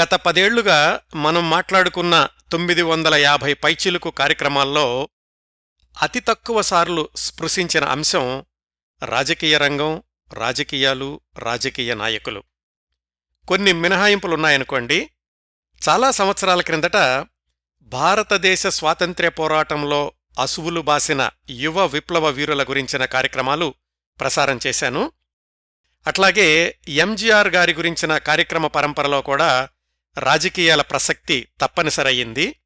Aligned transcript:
గత 0.00 0.14
పదేళ్ళుగా 0.14 1.00
మనం 1.14 1.50
మాట్లాడుకున్న 1.50 2.28
తొమ్మిది 2.52 2.82
వందల 2.82 3.14
యాభై 3.14 3.54
పైచిలుకు 3.54 4.10
కార్యక్రమాల్లో 4.10 5.08
అతి 6.02 6.20
తక్కువ 6.20 6.62
సార్లు 6.62 7.08
స్పృశించిన 7.16 7.84
అంశం 7.84 8.44
రాజకీయ 9.04 9.58
రంగం 9.58 10.02
రాజకీయాలు 10.32 11.20
రాజకీయ 11.38 11.94
నాయకులు. 11.94 12.42
కొన్ని 13.48 13.72
మినహాయింపులున్నాయనుకోండి. 13.72 15.10
చాలా 15.88 16.10
సంవత్సరాల 16.10 16.60
క్రిందట 16.60 17.26
భారతదేశ 17.82 18.66
స్వాతంత్ర్య 18.66 19.28
పోరాటంలో 19.28 20.12
అసువులు 20.40 20.80
బాసిన 20.80 21.30
యువ 21.50 21.86
విప్లవ 21.86 22.26
వీరుల 22.28 22.62
గురించిన 22.62 23.04
కార్యక్రమాలు 23.04 23.74
ప్రసారం 24.20 24.60
చేశాను. 24.66 25.12
అట్లాగే 26.06 26.78
ఎంజీఆర్ 26.88 27.48
గారి 27.48 27.74
గురించిన 27.74 28.18
కార్యక్రమ 28.18 28.66
పరంపరలో 28.66 29.22
కూడా 29.22 29.68
రాజకీయాల 30.18 30.82
ప్రసక్తి 30.82 31.48
తప్పనిసరయ్యింది. 31.60 32.60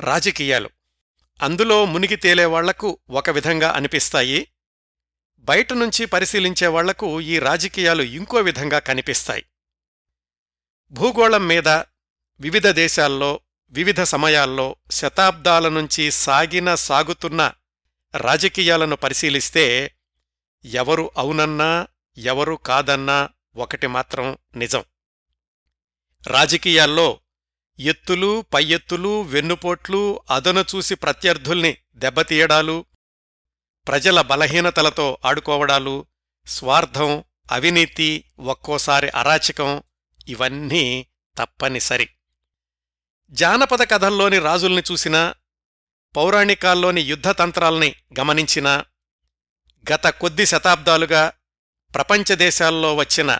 రాజకీయాలు. 0.00 0.70
అందులో 1.42 1.84
మునిగి 1.84 2.16
తేలేవాళ్ళకు 2.16 2.98
ఒక 3.10 3.30
విధంగా 3.30 3.70
అనిపిస్తాయి. 3.70 4.48
బయట 5.38 5.72
నుంచి 5.72 6.06
ఈ 7.20 7.38
రాజకీయాలు 7.38 8.02
ఇంకో 8.02 8.36
విధంగా 8.36 8.78
కనిపిస్తాయి. 8.78 9.44
భూగోళం 10.90 11.48
మీద 11.48 11.68
వివిధ 12.40 12.66
దేశాల్లో 12.66 13.40
వివిధ 13.70 14.02
సమయాల్లో 14.02 14.76
శతాబ్దాల 14.90 15.68
నుంచి 15.68 16.10
సాగిన 16.10 16.74
సాగుతున్న 16.74 17.52
రాజకీయాలను 18.16 18.96
పరిశీలిస్తే 18.96 19.94
ఎవరు 20.64 21.10
అవునన్నా 21.16 21.88
ఎవరు 22.18 22.54
కాదన్నా 22.54 23.28
ఒకటి 23.56 23.86
మాత్రం 23.86 24.38
నిజం. 24.56 24.84
రాజకీయాల్లో 26.26 27.20
ఎత్తులు 27.78 28.44
పై 28.54 28.64
ఎత్తులు 28.64 29.22
వెన్నుపోట్లు 29.22 30.20
అదను 30.30 30.64
చూసి 30.74 30.94
ప్రత్యర్థుల్ని 30.94 31.76
దెబ్బతీయడాలు 31.94 32.84
ప్రజల 33.88 34.20
బలహీనతలతో 34.20 35.18
ఆడుకోవడాలు 35.24 36.06
స్వార్థం 36.46 37.24
అవినీతి 37.52 38.24
ఒక్కోసారి 38.38 39.08
అరాచకం 39.08 39.82
ఇవన్నీ 40.28 41.06
తప్పనిసరి. 41.36 42.08
జానపద 43.30 43.90
కథల్లోని 43.90 44.38
రాజుల్ని 44.38 44.82
చూసినా 44.92 45.34
పౌరాణికాల్లోని 46.16 47.00
యుద్ధతంత్రాల్ని 47.00 47.94
గమనించినా 48.20 48.84
గత 49.92 50.06
కొద్ది 50.06 50.46
శతాబ్దాలుగా 50.46 51.32
ప్రపంచ 51.94 52.34
దేశాల్లో 52.34 52.94
వచ్చిన 52.94 53.38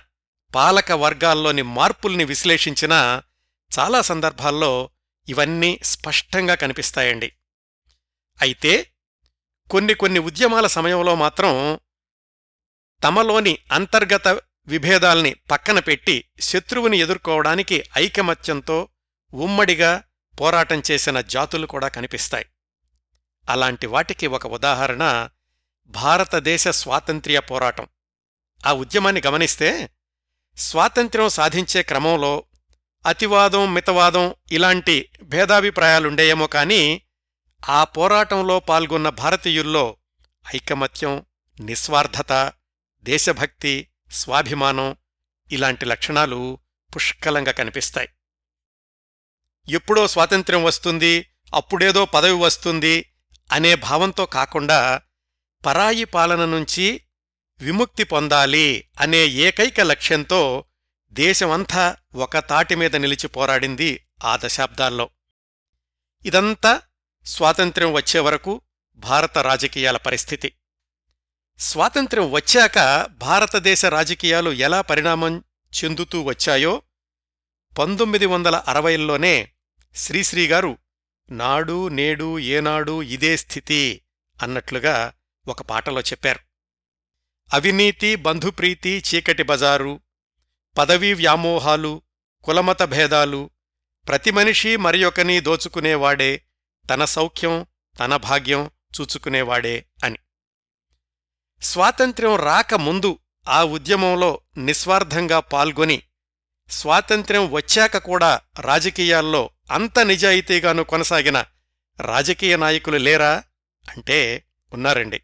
పాలక 0.55 0.93
వర్గాల్లోని 0.93 1.63
మార్పుల్ని 1.63 2.25
విశ్లేషించినా 2.25 3.23
చాలా 3.79 4.01
సందర్భాల్లో 4.01 4.91
ఇవన్నీ 5.29 5.79
స్పష్టంగా 5.83 6.55
కనిపిస్తాయండి. 6.55 7.33
అయితే 8.41 8.93
కొన్ని 9.71 9.95
కొన్ని 9.95 10.19
ఉద్యమాల 10.19 10.67
సమయంలో 10.67 11.15
మాత్రం 11.15 11.79
తమలోని 13.05 13.59
అంతర్గత 13.73 14.29
విభేదాల్ని 14.67 15.35
పక్కన 15.35 15.79
పెట్టి 15.79 16.25
శత్రువుని 16.41 16.99
ఎదుర్కోవడానికి 16.99 17.85
ఐకమత్యంతో 17.97 18.89
ఉమ్మడిగా 19.35 20.03
పోరాటం 20.41 20.83
చేసిన 20.91 21.21
జాతులు 21.21 21.67
కూడా 21.67 21.89
కనిపిస్తాయి. 21.89 22.47
అలాంటి 23.49 23.87
వాటికి 23.87 24.27
ఒక 24.27 24.47
ఉదాహరణ 24.47 25.29
భారతదేశ 25.87 26.69
స్వాతంత్ర్య 26.69 27.41
పోరాటం. 27.41 27.87
ఆ 28.67 28.73
ఉద్యమాన్ని 28.73 29.23
గమనిస్తే 29.27 29.91
స్వాతంత్ర్యం 30.57 31.29
సాధించే 31.29 31.83
క్రమంలో 31.83 32.45
అతివాదం 33.07 33.75
మితవాదం 33.75 34.35
ఇలాంటి 34.53 35.09
భేదాభిప్రాయాలుండేయేమో 35.23 36.47
కాని 36.47 37.03
ఆ 37.69 37.85
పోరాటంలో 37.85 38.61
పాల్గొన్న 38.61 39.09
భారతీయుల్లో 39.09 39.97
ఐకమత్యం 40.55 41.25
నిస్వార్థత 41.61 42.53
దేశభక్తి 43.03 43.89
స్వాభిమానం 44.11 44.97
ఇలాంటి 45.51 45.85
లక్షణాలు 45.85 46.59
పుష్కలంగా 46.97 47.53
కనిపిస్తాయి. 47.53 48.09
ఎప్పుడో 49.69 50.09
స్వాతంత్ర్యం 50.09 50.65
వస్తుంది 50.65 51.27
అప్పుడేదో 51.55 52.05
పదవి 52.05 52.33
వస్తుంది 52.33 53.05
అనే 53.53 53.75
భావంతో 53.75 54.27
కాకుండా 54.27 55.01
పరాయి 55.67 56.05
పాలన 56.05 56.45
నుంచి 56.45 57.01
విముక్తి 57.61 58.05
పొందాలి 58.05 58.85
అనే 59.01 59.27
ఏకైక 59.27 59.81
లక్ష్యంతో 59.81 60.65
దేశమంతా 61.13 61.97
ఒక 62.15 62.39
తాటి 62.39 62.75
మీద 62.75 62.97
నిలిచి 62.97 63.29
పోరాడింది 63.29 64.07
ఆ 64.25 64.39
దశాబ్దాల్లో. 64.45 65.11
ఇదంతా 66.25 66.83
స్వాతంత్ర్యం 67.27 67.93
వచ్చే 67.93 68.21
వరకు 68.21 68.61
భారత 68.95 69.39
రాజకీయాల 69.39 69.97
పరిస్థితి. 69.97 70.53
స్వాతంత్ర్యం 71.59 72.31
వచ్చాక 72.31 73.07
భారతదేశ 73.07 73.85
రాజకీయాలు 73.85 74.51
ఎలా 74.51 74.81
పరిణామం 74.81 75.45
చెందుతూ 75.73 76.23
వచ్చాయో 76.23 76.83
పంతొమ్మిది 77.79 78.27
వందల 78.27 78.57
అరవైల్లోనే 78.57 79.53
శ్రీశ్రీగారు 79.95 80.79
నాడు 81.31 81.89
నేడు 81.89 82.39
ఏనాడు 82.39 83.03
ఇదే 83.03 83.37
స్థితి 83.37 84.03
అన్నట్లుగా 84.43 85.13
ఒక 85.49 85.63
పాటలో 85.63 86.01
చెప్పారు. 86.01 86.52
అవినీతి 87.53 88.17
బంధుప్రీతి 88.17 89.03
చీకటి 89.09 89.43
బజారు 89.43 90.01
పదవీ 90.79 91.15
వ్యామోహాలు 91.15 92.03
కులమత 92.45 92.83
భేదాలు 92.83 93.51
ప్రతి 94.09 94.31
మనిషి 94.31 94.77
మరియొకని 94.77 95.41
దోచుకునేవాడే 95.41 96.43
తన 96.91 97.05
సౌఖ్యం 97.05 97.67
తన 97.99 98.17
భాగ్యం 98.17 98.71
చూచుకునేవాడే 99.01 99.87
అని. 100.05 100.17
స్వాతంత్ర్యం 101.63 102.37
రాకముందు 102.37 103.19
ఆ 103.49 103.65
ఉద్యమంలో 103.65 104.41
నిస్వార్థంగా 104.59 105.41
పాల్గొని 105.41 106.03
స్వాతంత్ర్యం 106.71 107.51
వచ్చాక 107.51 107.97
కూడా 107.97 108.41
రాజకీయాల్లో 108.61 109.51
అంత 109.71 109.99
నిజాయితీగాను 109.99 110.85
కొనసాగిన 110.85 111.45
రాజకీయ 112.01 112.57
నాయకులు 112.57 112.97
లేరా? 112.97 113.45
అంటే 113.89 114.45
ఉన్నారండి. 114.73 115.23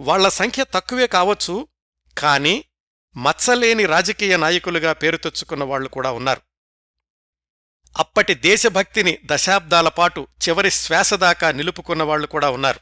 వాళ్ళ 0.00 0.28
సంఖ్య 0.28 0.64
తక్కువే 0.64 1.06
కావచ్చు 1.06 1.68
కాని 2.18 2.64
మచ్చలేని 3.16 3.86
రాజకీయ 3.86 4.36
నాయకులుగా 4.36 4.92
పేరు 4.92 5.16
తెచ్చుకున్న 5.16 5.64
వాళ్ళు 5.64 5.88
కూడా 5.88 6.12
ఉన్నారు. 6.12 6.40
అప్పటి 7.98 8.34
దేశభక్తిని 8.34 9.18
దశాబ్దాల 9.24 9.88
పాటు 9.88 10.28
చివరి 10.48 10.70
శ్వాసదాకా 10.70 11.52
నిలుపుకున్న 11.52 12.02
వాళ్ళు 12.02 12.26
కూడా 12.26 12.50
ఉన్నారు. 12.50 12.80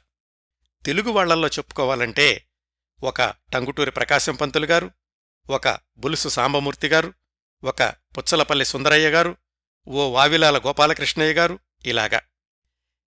తెలుగు 0.84 1.10
వాళ్ళల్లో 1.10 1.48
చెప్పుకోవాలంటే 1.48 2.46
ఒక 3.02 3.22
టంగుటూరి 3.22 3.90
ప్రకాశం 3.90 4.34
పంతులు 4.34 4.66
గారు 4.66 4.90
ఒక 5.50 5.78
బులుసు 5.96 6.28
సాంబమూర్తి 6.28 6.88
గారు 6.88 7.12
ఒక 7.64 7.82
పుచ్చలపల్లి 7.82 8.64
సుందరయ్య 8.64 9.10
గారు 9.10 9.36
ఓ 9.88 10.10
వావిలాల 10.10 10.58
గోపాలకృష్ణయ్య 10.58 11.32
గారు 11.32 11.58
ఇలాగా. 11.86 12.20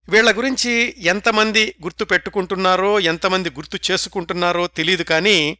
వీళ్ళ 0.10 0.38
గురించి 0.38 0.96
ఎంతమంది 0.98 1.76
గుర్తు 1.82 2.04
పెట్టుకుంటున్నారో 2.04 3.00
ఎంతమంది 3.00 3.50
గుర్తు 3.50 3.92
చేసుకుంటున్నారో 3.92 4.68
తెలీదు 4.68 5.04
కాని 5.04 5.58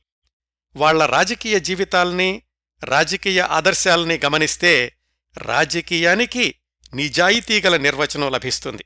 వాళ్ళ 0.76 1.06
రాజకీయ 1.06 1.60
జీవితాల్ని 1.60 2.42
రాజకీయ 2.84 3.42
ఆదర్శాల్ని 3.42 4.20
గమనిస్తే 4.26 4.96
రాజకీయానికి 5.38 6.56
నిజాయితీగల 6.94 7.78
నిర్వచనం 7.78 8.32
లభిస్తుంది. 8.32 8.86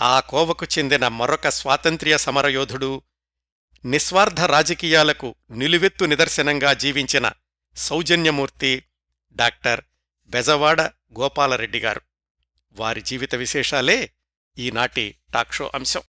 ఆ 0.00 0.20
కోవకు 0.20 0.66
చెందిన 0.78 1.08
మరొక 1.08 1.48
స్వాతంత్ర్య 1.48 2.18
సమరయోధుడు 2.18 3.02
నిస్వార్థ 3.84 4.40
రాజకీయాలకు 4.40 5.34
నిలువెత్తు 5.50 6.04
నిదర్శనంగా 6.04 6.72
జీవించిన 6.72 7.32
సౌజన్యమూర్తి 7.76 8.82
డాక్టర్ 9.32 9.80
బెజవాడ 10.28 10.80
గోపాలరెడ్డి 11.20 11.78
గారు. 11.78 12.00
వారి 12.72 13.02
జీవిత 13.02 13.34
విశేషాలే 13.34 14.10
ఈనాటి 14.60 15.14
టాక్షో 15.34 15.72
అంశం. 15.74 16.02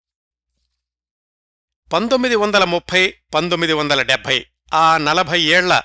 పంతొమ్మిది 1.93 2.35
వందల 2.35 2.63
ముప్పై 2.63 3.13
పంతొమ్మిది 3.33 3.73
వందల 3.73 4.01
డెబ్భై 4.01 4.45
ఆ 4.73 4.97
నలభై 4.97 5.41
ఏళ్ళ 5.41 5.81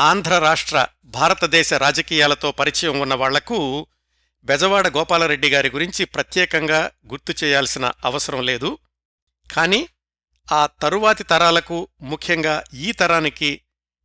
ఆంధ్ర 0.00 0.38
రాష్ట్ర 0.38 0.86
భారతదేశ 1.04 1.72
రాజకీయాలతో 1.72 2.52
పరిచయం 2.52 3.00
ఉన్న 3.00 3.14
వాళ్ళకు 3.14 3.86
బెజవాడ 4.44 4.88
గోపాలరెడ్డి 4.88 5.48
గారి 5.50 5.70
గురించి 5.70 6.04
ప్రత్యేకంగా 6.04 6.90
గుర్తు 7.06 7.44
చేయాల్సిన 7.44 7.92
అవసరం 8.04 8.42
లేదు. 8.42 8.78
కాని 9.52 9.88
ఆ 10.52 10.66
తరువాతి 10.66 11.24
తరాలకు 11.24 11.88
ముఖ్యంగా 12.00 12.64
ఈ 12.74 12.92
తరానికి 12.92 13.60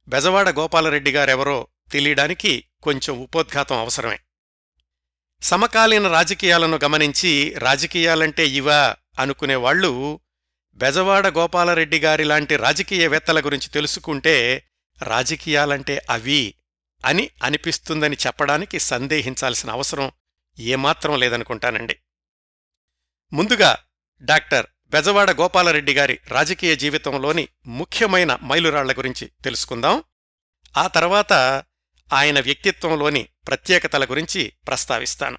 బెజవాడ 0.08 0.50
గోపాలరెడ్డి 0.50 1.12
గారెవరో 1.12 1.68
తెలియడానికి 1.92 2.66
కొంచెం 2.84 3.20
ఉపోద్ఘాతం 3.20 3.78
అవసరమే. 3.78 4.20
సమకాలీన 5.42 6.08
రాజకీయాలను 6.08 6.80
గమనించి 6.84 7.54
రాజకీయాలంటే 7.58 8.48
ఇవా 8.48 8.96
అనుకునేవాళ్ళు 9.20 10.20
బెజవాడ 10.74 11.28
గోపాలరెడ్డి 11.28 12.00
గారిలాంటి 12.00 12.56
రాజకీయవేత్తల 12.56 13.40
గురించి 13.40 13.70
తెలుసుకుంటే 13.70 14.64
రాజకీయాలంటే 15.04 16.02
అవి 16.10 16.54
అని 17.06 17.30
అనిపిస్తుందని 17.44 18.18
చెప్పడానికి 18.28 18.80
సందేహించాల్సిన 18.80 19.70
అవసరం 19.70 20.12
ఏమాత్రం 20.60 21.20
లేదనుకుంటానండి. 21.20 22.00
ముందుగా 23.34 23.78
డాక్టర్ 24.22 24.66
బెజవాడ 24.88 25.32
గోపాలరెడ్డి 25.32 25.94
గారి 25.94 26.20
రాజకీయ 26.28 26.76
జీవితంలోని 26.76 27.48
ముఖ్యమైన 27.66 28.38
మైలురాళ్ళ 28.44 28.92
గురించి 28.94 29.32
తెలుసుకుందాం. 29.44 30.04
ఆ 30.78 30.88
తర్వాత 30.88 31.64
ఆయన 32.14 32.40
వ్యక్తిత్వంలోని 32.40 33.30
ప్రత్యేకతల 33.48 34.06
గురించి 34.06 34.54
ప్రస్తావిస్తాను. 34.68 35.38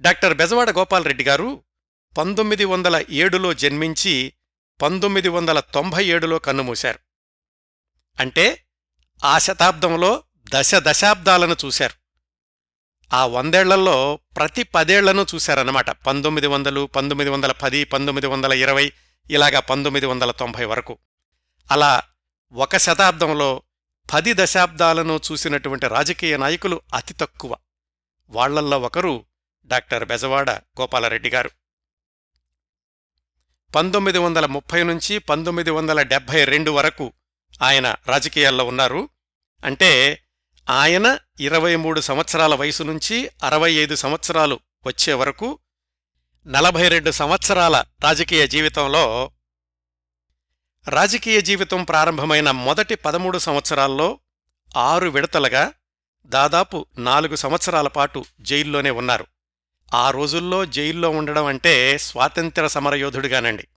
డాక్టర్ 0.00 0.34
బెజవాడ 0.34 0.70
గోపాలరెడ్డి 0.70 1.24
గారు 1.24 1.64
పంతొమ్మిది 2.18 2.64
వందల 2.64 3.04
ఏడులో 3.10 3.54
జన్మించి 3.54 4.32
పంతొమ్మిది 4.82 5.28
వందల 5.28 5.60
తొంభై 5.60 6.04
ఏడులో 6.04 6.38
కన్నుమూశారు. 6.38 6.98
అంటే 8.20 8.66
ఆ 9.24 9.38
శతాబ్దంలో 9.38 10.24
దశ 10.48 10.74
దశాబ్దాలను 10.74 11.56
చూశారు. 11.64 11.94
ఆ 13.14 13.26
వందేళ్ళలో 13.26 14.18
ప్రతి 14.36 14.62
పదేళ్ళను 14.62 15.26
చూశారన్నమాట. 15.34 15.90
పంతొమ్మిది 15.90 16.46
వందలు 16.46 16.86
పంతొమ్మిది 16.86 17.30
వందల 17.30 17.52
పది 17.52 17.84
పంతొమ్మిది 17.84 18.26
వందల 18.26 18.52
ఇరవై 18.52 18.92
ఇలాగా 19.30 19.60
పంతొమ్మిది 19.60 20.06
వందల 20.06 20.30
తొంభై 20.30 20.64
వరకు. 20.64 20.98
అలా 21.70 22.02
ఒక 22.52 22.76
శతాబ్దంలో 22.76 23.62
పది 24.12 24.32
దశాబ్దాలను 24.34 25.20
చూసినటువంటి 25.32 25.88
రాజకీయ 25.88 26.36
నాయకులు 26.36 26.82
అతి 26.94 27.14
తక్కువ. 27.14 27.56
వాళ్ళల్లో 28.28 28.80
ఒకరు 28.80 29.24
డాక్టర్ 29.66 30.04
బెజవాడ 30.04 30.50
గోపాలరెడ్డి 30.50 31.30
గారు. 31.30 31.50
పంతొమ్మిది 33.74 34.18
వందల 34.18 34.46
ముప్పై 34.46 34.82
నుంచి 34.82 35.18
పంతొమ్మిది 35.18 35.70
వందల 35.70 36.02
డెబ్భై 36.02 36.44
రెండు 36.44 36.70
వరకు 36.70 37.12
ఆయన 37.62 37.94
రాజకీయాల్లో 38.06 38.64
ఉన్నారు. 38.64 39.08
అంటే 39.64 40.22
ఆయన 40.70 41.18
ఇరవై 41.40 41.76
మూడు 41.76 42.00
సంవత్సరాల 42.00 42.54
వయసు 42.54 42.82
నుంచి 42.82 43.30
అరవై 43.42 43.72
ఐదు 43.72 43.94
సంవత్సరాలు 43.94 44.60
వచ్చే 44.86 45.12
వరకు 45.12 45.58
నలభై 46.46 46.88
రెండు 46.88 47.10
సంవత్సరాల 47.10 47.84
రాజకీయ 48.02 48.46
జీవితంలో 48.46 49.30
రాజకీయ 50.88 51.40
జీవితం 51.40 51.84
ప్రారంభమైన 51.84 52.50
మొదటి 52.50 52.94
పదమూడు 52.94 53.38
సంవత్సరాల్లో 53.38 54.18
ఆరు 54.76 55.08
విడతలుగా 55.08 55.72
దాదాపు 56.26 56.86
నాలుగు 56.98 57.36
సంవత్సరాల 57.36 57.88
పాటు 57.88 58.24
జైల్లోనే 58.40 58.90
ఉన్నారు. 58.90 59.26
ఆ 59.94 60.10
రోజుల్లో 60.10 60.66
జైల్లో 60.66 61.10
ఉండడం 61.10 61.46
అంటే 61.46 61.98
స్వాతంత్ర 61.98 62.66
సమరయోధుడిగానండి. 62.66 63.68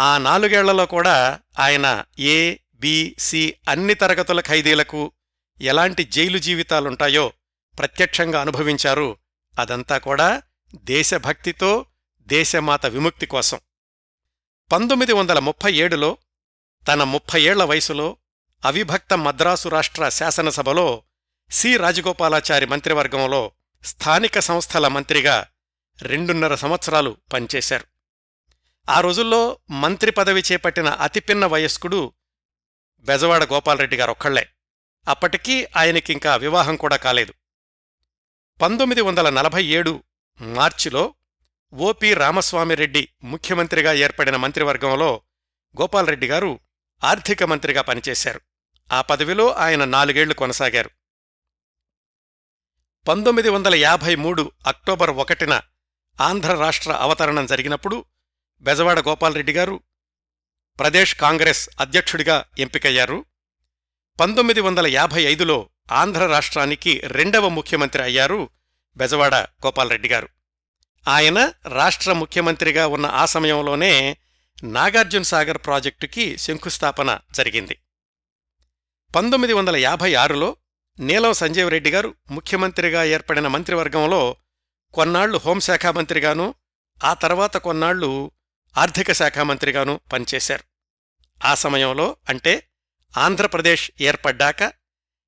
ఆ 0.00 0.18
నాలుగేళ్ళలో 0.18 0.86
కూడా 0.86 1.40
ఆయన 1.58 2.04
ఏ 2.18 2.56
బి 2.74 3.16
అన్ని 3.68 3.94
తరగతుల 3.94 4.40
ఖైదీలకు 4.40 5.12
ఎలాంటి 5.60 6.04
జైలు 6.04 6.38
జీవితాలుంటాయో 6.38 7.32
ప్రత్యక్షంగా 7.78 8.40
అనుభవించారు. 8.40 9.16
అదంతా 9.58 9.98
కూడా 9.98 10.42
దేశభక్తితో 10.74 11.86
దేశమాత 12.20 12.86
విముక్తి 12.86 13.26
కోసం. 13.26 13.60
పంతొమ్మిది 14.72 15.12
వందల 15.12 15.38
ముప్పై 15.38 15.72
ఏడులో 15.72 16.16
తన 16.88 17.02
ముప్పై 17.02 17.42
ఏళ్ళ 17.42 17.64
వయసులో 17.64 18.16
అవిభక్త 18.64 19.18
మద్రాసు 19.18 19.68
రాష్ట్ర 19.68 20.08
శాసనసభలో 20.08 21.02
సి. 21.50 21.76
రాజగోపాలాచారి 21.76 22.66
మంత్రివర్గంలో 22.66 23.52
స్థానిక 23.84 24.38
సంస్థల 24.38 24.88
మంత్రిగా 24.88 25.46
రెండున్నర 26.02 26.54
సంవత్సరాలు 26.54 27.16
పనిచేశారు. 27.32 27.84
ఆ 28.90 29.00
రోజుల్లో 29.00 29.58
మంత్రి 29.70 30.10
పదవి 30.10 30.42
చేపట్టిన 30.52 30.88
అతిపిన్న 30.88 31.46
వయస్కుడు 31.46 32.12
బెజవాడ 33.00 33.44
గోపాలరెడ్డి 33.44 33.96
గారొక్కళ్ళే 33.96 34.48
అప్పటికీ 35.08 35.66
ఆయనకింకా 35.76 36.36
వివాహం 36.36 36.76
కూడా 36.76 36.96
కాలేదు. 36.96 37.34
పంతొమ్మిది 38.62 39.00
వందల 39.00 39.30
నలభై 39.30 39.64
ఏడు 39.64 40.02
మార్చిలో 40.40 41.14
ఓపి 41.74 42.14
రామస్వామిరెడ్డి 42.14 43.08
ముఖ్యమంత్రిగా 43.24 43.92
ఏర్పడిన 43.92 44.36
మంత్రివర్గంలో 44.36 45.22
గోపాలరెడ్డి 45.80 46.26
గారు 46.26 46.60
ఆర్థిక 47.04 47.42
మంత్రిగా 47.42 47.82
పనిచేశారు. 47.82 48.40
ఆ 48.92 49.02
పదవిలో 49.02 49.52
ఆయన 49.52 49.84
నాలుగేళ్ళు 49.84 50.34
కొనసాగారు. 50.34 50.90
పంతొమ్మిది 53.08 53.48
వందల 53.48 53.74
యాభై 53.74 54.14
మూడు 54.14 54.52
అక్టోబర్ 54.66 55.10
ఒకటిన 55.10 55.60
ఆంధ్ర 56.20 56.54
రాష్ట్ర 56.54 56.92
అవతరణం 56.92 57.46
జరిగినప్పుడు 57.46 58.04
బెజవాడ 58.60 59.00
గోపాలరెడ్డి 59.00 59.52
గారు 59.52 59.80
ప్రదేశ్ 60.78 61.14
కాంగ్రెస్ 61.14 61.70
అధ్యక్షుడిగా 61.80 62.44
ఎంపికయ్యారు. 62.58 63.24
పంతొమ్మిది 64.20 64.60
వందల 64.60 64.86
యాభై 64.86 65.22
ఐదులో 65.22 65.70
ఆంధ్ర 65.92 66.26
రాష్ట్రానికి 66.26 67.00
రెండవ 67.04 67.48
ముఖ్యమంత్రి 67.48 68.02
అయ్యారు 68.02 68.50
బెజవాడ 68.96 69.34
గోపాలరెడ్డి 69.34 70.08
గారు. 70.08 70.37
ఆయన 71.08 71.52
రాష్ట్ర 71.66 72.12
ముఖ్యమంత్రిగా 72.12 72.86
ఉన్న 72.86 73.06
ఆ 73.06 73.24
సమయంలోనే 73.24 74.16
నాగార్జున 74.64 75.22
సాగర్ 75.22 75.58
ప్రాజెక్టుకి 75.58 76.38
శంకుస్థాపన 76.38 77.18
జరిగింది. 77.32 77.78
పంతొమ్మిది 79.16 79.52
వందల 79.52 79.76
యాభై 79.76 80.14
ఆరులో 80.14 80.56
నీలం 81.00 81.32
సంజీవరెడ్డి 81.32 81.90
గారు 81.90 82.14
ముఖ్యమంత్రిగా 82.30 83.04
ఏర్పడిన 83.04 83.48
మంత్రివర్గంలో 83.48 84.36
కొన్నాళ్ళు 84.94 85.38
హోంశాఖ 85.38 85.86
మంత్రిగాను 85.86 86.54
ఆ 87.04 87.14
తర్వాత 87.14 87.56
కొన్నాళ్ళు 87.56 88.30
ఆర్థిక 88.78 89.12
శాఖ 89.12 89.38
మంత్రిగాను 89.38 90.00
పనిచేశారు. 90.12 90.64
ఆ 91.44 91.54
సమయంలో 91.54 92.16
అంటే 92.28 92.68
ఆంధ్రప్రదేశ్ 93.18 93.90
ఏర్పడ్డాక 94.00 94.72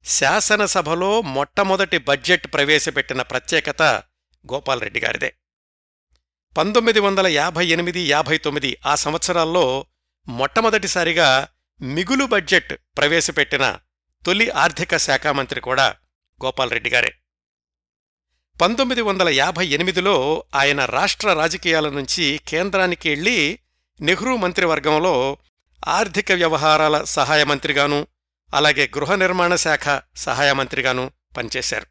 శాసనసభలో 0.04 1.22
మొట్టమొదటి 1.22 1.98
బడ్జెట్ 1.98 2.52
ప్రవేశపెట్టిన 2.52 3.22
ప్రత్యేకత 3.22 3.82
గోపాల్రెడ్డి 4.52 5.00
గారిదే. 5.00 5.34
పంతొమ్మిది 6.56 7.00
వందల 7.00 7.26
యాభై 7.26 7.66
ఎనిమిది 7.66 8.02
యాభై 8.02 8.38
తొమ్మిది 8.38 8.76
ఆ 8.86 8.94
సంవత్సరాల్లో 8.94 9.86
మొట్టమొదటిసారిగా 10.28 11.48
మిగులు 11.80 12.24
బడ్జెట్ 12.24 12.74
ప్రవేశపెట్టిన 12.96 13.78
తొలి 14.26 14.50
ఆర్థిక 14.50 14.96
శాఖ 14.96 15.26
మంత్రి 15.26 15.60
కూడా 15.60 15.96
గోపాల్రెడ్డి 16.44 16.90
గారే. 16.90 17.14
పంతొమ్మిది 18.60 19.00
వందల 19.00 19.28
యాభై 19.28 19.66
ఎనిమిదిలో 19.66 20.44
ఆయన 20.54 20.84
రాష్ట్ర 20.84 21.32
రాజకీయాల 21.32 21.88
నుంచి 21.88 22.40
కేంద్రానికి 22.48 23.08
వెళ్ళి 23.08 23.58
నెహ్రూ 24.00 24.36
మంత్రివర్గంలో 24.36 25.38
ఆర్థిక 25.88 26.32
వ్యవహారాల 26.32 27.04
సహాయ 27.04 27.44
మంత్రిగాను 27.44 28.06
అలాగే 28.54 28.90
గృహ 28.96 29.14
నిర్మాణ 29.14 29.54
శాఖ 29.54 30.00
సహాయ 30.16 30.52
మంత్రిగాను 30.52 31.10
పనిచేశారు. 31.36 31.86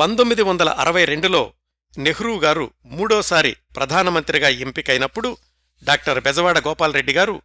పంతొమ్మిది 0.00 0.42
వందల 0.42 0.68
అరవై 0.68 1.04
రెండులో 1.04 1.52
నెహ్రూ 1.96 2.38
గారు 2.38 2.70
మూడోసారి 2.84 3.56
ప్రధానమంత్రిగా 3.76 4.48
ఎంపికైనప్పుడు 4.48 5.38
డాక్టర్ 5.84 6.20
బెజవాడ 6.20 6.58
గోపాలరెడ్డి 6.58 7.12
గారు 7.12 7.42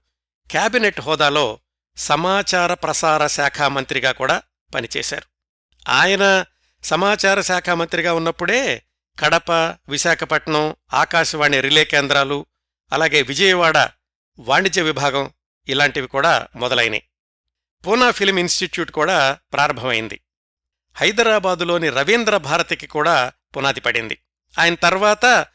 క్యాబినెట్ 0.50 1.02
హోదాలో 1.02 1.60
సమాచార 1.98 2.74
ప్రసార 2.74 3.28
శాఖ 3.28 3.62
మంత్రిగా 3.62 4.12
కూడా 4.12 4.42
పనిచేశారు. 4.76 5.28
ఆయన 5.90 6.46
సమాచార 6.84 7.42
శాఖ 7.42 7.70
మంత్రిగా 7.70 8.14
ఉన్నప్పుడే 8.14 8.84
కడప 9.20 9.52
విశాఖపట్నం 9.90 10.76
ఆకాశవాణి 10.94 11.62
రిలే 11.62 11.86
కేంద్రాలు 11.86 12.46
అలాగే 12.92 13.22
విజయవాడ 13.22 13.90
వాణిజ్య 14.40 14.82
విభాగం 14.82 15.32
ఇలాంటివి 15.68 16.08
కూడా 16.08 16.48
మొదలైనవి 16.56 17.04
పూనా 17.86 18.12
ఫిలిం 18.12 18.38
ఇన్స్టిట్యూట్ 18.40 18.92
కూడా 18.92 19.38
ప్రారంభమైంది. 19.54 20.20
హైదరాబాదులోని 20.96 21.90
రవీంద్ర 21.90 22.38
భారతికి 22.38 22.88
కూడా 22.88 23.32
పునాది 23.58 23.80
పడింది. 23.80 24.20
ఆయన 24.60 24.76
తర్వాత 24.76 25.46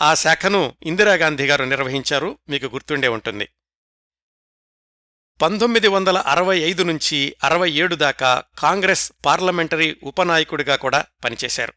ఆ 0.00 0.14
శాఖను 0.14 0.76
ఇందిరాగాంధీ 0.82 1.46
గారు 1.46 1.64
నిర్వహించారు. 1.64 2.38
మీకు 2.48 2.66
గుర్తుండే 2.66 3.08
ఉంటుంది. 3.08 3.48
పంతొమ్మిది 5.42 5.88
వందల 5.88 6.18
అరవై 6.18 6.58
ఐదు 6.58 6.82
నుంచి 6.82 7.34
అరవై 7.44 7.70
ఏడు 7.70 7.94
దాకా 7.94 8.42
కాంగ్రెస్ 8.58 9.12
పార్లమెంటరీ 9.26 9.96
ఉపనాయకుడిగా 10.02 10.76
కూడా 10.76 11.06
పనిచేశారు. 11.24 11.72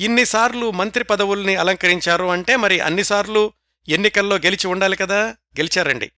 ఇన్నిసార్లు 0.00 0.70
మంత్రి 0.70 1.04
పదవుల్ని 1.04 1.56
అలంకరించారు 1.56 2.24
అంటే 2.24 2.56
మరి 2.56 2.80
అన్నిసార్లు 2.80 3.52
ఎన్నికల్లో 3.88 4.36
గెలిచి 4.36 4.66
ఉండాలి 4.66 4.96
కదా? 4.96 5.24
గెలిచారండి. 5.30 6.12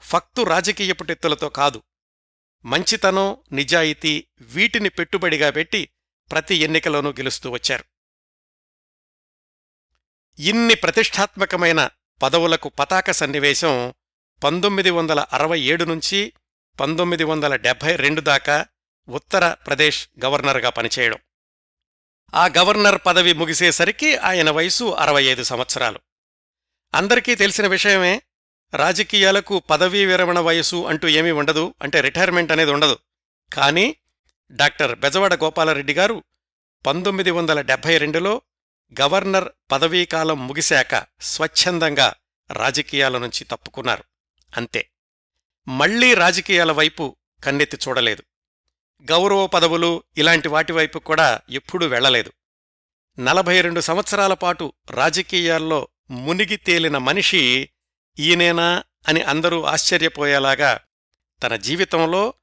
ఫక్తు 0.00 0.42
రాజకీయ 0.42 0.92
టెత్తులతో 0.92 1.48
కాదు. 1.48 1.82
మంచితనం 2.64 3.36
నిజాయితీ 3.52 4.26
వీటిని 4.40 4.88
పెట్టుబడిగా 4.88 5.50
పెట్టి 5.50 5.88
ప్రతి 6.30 6.54
ఎన్నికలోనూ 6.54 7.10
గెలుస్తూ 7.10 7.50
వచ్చారు. 7.50 7.84
ఇన్ని 10.38 10.74
ప్రతిష్టాత్మకమైన 10.74 11.88
పదవులకు 12.22 12.68
పతాక 12.68 13.10
సన్నివేశం 13.10 13.94
పంతొమ్మిది 14.44 14.90
వందల 14.90 15.20
అరవై 15.32 15.60
ఏడు 15.60 15.84
నుంచి 15.84 16.32
పంతొమ్మిది 16.80 17.24
వందల 17.24 17.56
డెబ్భై 17.56 17.96
రెండు 17.96 18.20
దాకా 18.20 18.66
ఉత్తర 19.08 19.52
ప్రదేశ్ 19.52 20.08
గవర్నర్గా 20.24 20.70
పనిచేయడం. 20.70 21.18
ఆ 22.34 22.48
గవర్నర్ 22.48 22.98
పదవి 23.06 23.32
ముగిసేసరికి 23.32 24.16
ఆయన 24.16 24.50
వయసు 24.50 24.84
అరవై 24.84 25.24
ఐదు 25.24 25.42
సంవత్సరాలు. 25.42 26.00
అందరికీ 26.94 27.34
తెలిసిన 27.34 27.66
విషయమే 27.66 28.22
రాజకీయాలకు 28.74 29.58
పదవీ 29.58 30.06
విరమణ 30.06 30.38
వయసు 30.38 30.86
అంటూ 30.86 31.08
ఏమీ 31.08 31.30
ఉండదు 31.30 31.74
అంటే 31.82 32.00
రిటైర్మెంట్ 32.00 32.52
అనేది 32.52 32.70
ఉండదు. 32.70 32.98
కానీ 33.52 33.96
డాక్టర్ 34.52 34.98
బెజవాడ 34.98 35.34
గోపాలరెడ్డి 35.34 35.92
గారు 35.92 36.24
పంతొమ్మిది 36.86 37.30
వందల 37.30 37.60
డెబ్భై 37.60 37.98
రెండులో 37.98 38.42
గవర్నర్ 39.00 39.48
పదవీకాలం 39.70 40.48
ముగిశాక 40.48 41.04
స్వచ్ఛందంగా 41.20 42.14
రాజకీయాల 42.50 43.18
నుంచి 43.18 43.44
తప్పుకున్నారు. 43.44 44.04
అంతే. 44.56 44.88
మళ్ళీ 45.68 46.14
రాజకీయాల 46.14 46.72
వైపు 46.72 47.16
కన్నెత్తి 47.44 47.78
చూడలేదు. 47.88 48.22
గౌరవ 49.02 49.46
పదవులు 49.46 50.02
ఇలాంటి 50.16 50.48
వాటి 50.48 50.72
వైపు 50.72 50.98
కూడా 50.98 51.40
ఎప్పుడూ 51.50 51.86
వెళ్ళలేదు 51.86 52.32
నలభై 53.18 53.60
రెండు 53.60 53.80
సంవత్సరాల 53.80 54.34
పాటు 54.34 54.72
రాజకీయాల్లో 54.90 55.88
మునిగి 56.10 56.56
తేలిన 56.56 56.98
మనిషి 56.98 57.70
ఈయనేనా 58.18 58.84
అని 59.08 59.22
అందరూ 59.22 59.62
ఆశ్చర్యపోయేలాగా 59.62 60.80
తన 61.42 61.56
జీవితంలో 61.56 62.34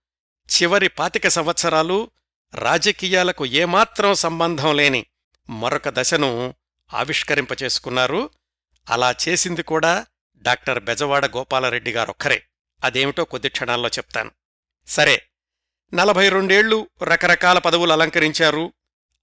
చివరి 0.49 0.87
పాతిక 0.87 1.27
సంవత్సరాలు 1.27 2.11
రాజకీయాలకు 2.53 3.45
ఏమాత్రం 3.45 4.15
సంబంధం 4.15 4.75
లేని 4.75 5.05
మరొక 5.49 5.89
దశను 5.89 6.55
ఆవిష్కరింపచేసుకున్నారు. 6.93 8.29
అలా 8.89 9.15
చేసింది 9.27 9.63
కూడా 9.63 10.05
డాక్టర్ 10.37 10.83
బెజవాడ 10.83 11.25
గోపాలరెడ్డి 11.25 11.91
గారొక్కరే. 11.91 12.45
అదేమిటో 12.83 13.25
కొద్ది 13.25 13.49
క్షణాల్లో 13.49 13.89
చెప్తాను. 13.89 14.31
సరే 14.87 15.23
నలభై 15.93 16.29
రెండేళ్ళు 16.29 16.89
రకరకాల 17.03 17.57
పదవులు 17.57 17.93
అలంకరించారు. 17.93 18.73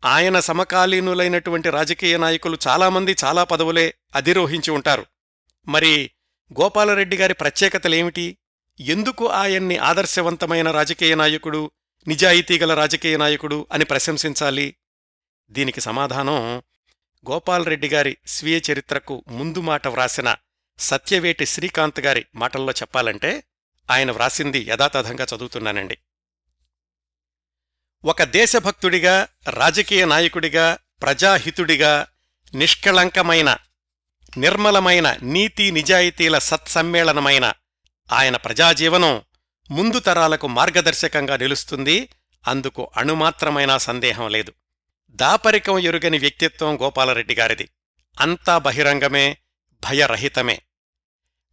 ఆయన 0.04 0.40
సమకాలీనులైనటువంటి 0.40 1.70
రాజకీయ 1.70 2.16
నాయకులు 2.16 2.58
చాలామంది 2.68 3.16
చాలా 3.24 3.44
పదవులే 3.44 3.94
అధిరోహించి 4.14 4.70
ఉంటారు. 4.70 5.06
మరి 5.68 6.10
గోపాలరెడ్డి 6.52 7.16
గారి 7.16 7.34
ప్రత్యేకతలేమిటి? 7.34 8.38
ఎందుకు 8.80 9.28
ఆయన్ని 9.28 9.76
ఆదర్శవంతమైన 9.76 10.70
రాజకీయ 10.70 11.14
నాయకుడు 11.14 11.70
నిజాయితీగల 12.08 12.74
రాజకీయ 12.74 13.16
నాయకుడు 13.16 13.66
అని 13.72 13.84
ప్రశంసించాలి? 13.84 14.76
దీనికి 15.50 15.80
సమాధానం 15.80 16.62
గోపాలరెడ్డి 17.30 17.88
గారి 17.88 18.16
స్వీయ 18.26 18.60
చరిత్రకు 18.72 19.24
ముందు 19.28 19.60
మాట 19.60 19.88
వ్రాసిన 19.88 20.36
సత్యవేటి 20.78 21.46
శ్రీకాంత్ 21.46 22.00
గారి 22.00 22.26
మాటల్లో 22.34 22.72
చెప్పాలంటే 22.72 23.44
ఆయన 23.90 24.10
వ్రాసింది 24.10 24.60
యథాతథంగా 24.68 25.26
చదువుతున్నానండి. 25.34 25.98
ఒక 28.04 28.22
దేశభక్తుడిగా 28.22 29.28
రాజకీయ 29.48 30.04
నాయకుడిగా 30.04 30.78
ప్రజాహితుడిగా 31.02 32.06
నిష్కళంకమైన 32.54 33.56
నిర్మలమైన 34.36 35.16
నీతి 35.22 35.70
నిజాయితీల 35.70 36.38
సత్సమ్మేళనమైన 36.38 37.52
ఆయన 38.12 38.36
ప్రజాజీవనం 38.36 39.22
ముందు 39.70 39.98
తరాలకు 39.98 40.46
మార్గదర్శకంగా 40.48 41.36
నిలుస్తుంది 41.36 42.08
అందుకు 42.48 42.90
అణుమాత్రమైనా 42.96 43.78
సందేహం 43.78 44.28
లేదు. 44.28 44.52
దాపరికం 45.16 45.78
ఎరుగని 45.78 46.18
వ్యక్తిత్వం 46.18 46.80
గోపాలరెడ్డి 46.80 47.34
గారిది. 47.34 47.68
అంతా 48.20 48.58
బహిరంగమే 48.58 49.38
భయరహితమే. 49.84 50.62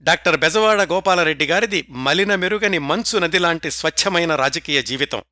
డాక్టర్ 0.02 0.40
బెజవాడ 0.40 0.82
గోపాలరెడ్డి 0.82 1.48
గారిది 1.48 1.86
మలిన 1.90 2.36
మెరుగని 2.36 2.80
మంచు 2.80 3.20
నదిలాంటి 3.20 3.72
స్వచ్ఛమైన 3.72 4.36
రాజకీయ 4.36 4.82
జీవితం. 4.82 5.24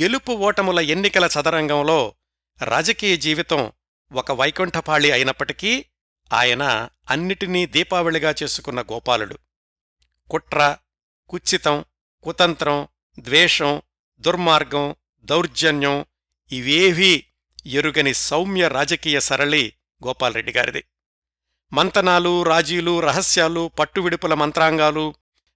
గెలుపు 0.00 0.32
ఓటముల 0.32 0.80
ఎన్నికల 0.80 1.28
చదరంగంలో 1.40 2.14
రాజకీయ 2.62 3.16
జీవితం 3.16 3.72
ఒక 4.12 4.32
వైకుంఠపాళి 4.32 5.12
అయినప్పటికీ 5.12 5.84
ఆయన 6.32 6.88
అన్నిటినీ 7.10 7.66
దీపావళిగా 7.66 8.34
చేసుకున్న 8.42 8.82
గోపాలుడు. 8.82 9.38
కుట్ర 10.30 10.76
కుచ్చితం 11.28 11.84
కుతంత్రం 12.22 12.88
ద్వేషం 13.18 13.82
దుర్మార్గం 14.18 14.94
దౌర్జన్యం 15.24 16.04
ఇవేవీ 16.52 17.24
ఎరుగని 17.66 18.14
సౌమ్య 18.14 18.68
రాజకీయ 18.68 19.20
సరళి 19.20 19.72
గోపాల్రెడ్డి 20.06 20.52
గారిది. 20.52 20.84
మంతనాలు 21.72 22.42
రాజీలు 22.42 23.00
రహస్యాలు 23.00 23.70
పట్టువిడుపుల 23.78 24.34
మంత్రాంగాలు 24.34 25.14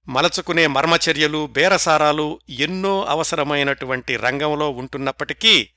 మలచుకునే 0.09 0.67
మర్మచర్యలు 0.67 1.47
బేరసారాలు 1.47 2.41
ఎన్నో 2.51 3.05
అవసరమైనటువంటి 3.05 4.17
రంగంలో 4.17 4.71
ఉంటున్నప్పటికీ 4.71 5.69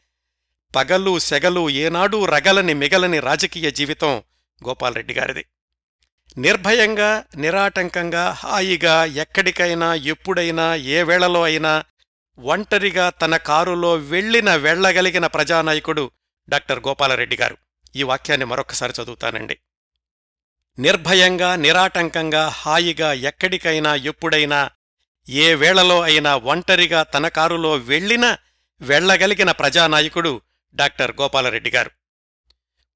పగలు 0.76 1.20
సెగలు 1.20 1.70
ఏనాడూ 1.70 2.26
రగలని 2.26 2.74
మిగలని 2.74 3.20
రాజకీయ 3.20 3.72
జీవితం 3.72 4.24
గోపాలరెడ్డి 4.68 5.14
గారిది. 5.14 5.46
నిర్భయంగా 6.38 7.24
నిరాటంకంగా 7.36 8.30
హాయిగా 8.30 9.06
ఎక్కడికైనా 9.06 9.96
ఎప్పుడైనా 9.96 10.76
ఏ 10.76 11.04
వేళలో 11.04 11.44
అయినా 11.44 11.84
ఒంటరిగా 12.40 13.10
తన 13.10 13.38
కారులో 13.38 13.96
వెళ్ళిన 13.96 14.56
వెళ్ళగలిగిన 14.56 15.28
ప్రజానాయకుడు 15.28 16.12
డాక్టర్ 16.50 16.80
గోపాలరెడ్డి 16.80 17.38
గారు. 17.38 17.58
ఈ 17.96 18.04
వాక్యాన్ని 18.04 18.46
మరొకసారి 18.46 18.94
చదువుతానండి. 19.04 19.58
నిర్భయంగా 20.80 21.56
నిరాటంకంగా 21.56 22.48
హాయిగా 22.48 23.14
ఎక్కడికైనా 23.14 23.96
ఎప్పుడైనా 23.96 24.70
ఏ 25.30 25.54
వేళలో 25.54 26.02
అయినా 26.02 26.36
ఒంటరిగా 26.36 27.04
తన 27.04 27.28
కారులో 27.28 27.76
వెళ్ళిన 27.76 28.38
వెళ్ళగలిగిన 28.82 29.52
ప్రజానాయకుడు 29.52 30.42
డాక్టర్ 30.76 31.12
గోపాలరెడ్డి 31.22 31.70
గారు. 31.70 31.92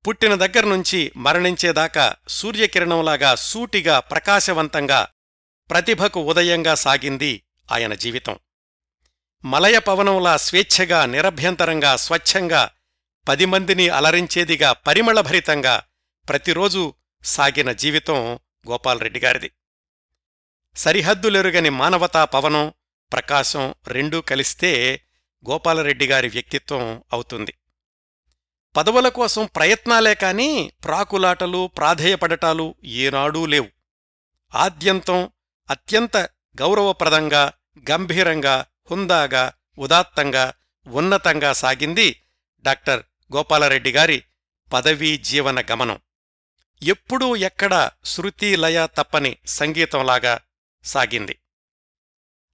పుట్టిన 0.07 0.35
దగ్గర్నుంచి 0.35 1.12
మరణించేదాకా 1.17 2.15
సూర్యకిరణంలాగా 2.27 3.35
సూటిగా 3.35 4.00
ప్రకాశవంతంగా 4.00 5.07
ప్రతిభకు 5.69 6.19
ఉదయంగా 6.19 6.75
సాగింది 6.75 7.43
ఆయన 7.71 7.93
జీవితం. 7.93 8.39
మలయ 9.45 9.79
పవనంలా 9.79 10.38
స్వేచ్ఛగా 10.38 11.05
నిరభ్యంతరంగా 11.05 11.95
స్వచ్ఛంగా 11.95 12.69
పది 13.27 13.45
మందిని 13.45 13.89
అలరించేదిగా 13.89 14.71
పరిమళభరితంగా 14.71 15.81
ప్రతిరోజూ 16.27 16.93
సాగిన 17.23 17.71
జీవితం 17.71 18.39
గోపాలరెడ్డిగారిది 18.67 19.51
సరిహద్దులెరుగని 20.75 21.69
మానవతా 21.69 22.25
పవనం 22.25 22.73
ప్రకాశం 23.12 23.75
రెండూ 23.88 24.21
కలిస్తే 24.21 25.01
గోపాలరెడ్డి 25.50 26.07
గారి 26.07 26.27
వ్యక్తిత్వం 26.27 27.03
అవుతుంది. 27.13 27.53
పదవుల 28.75 29.09
కోసం 29.09 29.50
ప్రయత్నాలే 29.55 30.15
కాని 30.15 30.71
ప్రాకులాటలు 30.83 31.67
ప్రాధేయపడటాలు 31.67 32.75
ఏనాడూ 32.83 33.45
లేవు. 33.45 33.69
ఆద్యంతం 34.55 35.31
అత్యంత 35.69 36.17
గౌరవప్రదంగా 36.62 37.53
గంభీరంగా 37.91 38.65
హుందాగా 38.89 39.53
ఉదాత్తంగా 39.77 40.53
ఉన్నతంగా 40.87 41.53
సాగింది 41.53 42.21
డాక్టర్ 42.65 43.03
గోపాలరెడ్డి 43.35 43.91
గారి 43.91 44.23
పదవీ 44.73 45.17
జీవన 45.17 45.61
గమనం. 45.61 45.99
ఎప్పుడూ 46.83 47.35
ఎక్కడా 47.35 47.91
శృతి 48.05 48.55
లయ 48.55 48.87
తప్పని 48.97 49.37
సంగీతంలాగా 49.47 50.39
సాగింది. 50.83 51.39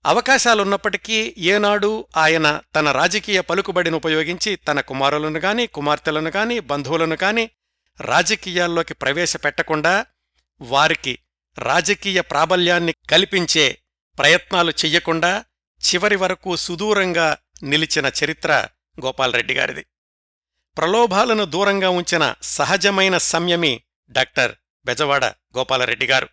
అవకాశాలున్నప్పటికీ 0.06 1.36
ఏనాడు 1.38 2.08
ఆయన 2.18 2.62
తన 2.76 2.92
రాజకీయ 2.92 3.42
పలుకుబడిని 3.42 3.96
ఉపయోగించి 3.96 4.56
తన 4.56 4.80
కుమారులను 4.80 5.40
గాని 5.40 5.68
కుమార్తెలను 5.68 6.30
గాని 6.30 6.60
బంధువులను 6.60 7.16
కాని 7.16 7.50
రాజకీయాల్లోకి 8.02 8.94
ప్రవేశపెట్టకుండా 8.94 10.06
వారికి 10.62 11.20
రాజకీయ 11.58 12.22
ప్రాబల్యాన్ని 12.22 12.94
కల్పించే 13.10 13.82
ప్రయత్నాలు 14.18 14.72
చెయ్యకుండా 14.72 15.46
చివరి 15.82 16.16
వరకు 16.16 16.56
సుదూరంగా 16.56 17.38
నిలిచిన 17.64 18.12
చరిత్ర 18.24 18.68
గోపాలరెడ్డిగారిది 19.06 19.86
ప్రలోభాలను 20.78 21.46
దూరంగా 21.46 21.90
ఉంచిన 21.90 22.36
సహజమైన 22.42 23.18
సంయమి 23.18 23.84
డాక్టర్ 24.10 24.56
బెజవాడ 24.86 25.26
గోపాలరెడ్డి 25.26 26.08
గారు. 26.08 26.30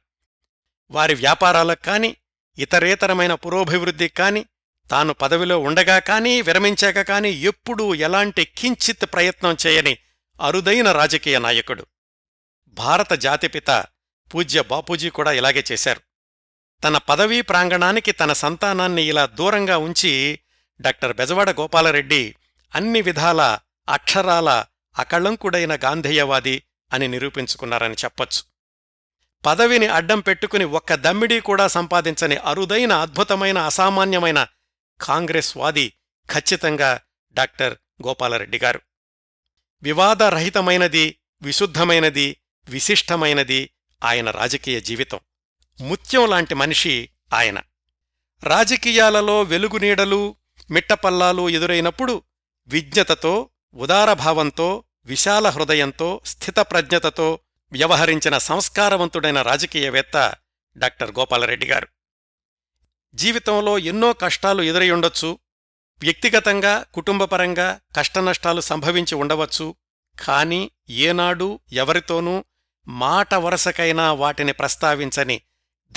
వారి 0.90 1.14
వ్యాపారాలకు 1.14 1.84
కాని 1.84 2.16
ఇతరేతరమైన 2.58 3.34
పురోభివృద్ధికి 3.34 4.14
కాని 4.14 4.44
తాను 4.90 5.12
పదవిలో 5.12 5.58
ఉండగా 5.58 5.98
కానీ 5.98 6.42
విరమించాక 6.42 7.00
కానీ 7.00 7.30
ఎప్పుడూ 7.30 7.94
ఎలాంటి 7.94 8.44
కించిత్ 8.44 9.06
ప్రయత్నం 9.12 9.56
చేయని 9.66 9.98
అరుదైన 10.40 10.92
రాజకీయ 10.92 11.38
నాయకుడు. 11.38 11.86
భారత 12.68 13.12
జాతిపిత 13.12 13.84
పూజ్య 14.34 14.62
బాపూజీ 14.62 15.10
కూడా 15.10 15.32
ఇలాగే 15.32 15.64
చేశారు. 15.72 16.05
తన 16.84 16.98
పదవీ 16.98 17.40
ప్రాంగణానికి 17.40 18.12
తన 18.12 18.32
సంతానాన్ని 18.32 19.02
ఇలా 19.02 19.26
దూరంగా 19.26 19.78
ఉంచి 19.78 20.38
డాక్టర్ 20.80 21.16
బెజవాడ 21.16 21.50
గోపాలరెడ్డి 21.50 22.34
అన్ని 22.74 23.02
విధాల 23.02 23.58
అక్షరాల 23.88 24.64
అకళంకుడైన 24.98 25.76
గాంధేయవాది 25.76 26.62
అని 26.92 27.08
నిరూపించుకున్నారని 27.08 27.94
చెప్పొచ్చు. 27.94 28.42
పదవిని 29.46 29.86
అడ్డం 29.86 30.20
పెట్టుకుని 30.20 30.64
ఒక్క 30.64 30.94
దమ్మిడీ 30.94 31.40
కూడా 31.40 31.68
సంపాదించని 31.68 32.36
అరుదైన 32.36 32.92
అద్భుతమైన 32.92 33.58
అసామాన్యమైన 33.58 34.46
కాంగ్రెస్ 35.00 35.56
వాది 35.56 35.92
ఖచ్చితంగా 36.30 37.00
డాక్టర్ 37.34 37.76
గోపాలరెడ్డి 38.06 38.58
గారు. 38.58 38.80
వివాదరహితమైనది 39.82 41.18
విశుద్ధమైనది 41.42 42.36
విశిష్టమైనది 42.68 43.70
ఆయన 44.04 44.30
రాజకీయ 44.30 44.80
జీవితం. 44.80 45.20
ముత్యం 45.80 46.30
లాంటి 46.30 46.54
మనిషి 46.54 47.10
ఆయన. 47.34 47.62
రాజకీయాలలో 48.42 49.42
వెలుగునీడలు 49.42 50.36
మిట్టపల్లాలు 50.70 51.48
ఎదురైనప్పుడు 51.48 52.22
విజ్ఞతతో 52.66 53.50
ఉదారభావంతో 53.74 54.84
విశాల 55.04 55.48
హృదయంతో 55.48 56.20
స్థితప్రజ్ఞతతో 56.26 57.38
వ్యవహరించిన 57.72 58.38
సంస్కారవంతుడైన 58.38 59.42
రాజకీయవేత్త 59.42 60.34
డాక్టర్ 60.76 61.10
గోపాలరెడ్డి 61.10 61.66
గారు. 61.66 61.88
జీవితంలో 63.14 63.78
ఎన్నో 63.78 64.12
కష్టాలు 64.12 64.62
ఎదురయ్యుండొచ్చు 64.62 65.38
వ్యక్తిగతంగా 66.00 66.84
కుటుంబపరంగా 66.94 67.80
కష్టనష్టాలు 67.96 68.60
సంభవించి 68.60 69.14
ఉండవచ్చు. 69.14 69.74
కాని 70.20 70.70
ఏనాడు 70.90 71.60
ఎవరితోనూ 71.72 72.44
మాట 72.88 73.34
వరసకైనా 73.34 74.12
వాటిని 74.12 74.52
ప్రస్తావించని 74.52 75.40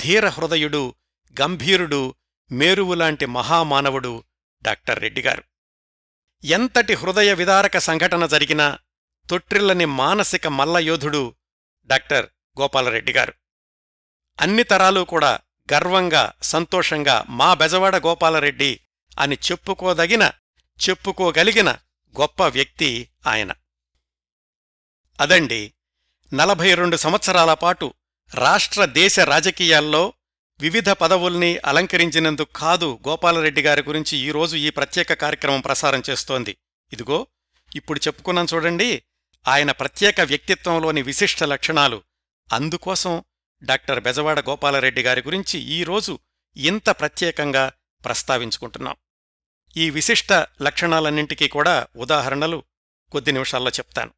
ధీరహృదయుడు 0.00 0.82
గంభీరుడు 1.36 2.00
మేరువులాంటి 2.50 3.26
మహామానవుడు 3.26 4.12
డాక్టర్ 4.64 5.02
రెడ్డిగారు 5.02 5.44
ఎంతటి 6.44 6.94
హృదయ 6.94 7.32
విదారక 7.32 7.78
సంఘటన 7.78 8.26
జరిగినా 8.26 8.66
తొట్రిల్లని 9.28 9.84
మానసిక 9.84 10.46
మల్లయోధుడు 10.46 11.22
డాక్టర్ 11.88 12.26
గోపాలరెడ్డిగారు 12.56 13.34
అన్ని 14.38 14.62
తరాలు 14.62 15.00
కూడా 15.04 15.32
గర్వంగా 15.72 16.32
సంతోషంగా 16.42 17.16
మా 17.30 17.54
బెజవాడ 17.54 17.96
గోపాలరెడ్డి 17.96 18.72
అని 19.18 19.34
చెప్పుకోదగిన 19.36 20.24
చెప్పుకోగలిగిన 20.78 21.70
గొప్ప 22.14 22.42
వ్యక్తి 22.46 22.88
ఆయన. 23.26 23.50
అదండి 25.18 25.60
నలభై 26.32 26.74
రెండు 26.74 26.96
సంవత్సరాల 26.96 27.54
పాటు 27.54 27.86
రాష్ట్ర 28.34 28.84
దేశ 28.84 29.20
రాజకీయాల్లో 29.20 30.12
వివిధ 30.60 30.90
పదవుల్ని 30.90 31.58
అలంకరించినందుకు 31.58 32.52
కాదు 32.52 32.98
గోపాలరెడ్డి 33.08 33.62
గారి 33.62 33.82
గురించి 33.82 34.18
ఈరోజు 34.18 34.56
ఈ 34.56 34.70
ప్రత్యేక 34.70 35.12
కార్యక్రమం 35.12 35.60
ప్రసారం 35.60 36.02
చేస్తోంది. 36.10 36.56
ఇదిగో 36.92 37.26
ఇప్పుడు 37.76 38.00
చెప్పుకున్నాం 38.06 38.46
చూడండి 38.54 39.02
ఆయన 39.48 39.70
ప్రత్యేక 39.70 40.20
వ్యక్తిత్వంలోని 40.20 41.02
విశిష్ట 41.02 41.44
లక్షణాలు. 41.44 42.02
అందుకోసం 42.52 43.24
డాక్టర్ 43.62 44.00
బెజవాడ 44.00 44.40
గోపాలరెడ్డి 44.40 45.02
గారి 45.02 45.20
గురించి 45.20 45.60
ఈరోజు 45.60 46.18
ఇంత 46.56 46.90
ప్రత్యేకంగా 46.90 47.72
ప్రస్తావించుకుంటున్నాం. 48.04 48.96
ఈ 49.76 49.90
విశిష్ట 49.90 50.32
లక్షణాలన్నింటికీ 50.62 51.48
కూడా 51.48 51.86
ఉదాహరణలు 51.96 52.64
కొద్ది 53.10 53.32
నిమిషాల్లో 53.32 53.70
చెప్తాను. 53.70 54.10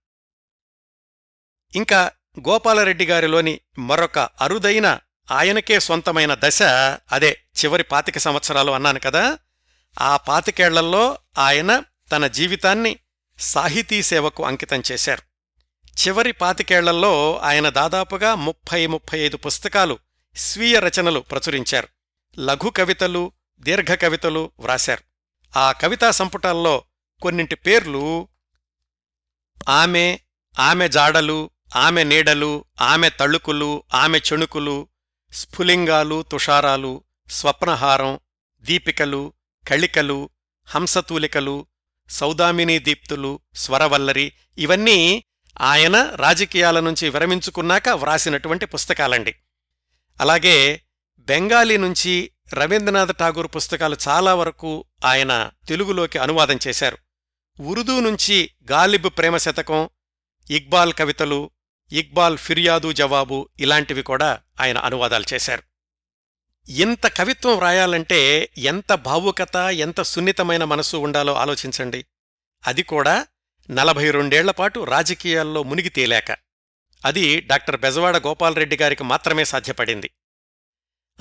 ఇంకా 1.75 2.11
గోపాలరెడ్డి 2.41 3.07
గారిలోని 3.07 3.61
మరొక 3.79 4.19
అరుదైన 4.19 4.99
ఆయనకే 5.31 5.81
సొంతమైన 5.81 6.35
దశ 6.35 6.63
అదే 7.13 7.39
చివరి 7.65 7.83
పాతిక 7.83 8.19
సంవత్సరాలు 8.19 8.73
అన్నాను 8.73 9.01
కదా 9.01 9.39
ఆ 10.01 10.17
పాతికేళ్ళలో 10.17 11.19
ఆయన 11.39 11.83
తన 12.13 12.27
జీవితాన్ని 12.27 12.97
సాహితీ 13.39 14.03
సేవకు 14.03 14.45
అంకితం 14.45 14.83
చేశారు. 14.93 15.23
చివరి 15.91 16.33
పాతికేళ్ళలో 16.33 17.39
ఆయన 17.39 17.69
దాదాపుగా 17.69 18.35
ముప్పై 18.35 18.87
ముప్పై 18.87 19.19
ఐదు 19.19 19.37
పుస్తకాలు 19.37 19.99
స్వీయ 20.37 20.79
రచనలు 20.79 21.21
ప్రచురించారు. 21.21 21.89
లఘు 22.39 22.71
కవితలు 22.71 23.33
దీర్ఘ 23.61 23.95
కవితలు 23.95 24.53
వ్రాశారు. 24.59 25.03
ఆ 25.59 25.73
కవితా 25.73 26.11
సంపుటాల్లో 26.11 26.85
కొన్నింటి 27.23 27.55
పేర్లు 27.55 28.29
ఆమె 29.69 30.19
ఆమె 30.59 30.89
జాడలు 30.89 31.51
ఆమె 31.77 32.05
నీడలు 32.05 32.65
ఆమె 32.81 33.09
తళుకులు 33.09 33.83
ఆమె 33.95 34.19
చెణుకులు 34.19 34.89
స్ఫులింగాలు 35.33 36.23
తుషారాలు 36.23 37.05
స్వప్నహారం 37.31 38.21
దీపికలు 38.61 39.33
కళికలు 39.69 40.31
హంసతూలికలు 40.67 41.67
సౌదామినీ 42.09 42.79
దీప్తులు 42.79 43.41
స్వరవల్లరి 43.55 44.33
ఇవన్నీ 44.59 45.25
ఆయన 45.61 46.03
రాజకీయాల 46.03 46.81
నుంచి 46.81 47.09
విరమించుకున్నాక 47.09 47.89
వ్రాసినటువంటి 47.89 48.67
పుస్తకాలండి. 48.67 49.35
అలాగే 50.21 50.83
బెంగాలీ 51.19 51.77
నుంచి 51.77 52.31
రవీంద్రనాథ్ 52.53 53.19
ఠాగూర్ 53.19 53.47
పుస్తకాలు 53.57 53.97
చాలా 54.09 54.35
వరకు 54.35 54.85
ఆయన 55.05 55.51
తెలుగులోకి 55.69 56.19
అనువాదం 56.19 56.59
చేశారు. 56.69 56.99
ఉర్దూ 57.61 58.01
నుంచి 58.01 58.51
గాలిబ్ 58.71 59.07
ప్రేమ 59.19 59.37
శతకం 59.37 59.89
ఇక్బాల్ 60.51 60.95
కవితలు 60.95 61.51
ఇక్బాల్ 61.93 62.39
ఫిర్యాదు 62.39 62.93
జవాబు 62.93 63.49
ఇలాంటివి 63.61 64.03
కూడా 64.03 64.41
ఆయన 64.61 64.79
అనువాదాలు 64.79 65.25
చేశారు. 65.35 65.63
ఇంత 66.69 67.07
కవిత్వం 67.07 67.57
వ్రాయాలంటే 67.57 68.53
ఎంత 68.59 68.93
భావుకత 68.93 69.57
ఎంత 69.57 70.03
సున్నితమైన 70.03 70.65
మనసు 70.65 70.97
ఉండాలో 70.97 71.35
ఆలోచించండి. 71.35 72.05
అది 72.67 72.83
కూడా 72.83 73.27
నలభై 73.71 74.11
రెండేళ్ళపాటు 74.11 74.81
రాజకీయాల్లో 74.85 75.63
మునిగి 75.63 75.89
తేలాక. 75.89 76.37
అది 77.05 77.41
డాక్టర్ 77.41 77.81
బెజవాడ 77.81 78.17
గోపాలరెడ్డి 78.17 78.77
గారికి 78.77 79.05
మాత్రమే 79.05 79.45
సాధ్యపడింది. 79.45 80.11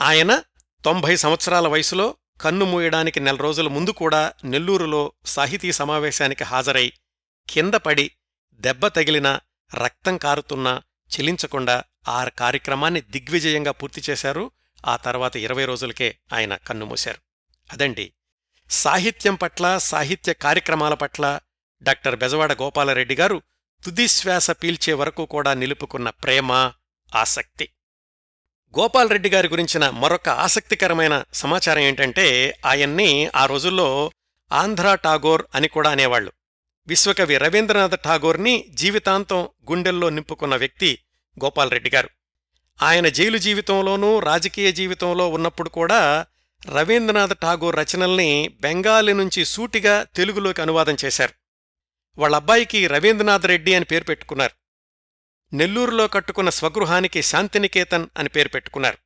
ఆయన 0.01 0.43
తొంభై 0.85 1.15
సంవత్సరాల 1.15 1.67
వయసులో 1.67 2.15
కన్ను 2.41 2.65
మూయడానికి 2.65 3.19
నెల 3.19 3.35
రోజుల 3.35 3.67
ముందు 3.67 3.89
కూడా 3.89 4.33
నెల్లూరులో 4.43 5.13
సాహితీ 5.25 5.71
సమావేశానికి 5.71 6.43
హాజరై 6.43 6.93
కిందపడి 7.49 8.11
దెబ్బ 8.53 8.87
తగిలినా 8.87 9.41
రక్తం 9.75 10.17
కారుతున్నా 10.17 10.81
చెలించకుండా 11.15 11.83
ఆ 12.07 12.25
కార్యక్రమాన్ని 12.25 13.01
దిగ్విజయంగా 13.01 13.71
పూర్తి 13.71 14.03
చేశారు. 14.09 14.51
ఆ 14.85 14.95
తర్వాత 14.95 15.35
ఇరవై 15.35 15.65
రోజులకే 15.65 16.17
ఆయన 16.33 16.55
కన్నుమూశారు. 16.55 17.17
అదండి. 17.73 18.13
సాహిత్యం 18.69 19.35
పట్ల 19.35 19.77
సాహిత్య 19.77 20.33
కార్యక్రమాల 20.33 20.93
పట్ల 20.93 21.39
డాక్టర్ 21.83 22.15
బెజవాడ 22.15 22.53
గోపాలరెడ్డి 22.53 23.15
గారు 23.15 23.41
తుదిశ్వాస 23.83 24.51
పీల్చే 24.51 24.93
వరకు 24.93 25.25
కూడా 25.25 25.53
నిలుపుకున్న 25.53 26.09
ప్రేమ 26.09 26.71
ఆసక్తి. 27.15 27.69
గోపాలరెడ్డి 28.79 29.29
గారి 29.29 29.47
గురించిన 29.47 29.89
మరొక 29.89 30.29
ఆసక్తికరమైన 30.29 31.23
సమాచారం 31.33 31.81
ఏంటంటే 31.81 32.57
ఆయన్ని 32.65 33.29
ఆ 33.35 33.45
రోజుల్లో 33.45 34.11
ఆంధ్రా 34.51 34.95
టాగోర్ 34.95 35.45
అని 35.55 35.67
కూడా 35.67 35.89
అనేవాళ్ళు 35.91 36.31
విశ్వకవి 36.87 37.37
రవీంద్రనాథ్ 37.37 37.97
ఠాగోర్ని 38.05 38.65
జీవితాంతం 38.69 39.49
గుండెల్లో 39.69 40.09
నింపుకున్న 40.09 40.55
వ్యక్తి 40.55 40.99
గోపాలరెడ్డి 41.43 41.89
గారు 41.89 42.09
ఆయన 42.81 43.07
జైలు 43.07 43.37
జీవితంలోనూ 43.37 44.19
రాజకీయ 44.19 44.71
జీవితంలో 44.71 45.29
ఉన్నప్పుడు 45.29 45.69
కూడా 45.69 46.25
రవీంద్రనాథ్ 46.69 47.37
ఠాగూర్ 47.41 47.75
రచనల్ని 47.75 48.47
బెంగాలీ 48.61 49.13
నుంచి 49.13 49.45
సూటిగా 49.45 50.03
తెలుగులోకి 50.03 50.61
అనువాదం 50.61 50.97
చేశారు. 51.05 51.33
వాళ్ళ 52.17 52.35
అబ్బాయికి 52.35 52.87
రవీంద్రనాథ్ 52.87 53.45
రెడ్డి 53.45 53.73
అని 53.73 53.85
పేరు 53.85 54.03
పెట్టుకున్నారు. 54.03 54.51
నెల్లూరులో 55.55 56.07
కట్టుకున్న 56.07 56.49
స్వగృహానికి 56.49 57.21
శాంతినికేతన్ 57.21 58.07
అని 58.17 58.29
పేరు 58.29 58.49
పెట్టుకున్నారు. 58.49 58.97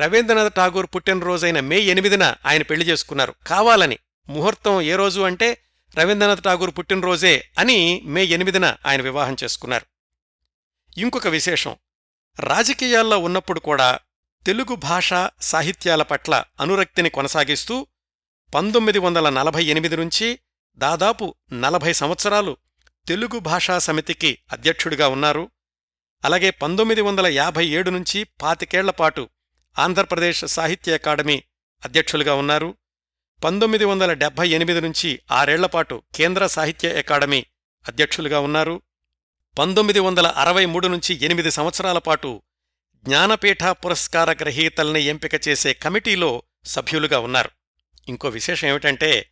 రవీంద్రనాథ్ 0.00 0.54
ఠాగూర్ 0.54 0.86
పుట్టినరోజైన 0.94 1.60
మే 1.60 1.78
ఎనిమిదిన 1.78 2.34
ఆయన 2.46 2.62
పెళ్ళి 2.62 2.86
చేసుకున్నారు. 2.86 3.34
కావాలని 3.46 3.98
ముహూర్తం 4.28 4.80
ఏ 4.80 4.96
రోజు 4.96 5.20
అంటే 5.20 5.58
రవీంద్రనాథ్ 5.96 6.44
ఠాగూర్ 6.44 6.74
పుట్టినరోజే 6.78 7.50
అని 7.58 8.00
మే 8.04 8.24
ఎనిమిదిన 8.24 8.76
ఆయన 8.86 9.02
వివాహం 9.02 9.36
చేసుకున్నారు. 9.44 9.86
ఇంకొక 11.00 11.28
విశేషం 11.28 11.76
రాజకీయాల్లో 12.40 13.18
ఉన్నప్పుడు 13.18 13.60
కూడా 13.60 13.98
తెలుగు 14.46 14.74
భాష 14.74 15.10
సాహిత్యాల 15.40 16.02
పట్ల 16.02 16.44
అనురక్తిని 16.60 17.10
కొనసాగిస్తూ 17.10 17.86
పంతొమ్మిది 18.54 18.98
వందల 18.98 19.28
నలభై 19.28 19.64
ఎనిమిది 19.64 19.96
నుంచి 19.96 20.38
దాదాపు 20.76 21.34
నలభై 21.52 21.92
సంవత్సరాలు 21.92 22.56
తెలుగు 23.08 23.38
భాషా 23.38 23.78
సమితికి 23.78 24.38
అధ్యక్షుడిగా 24.52 25.08
ఉన్నారు. 25.08 25.50
అలాగే 26.24 26.50
పంతొమ్మిది 26.50 27.00
వందల 27.00 27.26
యాభై 27.26 27.66
ఏడు 27.66 27.90
నుంచి 27.90 28.24
పాతికేళ్ళపాటు 28.24 29.28
ఆంధ్రప్రదేశ్ 29.78 30.46
సాహిత్య 30.46 30.94
అకాడమీ 30.94 31.42
అధ్యక్షులుగా 31.84 32.34
ఉన్నారు. 32.34 32.74
పంతొమ్మిది 33.44 33.84
వందల 33.84 34.12
డెబ్బై 34.12 34.48
ఎనిమిది 34.48 34.80
నుంచి 34.80 35.20
ఆరేళ్ళపాటు 35.32 36.02
కేంద్ర 36.14 36.46
సాహిత్య 36.46 36.98
అకాడమీ 36.98 37.46
అధ్యక్షులుగా 37.88 38.40
ఉన్నారు. 38.40 38.82
పంతొమ్మిది 39.58 40.00
వందల 40.00 40.26
అరవై 40.26 40.66
మూడు 40.66 40.88
నుంచి 40.88 41.24
ఎనిమిది 41.24 41.50
సంవత్సరాల 41.50 41.98
పాటు 41.98 42.42
జ్ఞానపీఠ 43.04 43.62
పురస్కార 43.62 44.32
గ్రహీతల్ని 44.32 45.00
ఎంపిక 45.00 45.48
చేసే 45.48 45.72
కమిటీలో 45.72 46.42
సభ్యులుగా 46.64 47.18
ఉన్నారు. 47.18 47.50
ఇంకో 48.08 48.28
విశేషం 48.28 48.68
ఏమిటంటే 48.68 49.30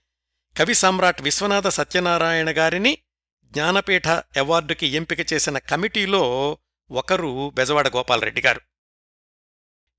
కవి 0.58 0.74
సామ్రాట్ 0.74 1.22
విశ్వనాథ 1.22 1.68
సత్యనారాయణ 1.68 2.58
గారిని 2.58 2.98
జ్ఞానపీఠ 3.44 4.08
అవార్డుకి 4.08 4.86
ఎంపిక 4.86 5.32
చేసిన 5.32 5.58
కమిటీలో 5.58 6.58
ఒకరు 6.90 7.52
బెజవాడ 7.54 7.88
గోపాలరెడ్డి 7.88 8.40
గారు. 8.40 8.60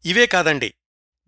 ఇవే 0.06 0.26
కాదండి 0.26 0.74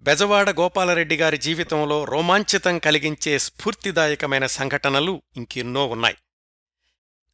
బెజవాడ 0.01 0.49
గోపాలరెడ్డి 0.49 1.17
గారి 1.17 1.37
జీవితంలో 1.37 2.03
రోమాంచితం 2.03 2.79
కలిగించే 2.79 3.39
స్ఫూర్తిదాయకమైన 3.39 4.45
సంఘటనలు 4.45 5.21
ఇంకెన్నో 5.37 5.85
ఉన్నాయి. 5.85 6.15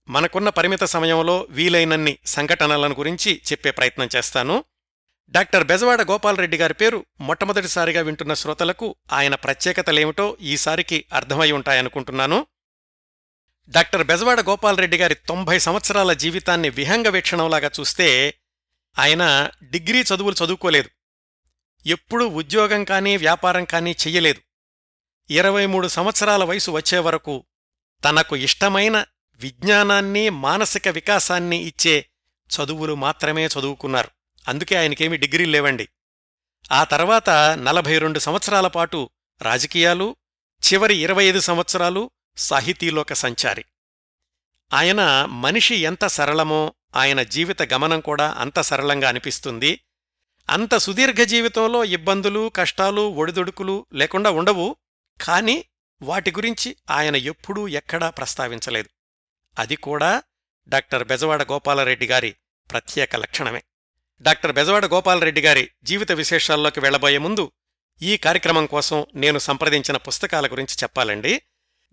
మనకున్న 0.10 0.50
పరిమిత 0.50 0.84
సమయంలో 0.84 1.48
వీలైనన్ని 1.50 2.18
సంఘటనలను 2.26 2.96
గురించి 2.96 3.42
చెప్పే 3.52 3.72
ప్రయత్నం 3.72 4.10
చేస్తాను. 4.16 4.64
డాక్టర్ 5.30 5.64
బెజవాడ 5.64 6.02
గోపాలరెడ్డి 6.02 6.58
గారి 6.58 6.74
పేరు 6.74 7.06
మొట్టమొదటిసారిగా 7.22 8.02
వింటున్న 8.02 8.34
శ్రోతలకు 8.34 8.96
ఆయన 9.14 9.36
ప్రత్యేకతలేమిటో 9.36 10.38
ఈసారికి 10.42 11.06
అర్థమై 11.14 11.52
ఉంటాయనుకుంటున్నాను. 11.52 12.48
డాక్టర్ 13.70 14.04
బెజవాడ 14.04 14.40
గోపాలరెడ్డి 14.40 14.98
గారి 14.98 15.16
తొంభై 15.16 15.60
సంవత్సరాల 15.60 16.14
జీవితాన్ని 16.14 16.70
విహంగ 16.70 17.08
వీక్షణంలాగా 17.08 17.72
చూస్తే 17.80 18.34
ఆయన 19.00 19.50
డిగ్రీ 19.64 20.02
చదువులు 20.02 20.46
చదువుకోలేదు. 20.46 20.90
ఎప్పుడూ 21.86 22.28
ఉద్యోగం 22.28 22.84
కానీ 22.84 23.18
వ్యాపారం 23.18 23.66
కానీ 23.66 23.92
చెయ్యలేదు. 23.92 24.42
ఇరవై 25.30 25.66
మూడు 25.66 25.88
సంవత్సరాల 25.88 26.44
వయసు 26.44 26.72
వచ్చే 26.72 26.98
వరకు 26.98 27.46
తనకు 28.04 28.36
ఇష్టమైన 28.36 29.06
విజ్ఞానాన్ని 29.36 30.30
మానసిక 30.30 30.88
వికాసాన్ని 30.88 31.58
ఇచ్చే 31.58 32.06
చదువులు 32.50 32.96
మాత్రమే 32.96 33.46
చదువుకున్నారు. 33.46 34.10
అందుకే 34.48 34.76
ఆయనకేమీ 34.76 35.18
డిగ్రీ 35.18 35.46
లేవండి. 35.46 35.90
ఆ 36.72 36.84
తర్వాత 36.84 37.30
నలభై 37.64 37.98
రెండు 37.98 38.20
సంవత్సరాల 38.20 38.68
పాటు 38.68 39.10
రాజకీయాలు 39.42 40.16
చివరి 40.74 40.96
ఇరవై 40.96 41.26
ఐదు 41.26 41.40
సంవత్సరాలు 41.40 42.12
సాహితీలోక 42.38 43.14
సంచారి. 43.14 43.66
ఆయన 44.74 45.26
మనిషి 45.30 45.76
ఎంత 45.76 46.08
సరళమో 46.08 46.74
ఆయన 46.96 47.24
జీవిత 47.24 47.74
గమనం 47.74 48.00
కూడా 48.00 48.36
అంత 48.38 48.60
సరళంగా 48.60 49.10
అనిపిస్తుంది. 49.10 49.80
అంత 50.50 50.78
సుదీర్ఘ 50.78 51.20
జీవితంలో 51.20 51.86
ఇబ్బందులు 51.86 52.52
కష్టాలు 52.56 53.02
ఒడిదుడుకులు 53.02 53.86
లేకుండా 53.94 54.30
ఉండవు. 54.30 54.76
కాని 55.22 55.66
వాటి 56.02 56.32
గురించి 56.32 56.76
ఆయన 56.90 57.16
ఎప్పుడూ 57.16 57.68
ఎక్కడా 57.68 58.10
ప్రస్తావించలేదు. 58.10 58.90
అది 59.60 59.76
కూడా 59.76 60.24
డాక్టర్ 60.68 61.08
బెజవాడ 61.08 61.44
గోపాలరెడ్డి 61.44 62.06
గారి 62.06 62.36
ప్రత్యేక 62.72 63.16
లక్షణమే. 63.16 63.64
డాక్టర్ 64.22 64.52
బెజవాడ 64.52 64.86
గోపాలరెడ్డి 64.86 65.42
గారి 65.42 65.70
జీవిత 65.84 66.12
విశేషాల్లోకి 66.12 66.80
వెళ్ళబోయే 66.80 67.18
ముందు 67.18 67.52
ఈ 68.02 68.18
కార్యక్రమం 68.18 68.66
కోసం 68.66 69.06
నేను 69.16 69.40
సంప్రదించిన 69.40 69.98
పుస్తకాల 69.98 70.48
గురించి 70.48 70.76
చెప్పాలండి. 70.84 71.42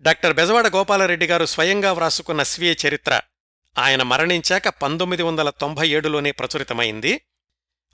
డాక్టర్ 0.01 0.33
బెజవాడ 0.33 0.67
గోపాలరెడ్డి 0.67 1.27
గారు 1.27 1.45
స్వయంగా 1.45 1.91
వ్రాసుకున్న 1.91 2.43
స్వీయ 2.43 2.75
చరిత్ర 2.87 3.21
ఆయన 3.77 4.03
మరణించాక 4.03 4.69
పంతొమ్మిది 4.69 5.23
వందల 5.23 5.49
తొంభై 5.49 5.89
ఏడులోనే 5.89 6.31
ప్రచురితమైంది. 6.31 7.21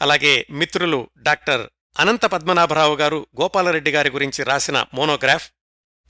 అలాగే 0.01 0.45
మిత్రులు 0.49 1.09
డాక్టర్ 1.17 1.69
అనంత 1.99 2.25
పద్మనాభరావు 2.25 2.95
గారు 2.95 3.27
గోపాలరెడ్డి 3.41 3.91
గారి 3.91 4.09
గురించి 4.09 4.43
రాసిన 4.43 4.85
మోనోగ్రాఫ్ 4.93 5.51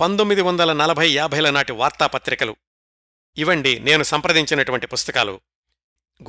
పంతొమ్మిది 0.02 0.41
వందల 0.41 0.73
నలభై 0.73 1.12
యాభైల 1.12 1.49
నాటి 1.49 1.71
వార్తాపత్రికలు. 1.71 2.56
ఇవండి 3.38 3.80
నేను 3.80 4.04
సంప్రదించినటువంటి 4.04 4.88
పుస్తకాలు. 4.88 5.41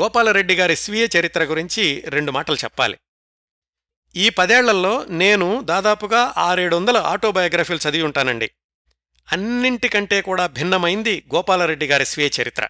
గోపాలరెడ్డి 0.00 0.54
గారి 0.54 0.76
స్వీయ 0.76 1.08
చరిత్ర 1.18 1.44
గురించి 1.44 2.02
రెండు 2.06 2.32
మాటలు 2.32 2.56
చెప్పాలి. 2.56 2.98
ఈ 4.16 4.28
పదేళ్ళలో 4.28 5.04
నేను 5.04 5.62
దాదాపుగా 5.62 6.34
ఆరేడు 6.36 6.76
వందల 6.76 6.96
ఆటోబయోగ్రఫీలు 6.96 7.88
చదివి 7.88 8.02
ఉంటానండి. 8.02 8.50
అన్నింటికంటే 9.32 10.22
కూడా 10.22 10.46
భిన్నమైంది 10.46 11.24
గోపాలరెడ్డి 11.34 11.86
గారి 11.86 12.06
స్వీయ 12.06 12.30
చరిత్ర. 12.42 12.68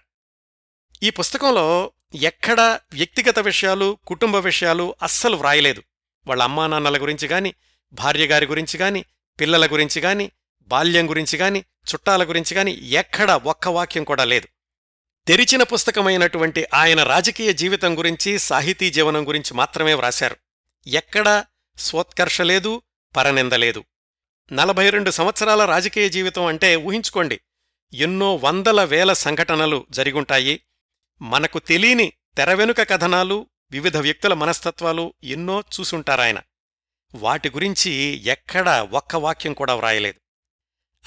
ఈ 1.02 1.10
పుస్తకంలో 1.10 1.92
ఎక్కడా 2.14 2.80
వ్యక్తిగత 2.92 3.38
విషయాలు 3.38 3.98
కుటుంబ 4.06 4.36
విషయాలు 4.36 4.94
అస్సలు 5.02 5.36
వ్రాయలేదు. 5.36 5.82
వాళ్ళ 6.26 6.42
అమ్మానాన్నల 6.42 7.02
గురించి 7.02 7.28
గాని 7.28 7.54
భార్య 7.92 8.26
గారి 8.26 8.46
గురించి 8.46 8.78
గాని 8.78 9.04
పిల్లల 9.40 9.66
గురించి 9.66 10.00
గాని 10.00 10.30
బాల్యం 10.62 11.10
గురించి 11.10 11.38
గాని 11.38 11.58
చుట్టాల 11.60 12.24
గురించి 12.24 12.56
గాని 12.56 12.90
ఎక్కడా 12.90 13.36
ఒక్క 13.36 13.68
వాక్యం 13.68 14.04
కూడా 14.04 14.24
లేదు. 14.24 14.48
తెరిచిన 15.26 15.62
పుస్తకమైనటువంటి 15.62 16.66
ఆయన 16.74 17.02
రాజకీయ 17.02 17.52
జీవితం 17.52 17.98
గురించి 17.98 18.38
సాహితీ 18.38 18.90
జీవనం 18.90 19.28
గురించి 19.28 19.54
మాత్రమే 19.54 19.94
వ్రాశారు. 19.94 20.36
ఎక్కడా 20.86 21.44
స్వోత్కర్ష 21.78 22.40
లేదు 22.40 22.82
పరనింద 23.16 23.52
లేదు. 23.52 23.84
నలభై 24.52 24.90
రెండు 24.90 25.10
సంవత్సరాల 25.10 25.64
రాజకీయ 25.64 26.08
జీవితం 26.08 26.46
అంటే 26.46 26.76
ఊహించుకోండి. 26.76 27.40
ఎన్నో 27.94 28.34
వందల 28.34 28.84
వేల 28.84 29.12
సంఘటనలు 29.12 29.86
జరిగుంటాయి. 29.90 30.60
మనకు 31.22 31.58
తెలియని 31.58 32.12
తెరవెనుక 32.36 32.76
కథనాలు 32.76 33.46
వివిధ 33.70 33.96
వ్యక్తుల 33.96 34.34
మనస్తత్వాలు 34.34 35.14
ఎన్నో 35.24 35.60
చూసుంటారాయన. 35.60 36.40
వాటి 37.14 37.50
గురించి 37.50 37.92
ఎక్కడా 38.26 38.82
ఒక్క 38.82 39.16
వాక్యం 39.16 39.54
కూడా 39.54 39.74
వ్రాయలేదు. 39.74 40.20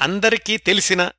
అందరికీ 0.02 0.58
తెలిసిన 0.58 1.12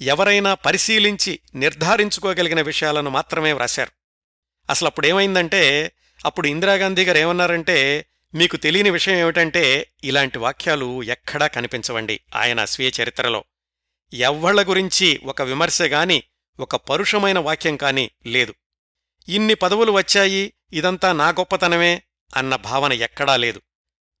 ఎవరైనా 0.00 0.54
పరిశీలించి 0.54 1.40
నిర్ధారించుకోగలిగిన 1.54 2.60
విషయాలను 2.60 3.10
మాత్రమే 3.10 3.52
వ్రాశారు. 3.52 3.90
అసలు 4.70 4.88
అప్పుడేమైందంటే 4.88 5.92
అప్పుడు 6.24 6.46
ఇందిరాగాంధీ 6.46 7.04
గారు 7.04 7.18
ఏమన్నారంటే 7.18 8.06
మీకు 8.34 8.56
తెలియని 8.56 8.90
విషయం 8.90 9.14
ఏమిటంటే 9.14 9.90
ఇలాంటి 10.04 10.38
వాక్యాలు 10.38 11.02
ఎక్కడా 11.02 11.46
కనిపించవండి 11.46 12.20
ఆయన 12.34 12.64
స్వీయ 12.64 12.90
చరిత్రలో. 13.02 13.44
ఎవ్వళ్ళ 14.14 14.68
గురించి 14.68 15.20
ఒక 15.24 15.42
విమర్శ 15.42 15.82
గాని 15.82 16.22
ఒక 16.60 16.76
పరుషమైన 16.76 17.38
వాక్యం 17.38 17.76
కాని 17.76 18.10
లేదు. 18.26 18.54
ఇన్ని 19.28 19.54
పదవులు 19.54 19.92
వచ్చాయి 19.92 20.52
ఇదంతా 20.72 21.12
నా 21.12 21.28
గొప్పతనమే 21.28 22.02
అన్న 22.36 22.56
భావన 22.56 22.92
ఎక్కడా 22.92 23.36
లేదు. 23.36 23.62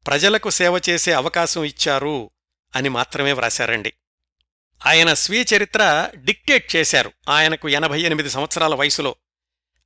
ప్రజలకు 0.06 0.50
సేవ 0.50 0.80
చేసే 0.88 1.12
అవకాశం 1.12 1.64
ఇచ్చారు 1.64 2.30
అని 2.76 2.88
మాత్రమే 2.88 3.32
వ్రాశారండి. 3.32 3.92
ఆయన 4.86 5.14
స్వీయ 5.14 5.44
చరిత్ర 5.56 6.10
డిక్టేట్ 6.16 6.76
చేశారు 6.76 7.12
ఆయనకు 7.28 7.68
ఎనభై 7.68 8.00
ఎనిమిది 8.00 8.30
సంవత్సరాల 8.30 8.74
వయసులో. 8.74 9.16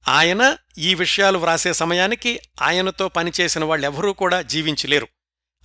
ఆయన 0.09 0.57
ఈ 0.79 0.95
విషయాలు 0.95 1.39
వ్రాసే 1.39 1.73
సమయానికి 1.73 2.41
ఆయనతో 2.63 3.09
పనిచేసిన 3.09 3.65
వాళ్ళెవరూ 3.65 4.13
కూడా 4.13 4.43
జీవించలేరు. 4.43 5.09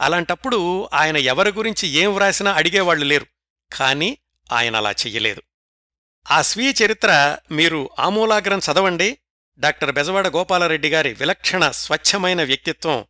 అలాంటప్పుడు 0.01 0.89
ఆయన 0.93 1.17
ఎవరి 1.17 1.51
గురించి 1.51 1.87
ఏం 1.87 2.15
వ్రాసినా 2.15 2.51
అడిగేవాళ్ళు 2.51 3.05
లేరు. 3.05 3.25
కాని 3.73 4.17
ఆయన 4.51 4.75
అలా 4.75 4.91
చెయ్యలేదు. 4.91 5.41
ఆ 6.31 6.41
స్వీయ 6.41 6.73
చరిత్ర 6.85 7.37
మీరు 7.51 7.89
ఆమూలాగ్రం 7.99 8.59
చదవండి. 8.59 9.17
డాక్టర్ 9.59 9.91
బెజవాడ 9.91 10.27
గోపాలరెడ్డి 10.27 10.89
గారి 10.89 11.13
విలక్షణ 11.13 11.71
స్వచ్ఛమైన 11.71 12.43
వ్యక్తిత్వం 12.43 13.05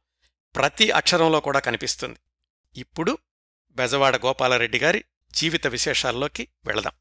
ప్రతి 0.56 0.92
అక్షరంలో 0.92 1.40
కూడా 1.40 1.60
కనిపిస్తుంది. 1.60 2.20
ఇప్పుడు 2.76 3.18
బెజవాడ 3.72 4.16
గోపాలరెడ్డి 4.26 4.80
గారి 4.80 5.04
జీవిత 5.34 5.68
విశేషాల్లోకి 5.68 6.48
వెళదాం. 6.66 6.94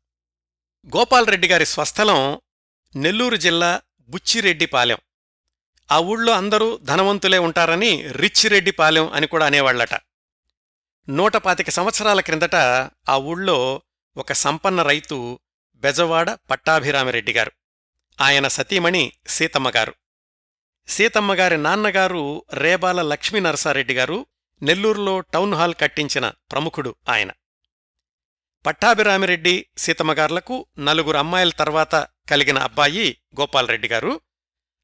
గోపాలరెడ్డి 0.97 1.49
గారి 1.49 1.67
స్వస్థలం 1.67 2.41
నెల్లూరు 2.97 3.37
జిల్లా 3.37 3.83
బుచ్చిరెడ్డిపాలెం. 4.01 4.99
ఆ 5.93 5.99
ఊళ్ళో 5.99 6.33
అందరూ 6.33 6.79
ధనవంతులే 6.79 7.39
ఉంటారని 7.39 8.13
రిచ్చిరెడ్డిపాలెం 8.13 9.13
అని 9.13 9.27
కూడా 9.27 9.47
అనేవాళ్ళట 9.47 9.95
నూట 11.09 11.37
పాతిక 11.37 11.71
సంవత్సరాల 11.71 12.21
క్రిందట 12.21 12.55
ఆ 13.09 13.17
ఊళ్ళో 13.17 13.83
ఒక 14.17 14.33
సంపన్న 14.33 14.83
రైతు 14.83 15.41
బెజవాడ 15.83 16.31
పట్టాభిరామిరెడ్డి 16.51 17.33
గారు. 17.33 17.53
ఆయన 18.21 18.49
సతీమణి 18.49 19.13
సీతమ్మగారు 19.27 19.95
సీతమ్మగారి 20.89 21.57
నాన్నగారు 21.57 22.45
రేబాల 22.53 23.03
లక్ష్మీ 23.03 23.41
నరసారెడ్డి 23.41 23.95
గారు 23.95 24.27
నెల్లూరులో 24.63 25.21
టౌన్ 25.21 25.55
హాల్ 25.55 25.75
కట్టించిన 25.81 26.33
ప్రముఖుడు 26.53 26.95
ఆయన. 27.09 27.31
పట్టాభిరామిరెడ్డి 28.67 29.67
సీతమ్మగార్లకు 29.79 30.67
నలుగురు 30.79 31.19
అమ్మాయిల 31.19 31.51
తర్వాత 31.51 31.95
కలిగిన 32.31 32.59
అబ్బాయి 32.59 33.17
గోపాలరెడ్డి 33.41 33.89
గారు. 33.89 34.21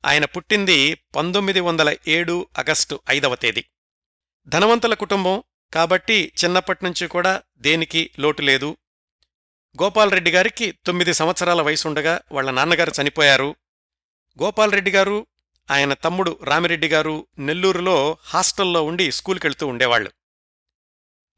ఆయన 0.07 0.25
పుట్టింది 0.25 0.95
పంతొమ్మిది 0.95 1.61
వందల 1.61 1.97
ఏడు 2.09 2.47
ఆగస్టు 2.59 3.01
ఐదవ 3.11 3.35
తేదీ. 3.35 3.65
ధనవంతుల 4.49 4.95
కుటుంబం 4.95 5.43
కాబట్టి 5.75 6.33
చిన్నప్పటినుంచి 6.45 7.07
కూడా 7.07 7.43
దేనికి 7.57 8.11
లోటు 8.19 8.43
లేదు 8.43 8.77
గోపాలరెడ్డి 9.83 10.31
గారికి 10.31 10.73
తొమ్మిది 10.87 11.15
సంవత్సరాల 11.15 11.63
వయసుండగా 11.63 12.21
వాళ్ళ 12.33 12.51
నాన్నగారు 12.51 12.93
చనిపోయారు. 13.03 13.55
గోపాలరెడ్డి 14.43 14.91
గారు 14.91 15.27
ఆయన 15.71 15.93
తమ్ముడు 15.95 16.39
రామిరెడ్డి 16.45 16.89
గారు 16.89 17.27
నెల్లూరులో 17.39 18.17
హాస్టల్లో 18.25 18.83
ఉండి 18.83 19.13
స్కూల్కెళ్తూ 19.13 19.67
ఉండేవాళ్ళు 19.67 20.11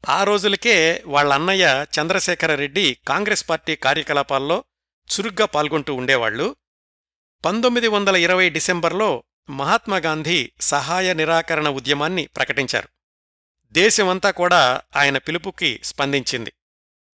ఆ 0.09 0.23
రోజులకే 0.23 1.03
వాళ్ళ 1.05 1.33
అన్నయ్య 1.33 1.85
చంద్రశేఖరరెడ్డి 1.99 2.97
కాంగ్రెస్ 3.07 3.49
పార్టీ 3.49 3.75
కార్యకలాపాల్లో 3.75 4.63
చురుగ్గా 5.11 5.45
పాల్గొంటూ 5.45 5.93
ఉండేవాళ్ళు 5.93 6.55
పంతొమ్మిది 7.45 7.87
వందల 7.87 8.15
ఇరవై 8.15 8.49
డిసెంబర్లో 8.49 9.23
మహాత్మాగాంధీ 9.49 10.51
సహాయ 10.61 11.13
నిరాకరణ 11.13 11.69
ఉద్యమాన్ని 11.69 12.25
ప్రకటించారు. 12.25 12.89
దేశమంతా 13.71 14.31
కూడా 14.31 14.81
ఆయన 14.95 15.17
పిలుపుకి 15.17 15.79
స్పందించింది. 15.83 16.53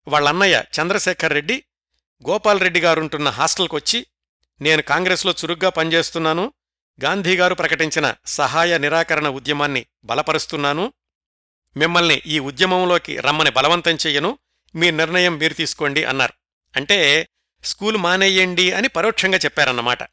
వాళ్ళన్నయ్య 0.07 0.63
చంద్రశేఖర్ 0.79 1.33
రెడ్డి 1.33 1.63
గోపాల్రెడ్డి 2.29 2.81
గారుంటున్న 2.81 3.29
హాస్టల్కొచ్చి 3.29 4.05
నేను 4.61 4.81
కాంగ్రెస్లో 4.81 5.31
చురుగ్గా 5.31 5.69
పనిచేస్తున్నాను 5.69 6.53
గాంధీగారు 7.03 7.55
ప్రకటించిన 7.55 8.15
సహాయ 8.25 8.77
నిరాకరణ 8.77 9.27
ఉద్యమాన్ని 9.27 9.85
బలపరుస్తున్నాను 10.03 10.93
మిమ్మల్ని 11.77 12.15
ఈ 12.25 12.39
ఉద్యమంలోకి 12.39 13.17
రమ్మని 13.17 13.51
బలవంతం 13.51 13.95
చెయ్యను 13.95 14.39
మీ 14.75 14.91
నిర్ణయం 14.91 15.37
మీరు 15.37 15.53
తీసుకోండి 15.53 16.03
అన్నారు. 16.03 16.33
అంటే 16.75 17.29
స్కూల్ 17.63 17.97
మానేయండి 17.97 18.71
అని 18.71 18.87
పరోక్షంగా 18.87 19.37
చెప్పారన్నమాట. 19.37 20.03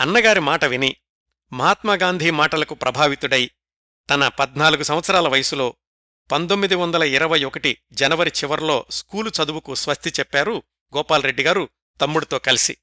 అన్నగారి 0.00 0.40
మాట 0.40 0.64
విని 0.64 0.96
మహాత్మాగాంధీ 1.52 2.30
మాటలకు 2.30 2.74
ప్రభావితుడై 2.74 3.50
తన 4.10 4.28
పద్నాలుగు 4.28 4.82
సంవత్సరాల 4.82 5.28
వయసులో 5.28 5.74
పంతొమ్మిది 6.32 6.74
వందల 6.74 7.02
ఇరవై 7.02 7.44
ఒకటి 7.44 7.78
జనవరి 7.92 8.32
చివర్లో 8.44 8.86
స్కూలు 8.90 9.30
చదువుకు 9.30 9.74
స్వస్తి 9.74 10.10
చెప్పారు 10.10 10.62
గోపాల్రెడ్డి 10.96 11.42
గారు 11.42 11.68
తమ్ముడితో 12.00 12.38
కలిసి. 12.38 12.76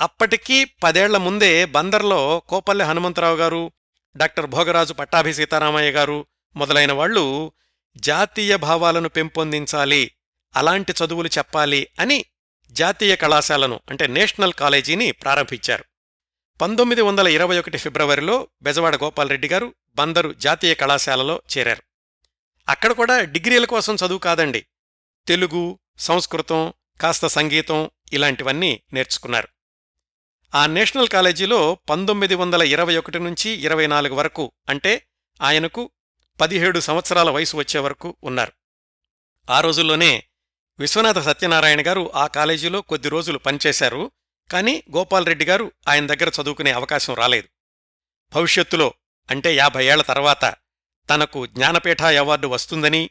అప్పటికీ 0.00 0.64
పదేళ్ళ 0.64 1.16
ముందే 1.16 1.64
బందర్లో 1.64 2.42
కోపల్లె 2.48 2.84
హనుమంతరావు 2.84 3.36
గారు 3.36 3.72
డాక్టర్ 4.16 4.46
భోగరాజు 4.46 4.92
పట్టాభి 4.92 5.34
సీతారామయ్య 5.34 5.90
గారు 5.90 6.26
మొదలైన 6.56 6.92
వాళ్ళు 6.92 7.52
జాతీయ 7.96 8.56
భావాలను 8.56 9.08
పెంపొందించాలి 9.08 10.10
అలాంటి 10.56 10.94
చదువులు 11.04 11.28
చెప్పాలి 11.38 11.88
అని 12.00 12.24
జాతీయ 12.70 13.16
కళాశాలను 13.16 13.80
అంటే 13.90 14.06
నేషనల్ 14.06 14.52
కాలేజీని 14.52 15.12
ప్రారంభించారు. 15.12 15.84
పంతొమ్మిది 16.60 17.02
వందల 17.02 17.28
ఇరవై 17.28 17.58
ఒకటి 17.58 17.78
ఫిబ్రవరిలో 17.78 18.48
బెజవాడ 18.62 18.96
గోపాల్రెడ్డి 18.96 19.48
గారు 19.48 19.74
బందరు 19.94 20.32
జాతీయ 20.32 20.74
కళాశాలలో 20.74 21.42
చేరారు. 21.58 21.95
అక్కడ 22.68 22.92
కూడా 22.92 23.20
డిగ్రీల 23.20 23.64
కోసం 23.64 23.94
చదువు 23.94 24.18
కాదండి. 24.18 24.66
తెలుగు 25.28 25.78
సంస్కృతం 25.98 26.72
కాస్త 27.00 27.26
సంగీతం 27.26 27.90
ఇలాంటివన్నీ 28.12 28.82
నేర్చుకున్నారు. 28.92 29.48
ఆ 30.54 30.66
నేషనల్ 30.66 31.08
కాలేజీలో 31.08 31.74
పంతొమ్మిది 31.74 32.34
వందల 32.34 32.62
ఇరవై 32.62 32.96
ఒకటి 32.96 33.18
నుంచి 33.18 33.50
ఇరవై 33.50 33.86
నాలుగు 33.86 34.14
వరకు 34.14 34.52
అంటే 34.68 35.06
ఆయనకు 35.42 35.90
పదిహేడు 36.40 36.80
సంవత్సరాల 36.80 37.30
వయసు 37.30 37.56
వచ్చే 37.56 37.80
వరకు 37.80 38.16
ఉన్నారు. 38.24 38.52
ఆ 39.50 39.60
రోజుల్లోనే 39.60 40.24
విశ్వనాథ 40.78 41.18
సత్యనారాయణ 41.18 41.86
గారు 41.86 42.12
ఆ 42.14 42.26
కాలేజీలో 42.26 42.80
కొద్ది 42.80 43.08
రోజులు 43.08 43.38
పనిచేశారు 43.38 44.10
కాని 44.52 44.82
గోపాల్రెడ్డి 44.96 45.44
గారు 45.44 45.72
ఆయన 45.88 46.06
దగ్గర 46.06 46.32
చదువుకునే 46.42 46.70
అవకాశం 46.70 47.14
రాలేదు. 47.14 47.48
భవిష్యత్తులో 48.34 48.94
అంటే 49.30 49.54
యాభై 49.54 49.86
ఏళ్ళ 49.86 50.02
తర్వాత 50.02 50.54
తనకు 51.10 51.46
జ్ఞానపీఠ 51.46 52.02
అవార్డు 52.02 52.48
వస్తుందని 52.48 53.10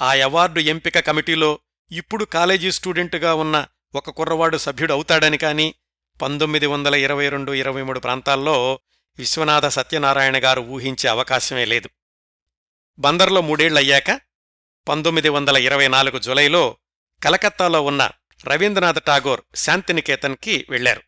ఆ 0.00 0.12
అవార్డు 0.12 0.60
ఎంపిక 0.60 0.98
కమిటీలో 0.98 1.58
ఇప్పుడు 1.92 2.24
కాలేజీ 2.24 2.72
స్టూడెంటుగా 2.72 3.34
ఉన్న 3.34 3.66
ఒక 3.94 4.10
కుర్రవాడు 4.10 4.56
సభ్యుడు 4.56 4.92
అవుతాడని 4.92 5.38
కాని 5.38 5.74
పంతొమ్మిది 6.22 6.66
వందల 6.66 6.94
ఇరవై 6.94 7.28
రెండు 7.28 7.52
ఇరవై 7.52 7.82
మూడు 7.82 8.00
ప్రాంతాల్లో 8.00 8.80
విశ్వనాథ 9.18 9.66
సత్యనారాయణ 9.66 10.44
గారు 10.44 10.60
ఊహించే 10.60 11.08
అవకాశమే 11.08 11.64
లేదు. 11.64 11.90
బందర్లో 12.98 13.40
మూడేళ్ళయ్యాక 13.40 14.20
పంతొమ్మిది 14.88 15.28
వందల 15.28 15.56
ఇరవై 15.56 15.88
నాలుగు 15.88 16.18
జులైలో 16.18 16.76
కలకత్తాలో 17.22 17.82
ఉన్న 17.82 18.10
రవీంద్రనాథ్ 18.46 19.04
ఠాగోర్ 19.06 19.42
శాంతినికేతన్కి 19.54 20.66
వెళ్ళారు 20.70 21.02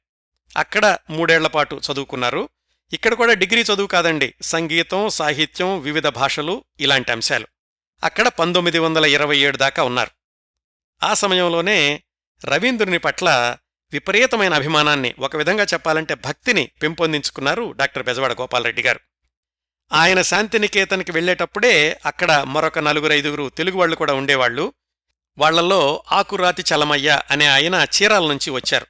అక్కడ 0.57 0.99
మూడేళ్ళపాటు 1.11 1.81
చదువుకున్నారు. 1.93 2.49
ఇక్కడ 2.93 3.15
కూడా 3.15 3.33
డిగ్రీ 3.33 3.63
చదువు 3.63 3.87
కాదండి. 3.87 4.35
సంగీతం 4.43 5.09
సాహిత్యం 5.09 5.81
వివిధ 5.81 6.07
భాషలు 6.07 6.65
ఇలాంటి 6.81 7.13
అంశాలు. 7.13 7.47
అక్కడ 8.05 8.29
పంతొమ్మిది 8.29 8.79
వందల 8.79 9.05
ఇరవై 9.05 9.39
ఏడు 9.39 9.57
దాకా 9.57 9.83
ఉన్నారు. 9.83 10.11
ఆ 11.03 11.15
సమయంలోనే 11.15 12.03
రవీంద్రుని 12.45 12.99
పట్ల 12.99 13.57
విపరీతమైన 13.93 14.55
అభిమానాన్ని 14.55 15.15
ఒక 15.19 15.37
విధంగా 15.37 15.65
చెప్పాలంటే 15.65 16.15
భక్తిని 16.15 16.71
పెంపొందించుకున్నారు 16.83 17.73
డాక్టర్ 17.73 18.03
బెజవాడ 18.03 18.33
గోపాలరెడ్డి 18.33 18.83
గారు. 18.83 19.01
ఆయన 19.93 20.23
శాంతినికేతన్కి 20.23 21.13
వెళ్ళేటప్పుడే 21.13 22.01
అక్కడ 22.07 22.33
మరొక 22.33 22.79
నలుగురు 22.79 23.13
ఐదుగురు 23.13 23.49
తెలుగు 23.49 23.79
వాళ్ళు 23.79 23.97
కూడా 23.97 24.15
ఉండేవాళ్ళు 24.15 24.73
వాళ్ళలో 25.39 26.03
ఆకురాతి 26.13 26.65
చలమయ్య 26.75 27.21
అనే 27.31 27.47
ఆయన 27.47 27.87
చీరాల 27.97 28.27
నుంచి 28.27 28.51
వచ్చారు. 28.51 28.87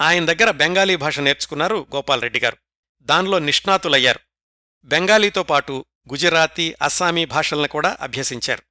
ఆయన 0.00 0.24
దగ్గర 0.24 0.50
బెంగాలీ 0.50 0.96
భాష 0.96 1.20
నేర్చుకున్నారు 1.20 1.86
గోపాలరెడ్డి 1.94 2.40
గారు. 2.40 2.56
దానిలో 3.02 3.38
నిష్ణాతులయ్యారు. 3.38 4.20
బెంగాలీతో 4.84 5.42
పాటు 5.42 5.84
గుజరాతీ 6.12 6.74
అస్సామీ 6.82 7.24
భాషల్ని 7.24 7.68
కూడా 7.68 7.96
అభ్యసించారు. 8.00 8.62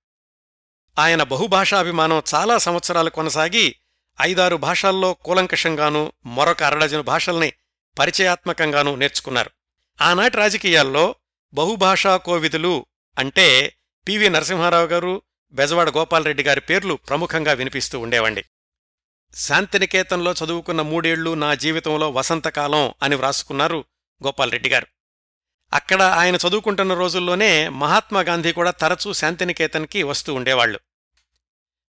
ఆయన 0.99 1.23
బహుభాషాభిమానం 1.23 2.23
చాలా 2.35 2.57
సంవత్సరాలు 2.57 3.09
కొనసాగి 3.09 3.75
ఐదారు 4.21 4.55
భాషల్లో 4.55 5.13
కూలంకషంగానూ 5.13 6.13
మరొక 6.25 6.63
అరడజను 6.63 7.03
భాషల్ని 7.03 7.53
పరిచయాత్మకంగానూ 7.99 8.95
నేర్చుకున్నారు. 8.95 9.51
ఆనాటి 10.01 10.37
రాజకీయాల్లో 10.37 11.15
బహుభాషా 11.53 12.17
కోవిదులు 12.17 12.85
అంటే 13.17 13.77
పివి 14.07 14.29
నరసింహారావు 14.29 14.87
గారు 14.87 15.21
బెజవాడ 15.51 15.89
గోపాలరెడ్డి 15.89 16.43
గారి 16.43 16.61
పేర్లు 16.61 16.93
ప్రముఖంగా 16.93 17.53
వినిపిస్తూ 17.53 17.99
ఉండేవండి. 17.99 18.45
శాంతినికేతన్లో 19.35 20.33
చదువుకున్న 20.33 20.81
మూడేళ్ళు 20.81 21.33
నా 21.33 21.53
జీవితంలో 21.53 22.11
వసంతకాలం 22.11 22.93
అని 23.03 23.15
వ్రాసుకున్నారు 23.15 23.85
గోపాల్రెడ్డి 24.25 24.69
గారు 24.69 24.87
అక్కడ 25.73 26.01
ఆయన 26.01 26.35
చదువుకుంటున్న 26.35 26.93
రోజుల్లోనే 26.93 27.69
మహాత్మాగాంధీ 27.69 28.51
కూడా 28.51 28.71
తరచూ 28.71 29.13
శాంతినికేతన్కి 29.13 30.03
వస్తూ 30.03 30.33
ఉండేవాళ్ళు 30.33 30.79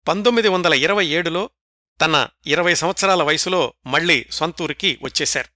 పంతొమ్మిది 0.07 0.47
వందల 0.47 0.73
ఇరవై 0.73 1.05
ఏడులో 1.05 1.49
తన 2.01 2.27
ఇరవై 2.45 2.73
సంవత్సరాల 2.73 3.23
వయసులో 3.23 3.73
మళ్ళీ 3.85 4.25
సొంతూరికి 4.31 4.99
వచ్చేశారు. 5.01 5.49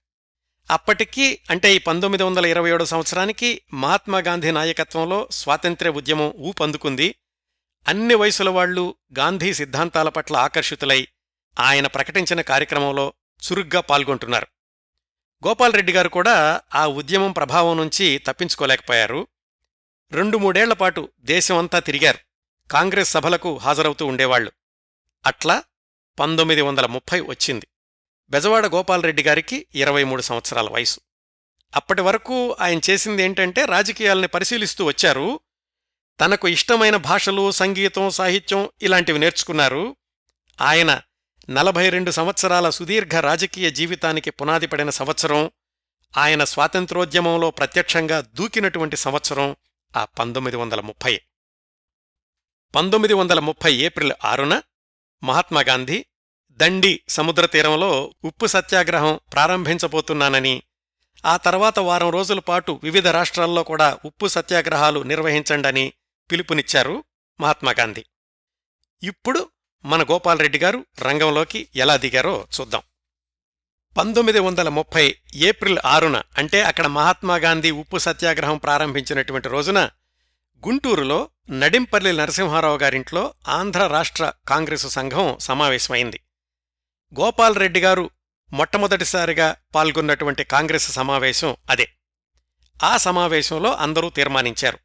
అప్పటికీ 0.70 1.38
అంటే 1.50 1.74
ఈ 1.74 1.78
పంతొమ్మిది 1.78 2.22
వందల 2.22 2.46
ఇరవై 2.46 2.70
ఏడో 2.70 2.84
సంవత్సరానికి 2.84 3.62
మహాత్మాగాంధీ 3.74 4.50
నాయకత్వంలో 4.50 5.28
స్వాతంత్ర్య 5.30 5.90
ఉద్యమం 5.90 6.34
ఊపందుకుంది 6.38 7.14
అన్ని 7.88 8.14
వయసుల 8.14 8.48
వాళ్ళు 8.48 8.96
గాంధీ 9.18 9.54
సిద్ధాంతాల 9.54 10.08
పట్ల 10.08 10.36
ఆకర్షితులై 10.36 11.08
ఆయన 11.60 11.86
ప్రకటించిన 11.86 12.40
కార్యక్రమంలో 12.40 13.14
చురుగ్గా 13.42 13.80
పాల్గొంటున్నారు. 13.80 14.46
గోపాల్రెడ్డి 15.46 15.92
గారు 15.92 16.08
కూడా 16.08 16.60
ఆ 16.74 16.86
ఉద్యమం 16.86 17.32
ప్రభావం 17.32 17.76
నుంచి 17.76 18.18
తప్పించుకోలేకపోయారు. 18.18 19.26
రెండు 20.12 20.38
మూడేళ్ళపాటు 20.38 21.08
దేశమంతా 21.20 21.78
తిరిగారు. 21.78 22.18
కాంగ్రెస్ 22.68 23.10
సభలకు 23.10 23.56
హాజరవుతూ 23.56 24.06
ఉండేవాళ్ళు 24.06 24.52
అట్లా 25.26 25.62
పంతొమ్మిది 26.18 26.60
వందల 26.60 26.86
ముప్పై 26.86 27.20
వచ్చింది. 27.20 27.66
బెజవాడ 28.30 28.66
గోపాల్రెడ్డి 28.66 29.22
గారికి 29.22 29.66
ఇరవై 29.74 30.04
మూడు 30.04 30.22
సంవత్సరాల 30.22 30.68
వయసు. 30.70 31.00
అప్పటి 31.76 32.02
వరకు 32.02 32.56
ఆయన 32.60 32.80
చేసింది 32.90 33.22
ఏంటంటే 33.22 33.64
రాజకీయాల్ని 33.64 34.28
పరిశీలిస్తూ 34.28 34.84
వచ్చారు. 34.84 35.40
తనకు 36.20 36.48
ఇష్టమైన 36.48 36.96
భాషలు 36.96 37.50
సంగీతం 37.50 38.10
సాహిత్యం 38.10 38.68
ఇలాంటివి 38.82 39.18
నేర్చుకున్నారు. 39.18 39.96
ఆయన 40.60 41.00
నలభై 41.48 41.88
రెండు 41.88 42.10
సంవత్సరాల 42.10 42.70
సుదీర్ఘ 42.70 43.14
రాజకీయ 43.20 43.70
జీవితానికి 43.70 44.30
పునాది 44.30 44.66
పడిన 44.66 44.90
సంవత్సరం 44.90 45.50
ఆయన 46.16 46.44
స్వాతంత్రోద్యమంలో 46.44 47.50
ప్రత్యక్షంగా 47.50 48.20
దూకినటువంటి 48.20 48.96
సంవత్సరం 48.96 49.56
ఆ 49.96 50.04
పంతొమ్మిది 50.04 50.56
వందల 50.56 50.80
ముప్పై. 50.80 51.20
పంతొమ్మిది 52.74 53.14
వందల 53.14 53.40
ముప్పై 53.40 53.72
ఏప్రిల్ 53.74 54.12
ఆరున 54.24 54.62
మహాత్మాగాంధీ 55.22 56.06
దండి 56.60 57.02
సముద్ర 57.08 57.46
తీరంలో 57.46 58.12
ఉప్పు 58.24 58.46
సత్యాగ్రహం 58.46 59.20
ప్రారంభించబోతున్నానని 59.32 60.62
ఆ 61.24 61.36
తర్వాత 61.36 61.78
వారం 61.78 62.10
రోజుల 62.10 62.38
పాటు 62.38 62.80
వివిధ 62.82 63.08
రాష్ట్రాల్లో 63.08 63.62
కూడా 63.62 63.98
ఉప్పు 64.04 64.26
సత్యాగ్రహాలు 64.26 65.02
నిర్వహించండని 65.02 65.92
పిలుపునిచ్చారు 66.30 67.04
మహాత్మాగాంధీ 67.40 68.04
ఇప్పుడు 69.02 69.50
మన 69.84 70.02
గోపాలరెడ్డి 70.02 70.58
గారు 70.58 70.86
రంగంలోకి 71.02 71.68
ఎలా 71.76 71.96
దిగారో 71.96 72.46
చూద్దాం. 72.60 72.82
పంతొమ్మిది 73.98 74.38
వందల 74.38 74.68
ముప్పై 74.68 75.16
ఏప్రిల్ 75.34 75.78
ఆరున 75.86 76.22
అంటే 76.38 76.62
అక్కడ 76.62 76.86
మహాత్మాగాంధీ 76.86 77.70
ఉప్పు 77.70 77.98
సత్యాగ్రహం 77.98 78.58
ప్రారంభించినటువంటి 78.58 79.48
రోజున 79.48 79.90
గుంటూరులో 80.66 81.30
నడింపల్లి 81.50 82.12
నరసింహారావు 82.12 82.78
గారింట్లో 82.78 83.34
ఆంధ్ర 83.48 83.86
రాష్ట్ర 83.86 84.32
కాంగ్రెసు 84.48 84.88
సంఘం 84.88 85.38
సమావేశమైంది. 85.38 86.20
గోపాల్రెడ్డి 87.20 87.80
గారు 87.80 88.10
మొట్టమొదటిసారిగా 88.52 89.56
పాల్గొన్నటువంటి 89.74 90.44
కాంగ్రెస్ 90.44 90.92
సమావేశం 90.92 91.56
అదే. 91.70 91.88
ఆ 92.84 92.96
సమావేశంలో 92.96 93.72
అందరూ 93.72 94.10
తీర్మానించారు. 94.10 94.78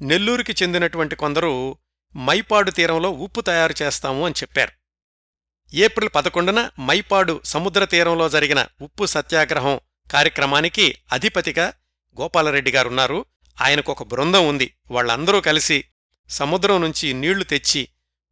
నెల్లూరుకి 0.00 0.52
చెందినటువంటి 0.62 1.16
కొందరు 1.16 1.76
మైపాడు 2.16 2.70
తీరంలో 2.70 3.10
ఉప్పు 3.10 3.40
తయారు 3.40 3.74
చేస్తాము 3.82 4.24
అని 4.24 4.34
చెప్పారు. 4.42 4.72
ఏప్రిల్ 5.74 6.10
పదకొండున 6.14 6.70
మైపాడు 6.80 7.40
సముద్ర 7.44 7.84
తీరంలో 7.84 8.28
జరిగిన 8.28 8.66
ఉప్పు 8.82 9.06
సత్యాగ్రహం 9.06 9.80
కార్యక్రమానికి 10.12 10.94
అధిపతిగా 11.12 11.72
గోపాలరెడ్డి 12.20 12.70
గారున్నారు. 12.70 13.24
ఆయనకు 13.60 13.92
ఒక 13.92 14.02
బృందం 14.02 14.48
ఉంది. 14.48 14.74
వాళ్ళందరూ 14.90 15.40
కలిసి 15.40 15.84
సముద్రం 16.28 16.80
నుంచి 16.80 17.12
నీళ్ళు 17.12 17.44
తెచ్చి 17.44 17.88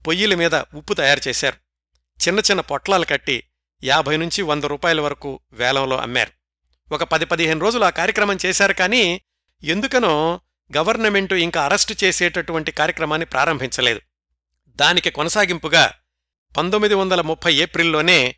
పొయ్యిల 0.07 0.35
మీద 0.35 0.55
ఉప్పు 0.55 0.95
తయారు 0.95 1.29
చేశారు. 1.29 1.57
చిన్న 2.29 2.41
చిన్న 2.41 2.61
పొట్లాలు 2.61 3.05
కట్టి 3.05 3.45
యాభై 3.85 4.17
నుంచి 4.17 4.43
వంద 4.43 4.65
రూపాయల 4.65 5.01
వరకు 5.01 5.41
వేలంలో 5.53 5.97
అమ్మారు. 5.97 6.31
ఒక 6.95 7.05
పది 7.05 7.25
పదిహేను 7.25 7.61
రోజులు 7.61 7.85
ఆ 7.85 7.91
కార్యక్రమం 7.91 8.39
చేశారు 8.47 8.73
కానీ 8.73 9.23
ఎందుకనో 9.65 10.41
గవర్నమెంటు 10.77 11.35
ఇంకా 11.35 11.65
అరెస్టు 11.65 11.95
చేసేటటువంటి 12.05 12.73
కార్యక్రమాన్ని 12.73 13.27
ప్రారంభించలేదు. 13.27 14.01
దానికి 14.77 15.11
కొనసాగింపుగా 15.11 15.95
పంతొమ్మిది 16.57 16.95
వందల 16.95 17.21
ముప్పై 17.21 17.55
ఏప్రిల్లోనే 17.55 18.35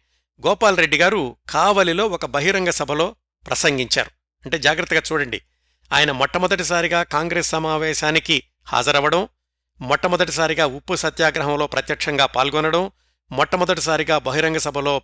గోపాల్రెడ్డి 0.47 0.97
గారు 0.97 1.37
కావలిలో 1.51 2.07
ఒక 2.07 2.27
బహిరంగ 2.27 2.69
సభలో 2.69 3.17
ప్రసంగించారు. 3.47 4.11
అంటే 4.45 4.59
జాగ్రత్తగా 4.59 5.03
చూడండి. 5.13 5.43
ఆయన 5.93 6.13
మొట్టమొదటిసారిగా 6.13 7.03
కాంగ్రెస్ 7.03 7.49
సమావేశానికి 7.49 8.43
హాజరవ్వడం 8.65 9.29
మొట్టమొదటిసారిగా 9.81 10.67
ఉప్పు 10.67 10.95
సత్యాగ్రహంలో 10.95 11.67
ప్రత్యక్షంగా 11.67 12.27
పాల్గొనడం 12.27 12.91
మొట్టమొదటిసారిగా 13.33 14.19
బహిరంగ 14.19 14.57
సభలో 14.57 14.99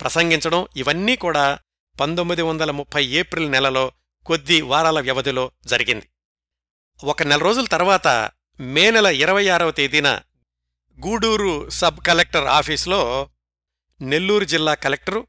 ప్రసంగించడం 0.00 0.66
ఇవన్నీ 0.76 1.16
కూడా 1.16 1.58
పంతొమ్మిది 2.00 2.42
వందల 2.42 2.70
ముప్పై 2.70 3.04
ఏప్రిల్ 3.04 3.50
నెలలో 3.50 3.92
కొద్ది 4.26 4.60
వారాల 4.60 5.00
వ్యవధిలో 5.00 5.50
జరిగింది. 5.66 6.08
ఒక 7.04 7.22
నెల 7.22 7.40
రోజుల 7.40 7.64
తర్వాత 7.64 8.30
మే 8.60 8.90
నెల 8.90 9.06
ఇరవై 9.06 9.48
ఆరవ 9.48 9.70
తేదీన 9.70 10.20
గూడూరు 11.06 11.70
సబ్ 11.70 12.00
కలెక్టర్ 12.00 12.46
ఆఫీసులో 12.46 13.28
నెల్లూరు 14.00 14.44
జిల్లా 14.44 14.74
కలెక్టరు 14.74 15.26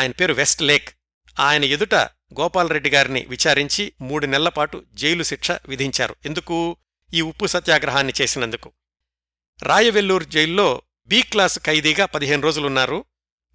ఆయన 0.00 0.10
పేరు 0.10 0.32
వెస్ట్ 0.32 0.62
లేక్ 0.62 0.88
ఆయన 1.40 1.64
ఎదుట 1.64 1.94
గోపాలరెడ్డి 2.40 2.90
గారిని 2.90 3.26
విచారించి 3.28 3.92
మూడు 4.00 4.26
నెలల 4.26 4.48
పాటు 4.48 4.84
జైలు 4.94 5.22
శిక్ష 5.22 5.50
విధించారు. 5.50 6.16
ఎందుకు? 6.24 6.76
ఈ 7.14 7.20
ఉప్పు 7.20 7.46
సత్యాగ్రహాన్ని 7.46 8.12
చేసినందుకు. 8.20 8.72
రాయవెల్లూరు 9.62 10.24
జైల్లో 10.24 10.82
బి 11.06 11.22
క్లాస్ 11.22 11.58
ఖైదీగా 11.58 12.06
పదిహేను 12.06 12.42
రోజులున్నారు. 12.42 13.04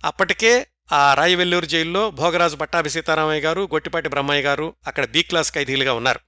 అప్పటికే 0.05 0.67
ఆ 0.91 1.13
రాయవెల్లూరు 1.13 1.65
జైల్లో 1.65 2.11
భోగరాజు 2.11 2.55
పట్టాభి 2.55 2.89
సీతారామయ్య 2.89 3.41
గారు 3.41 3.61
గొట్టిపాటి 3.61 4.09
బ్రహ్మయ్య 4.09 4.41
గారు 4.41 4.75
అక్కడ 4.87 5.05
బి 5.05 5.23
క్లాస్ 5.23 5.51
ఖైదీలుగా 5.51 5.93
ఉన్నారు. 5.93 6.26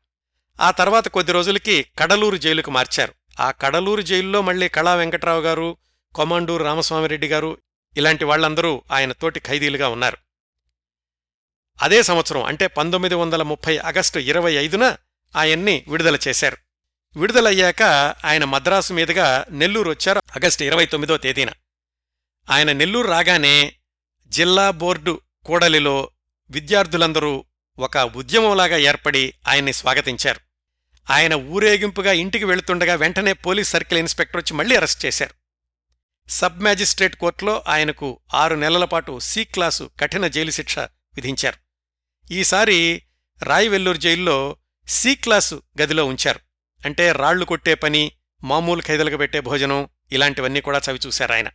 ఆ 0.60 0.72
తర్వాత 0.72 1.08
కొద్ది 1.08 1.32
రోజులకి 1.32 1.86
కడలూరు 2.00 2.38
జైలుకు 2.38 2.72
మార్చారు. 2.72 3.14
ఆ 3.40 3.52
కడలూరు 3.52 4.02
జైల్లో 4.02 4.42
మళ్ళీ 4.42 4.70
కళా 4.70 4.96
వెంకట్రావు 4.96 5.42
గారు 5.42 5.78
కొమాండూరు 6.16 6.64
రామస్వామిరెడ్డి 6.64 7.28
గారు 7.28 7.58
ఇలాంటి 7.98 8.26
వాళ్ళందరూ 8.26 8.84
ఆయన 8.92 9.12
తోటి 9.12 9.40
ఖైదీలుగా 9.40 9.90
ఉన్నారు. 9.90 10.18
అదే 11.82 12.04
సంవత్సరం 12.04 12.44
అంటే 12.44 12.68
పంతొమ్మిది 12.68 13.16
వందల 13.16 13.44
ముప్పై 13.44 13.78
ఆగస్టు 13.78 14.20
ఇరవై 14.20 14.54
ఐదున 14.54 14.98
ఆయన్ని 15.36 15.86
విడుదల 15.88 16.18
చేశారు. 16.28 16.58
విడుదలయ్యాక 17.20 17.84
ఆయన 18.26 18.44
మద్రాసు 18.44 18.94
మీదుగా 18.94 19.46
నెల్లూరు 19.50 19.90
వచ్చారు 19.90 20.18
ఆగస్టు 20.18 20.64
ఇరవై 20.64 20.86
తొమ్మిదో 20.86 21.18
తేదీన. 21.18 21.50
ఆయన 22.50 22.72
నెల్లూరు 22.72 23.08
రాగానే 23.08 23.76
జిల్లా 24.28 24.72
బోర్డు 24.72 25.22
కూడలిలో 25.46 26.12
విద్యార్థులందరూ 26.50 27.46
ఒక 27.80 27.98
ఉద్యమంలాగా 27.98 28.78
ఏర్పడి 28.78 29.34
ఆయన్ని 29.48 29.74
స్వాగతించారు. 29.74 30.49
ఆయన 31.10 31.34
ఊరేగింపుగా 31.34 32.12
ఇంటికి 32.12 32.46
వెళుతుండగా 32.46 32.96
వెంటనే 32.96 33.34
పోలీస్ 33.34 33.70
సర్కిల్ 33.70 34.00
ఇన్స్పెక్టర్ 34.00 34.38
వచ్చి 34.38 34.58
మళ్ళీ 34.58 34.76
అరెస్ట్ 34.76 35.06
చేశారు. 35.06 35.34
సబ్ 36.30 36.60
మ్యాజిస్ట్రేట్ 36.60 37.16
కోర్టులో 37.16 37.64
ఆయనకు 37.68 38.20
ఆరు 38.34 38.56
నెలల 38.56 38.86
పాటు 38.86 39.20
సి 39.20 39.44
క్లాసు 39.44 39.90
కఠిన 40.00 40.28
జైలు 40.28 40.52
శిక్ష 40.52 40.80
విధించారు. 40.80 41.58
ఈసారి 42.34 43.04
రాయివెల్లూరు 43.44 43.98
జైల్లో 43.98 44.58
సి 44.88 45.16
క్లాసు 45.16 45.62
గదిలో 45.82 46.06
ఉంచారు. 46.06 46.40
అంటే 46.86 47.12
రాళ్ళు 47.12 47.46
కొట్టే 47.46 47.76
పని 47.76 48.12
మామూలు 48.44 48.82
ఖైదలకు 48.82 49.18
పెట్టే 49.18 49.40
భోజనం 49.40 49.88
ఇలాంటివన్నీ 50.12 50.62
కూడా 50.62 50.82
చవిచూశారు 50.92 51.34
ఆయన. 51.34 51.48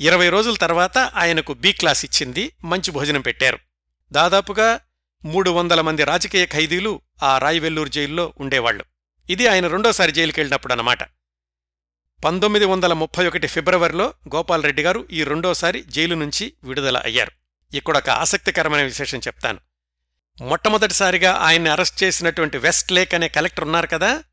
ఇరవై 0.00 0.28
రోజుల 0.28 0.54
తర్వాత 0.54 0.98
ఆయనకు 0.98 1.54
బి 1.54 1.72
క్లాస్ 1.72 2.04
ఇచ్చింది 2.04 2.52
మంచి 2.64 2.90
భోజనం 2.90 3.20
పెట్టారు. 3.20 3.58
దాదాపుగా 4.12 4.80
మూడు 5.24 5.50
వందల 5.50 5.80
మంది 5.80 6.04
రాజకీయ 6.04 6.46
ఖైదీలు 6.46 7.00
ఆ 7.22 7.38
రాయివెల్లూరు 7.38 7.88
జైల్లో 7.88 8.34
ఉండేవాళ్ళు 8.38 8.84
ఇది 9.30 9.46
ఆయన 9.46 9.66
రెండోసారి 9.66 10.12
జైలుకెళ్ళినప్పుడు 10.12 10.72
అన్నమాట 10.72 11.02
పంతొమ్మిది 12.24 12.64
వందల 12.64 12.92
ముప్పై 12.92 13.26
ఒకటి 13.26 13.46
ఫిబ్రవరిలో 13.46 14.14
గోపాలరెడ్డి 14.36 14.82
గారు 14.82 15.08
ఈ 15.12 15.24
రెండోసారి 15.24 15.82
జైలు 15.82 16.14
నుంచి 16.14 16.52
విడుదల 16.64 16.98
అయ్యారు. 16.98 17.32
ఇక్కడొక 17.74 18.10
ఆసక్తికరమైన 18.10 18.82
విశేషం 18.82 19.18
చెప్తాను. 19.18 19.60
మొట్టమొదటిసారిగా 20.42 21.32
ఆయన్ని 21.32 21.70
అరెస్ట్ 21.70 22.02
చేసినటువంటి 22.02 22.58
వెస్ట్ 22.58 22.92
లేక్ 22.92 23.14
అనే 23.14 23.28
కలెక్టర్ 23.28 23.64
ఉన్నారు 23.64 23.86
కదా? 23.86 24.24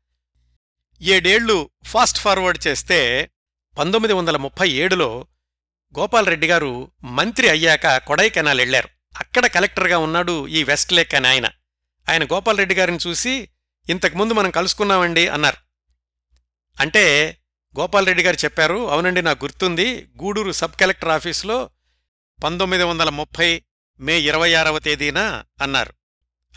ఏడేళ్ళు 1.02 1.70
ఫాస్ట్ 1.84 2.18
ఫార్వర్డ్ 2.18 2.66
చేస్తే 2.66 3.30
పంతొమ్మిది 3.78 4.12
వందల 4.12 4.36
ముప్పై 4.36 4.70
ఏడులో 4.70 5.26
గోపాలరెడ్డి 5.98 6.46
గారు 6.46 6.90
మంత్రి 7.04 7.48
అయ్యాక 7.48 7.96
కొడైకెనాల్ 7.96 8.60
వెళ్ళారు 8.60 8.88
అక్కడ 9.18 9.46
కలెక్టర్గా 9.46 9.98
ఉన్నాడు 9.98 10.48
ఈ 10.48 10.64
వెస్ట్ 10.64 10.92
లేక్ 10.92 11.14
అని 11.14 11.28
ఆయన. 11.28 11.46
ఆయన 12.10 12.24
గోపాలరెడ్డి 12.24 12.74
గారిని 12.74 12.98
చూసి 13.06 13.48
ఇంతకుముందు 13.88 14.34
మనం 14.34 14.50
కలుసుకున్నామండి 14.50 15.28
అన్నారు. 15.28 15.56
అంటే 16.80 17.36
గోపాలరెడ్డి 17.78 18.22
గారు 18.22 18.36
చెప్పారు 18.36 18.90
అవునండి 18.90 19.22
నాకు 19.22 19.44
గుర్తుంది. 19.44 20.08
గూడూరు 20.22 20.52
సబ్ 20.52 20.80
కలెక్టర్ 20.80 21.08
ఆఫీసులో 21.08 21.70
పంతొమ్మిది 22.44 22.84
వందల 22.84 23.08
ముప్పై 23.08 23.62
మే 24.00 24.18
ఇరవై 24.18 24.54
ఆరవ 24.54 24.78
తేదీన 24.78 25.44
అన్నారు. 25.62 25.92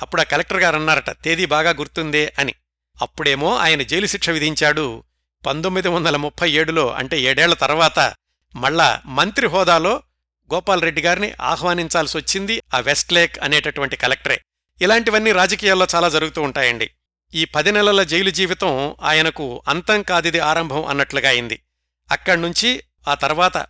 అప్పుడు 0.01 0.21
ఆ 0.21 0.23
కలెక్టర్ 0.23 0.57
గారు 0.57 0.75
అన్నారట 0.75 1.09
తేదీ 1.09 1.45
బాగా 1.45 1.69
గుర్తుందే 1.69 2.33
అని. 2.39 2.53
అప్పుడేమో 3.01 3.57
ఆయన 3.57 3.81
జైలు 3.81 4.05
శిక్ష 4.05 4.29
విధించాడు. 4.29 5.03
పంతొమ్మిది 5.45 5.87
వందల 5.87 6.15
ముప్పై 6.15 6.51
ఏడులో 6.51 6.91
అంటే 6.91 7.21
ఏడేళ్ళ 7.21 7.53
తర్వాత 7.53 8.15
మళ్ళా 8.55 9.01
మంత్రి 9.05 9.47
హోదాలో 9.47 10.03
గోపాలరెడ్డి 10.53 11.01
గారిని 11.01 11.33
ఆహ్వానించాల్సి 11.41 12.17
వచ్చింది 12.17 12.63
ఆ 12.73 12.79
వెస్ట్ 12.79 13.13
లేక్ 13.13 13.39
అనేటటువంటి 13.39 13.95
కలెక్టరే. 13.95 14.41
ఇలాంటివన్నీ 14.81 15.31
రాజకీయాల్లో 15.31 15.87
చాలా 15.95 16.09
జరుగుతూ 16.09 16.41
ఉంటాయండి. 16.41 16.91
ఈ 17.33 17.45
పది 17.45 17.71
నెలల 17.71 18.03
జైలు 18.03 18.29
జీవితం 18.29 18.95
ఆయనకు 19.01 19.63
అంతం 19.67 20.01
కాదిది 20.01 20.39
ఆరంభం 20.39 20.85
అన్నట్లుగా 20.85 21.29
అయింది. 21.29 21.63
అక్కడ్నుంచి 22.11 22.83
ఆ 23.07 23.13
తర్వాత 23.13 23.65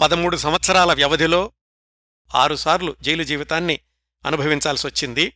పదమూడు 0.00 0.36
సంవత్సరాల 0.36 0.92
వ్యవధిలో 0.92 1.52
ఆరుసార్లు 2.34 2.96
జైలు 3.02 3.22
జీవితాన్ని 3.22 3.80
అనుభవించాల్సొచ్చింది 4.26 5.32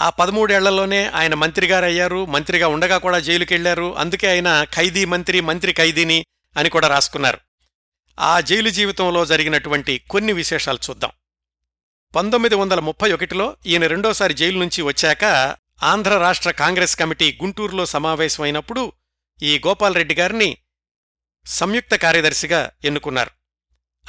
ఆ 0.00 0.10
పదమూడేళ్ళలోనే 0.10 1.06
ఆయన 1.06 1.34
మంత్రిగారయ్యారు 1.34 2.26
మంత్రిగా 2.26 2.68
ఉండగా 2.68 2.98
కూడా 2.98 3.18
జైలుకెళ్ళారు 3.18 3.96
అందుకే 3.96 4.30
ఆయన 4.30 4.64
ఖైదీ 4.64 5.04
మంత్రి 5.04 5.40
మంత్రి 5.40 5.72
ఖైదీని 5.72 6.26
అని 6.56 6.70
కూడా 6.70 6.88
రాసుకున్నారు. 6.88 7.40
ఆ 8.18 8.40
జైలు 8.40 8.70
జీవితంలో 8.70 9.26
జరిగినటువంటి 9.26 9.98
కొన్ని 10.10 10.32
విశేషాలు 10.32 10.78
చూద్దాం. 10.90 11.10
పంతొమ్మిది 12.16 12.54
వందల 12.54 12.80
ముప్పై 12.80 13.12
ఒకటిలో 13.12 13.56
ఈయన 13.66 13.86
రెండోసారి 13.86 14.34
జైలు 14.34 14.58
నుంచి 14.58 14.82
వచ్చాక 14.82 15.24
ఆంధ్ర 15.82 16.18
రాష్ట్ర 16.18 16.50
కాంగ్రెస్ 16.50 16.96
కమిటీ 16.96 17.38
గుంటూరులో 17.42 17.86
సమావేశమైనప్పుడు 17.86 18.92
ఈ 19.42 19.58
గోపాలరెడ్డి 19.66 20.14
గారిని 20.14 20.56
సంయుక్త 21.46 21.94
కార్యదర్శిగా 21.94 22.70
ఎన్నుకున్నారు. 22.84 23.30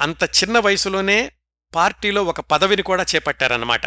అంత 0.02 0.24
చిన్న 0.24 0.60
వయసులోనే 0.60 1.32
పార్టీలో 1.76 2.24
ఒక 2.24 2.40
పదవిని 2.40 2.82
కూడా 2.82 3.06
చేపట్టారన్నమాట. 3.16 3.82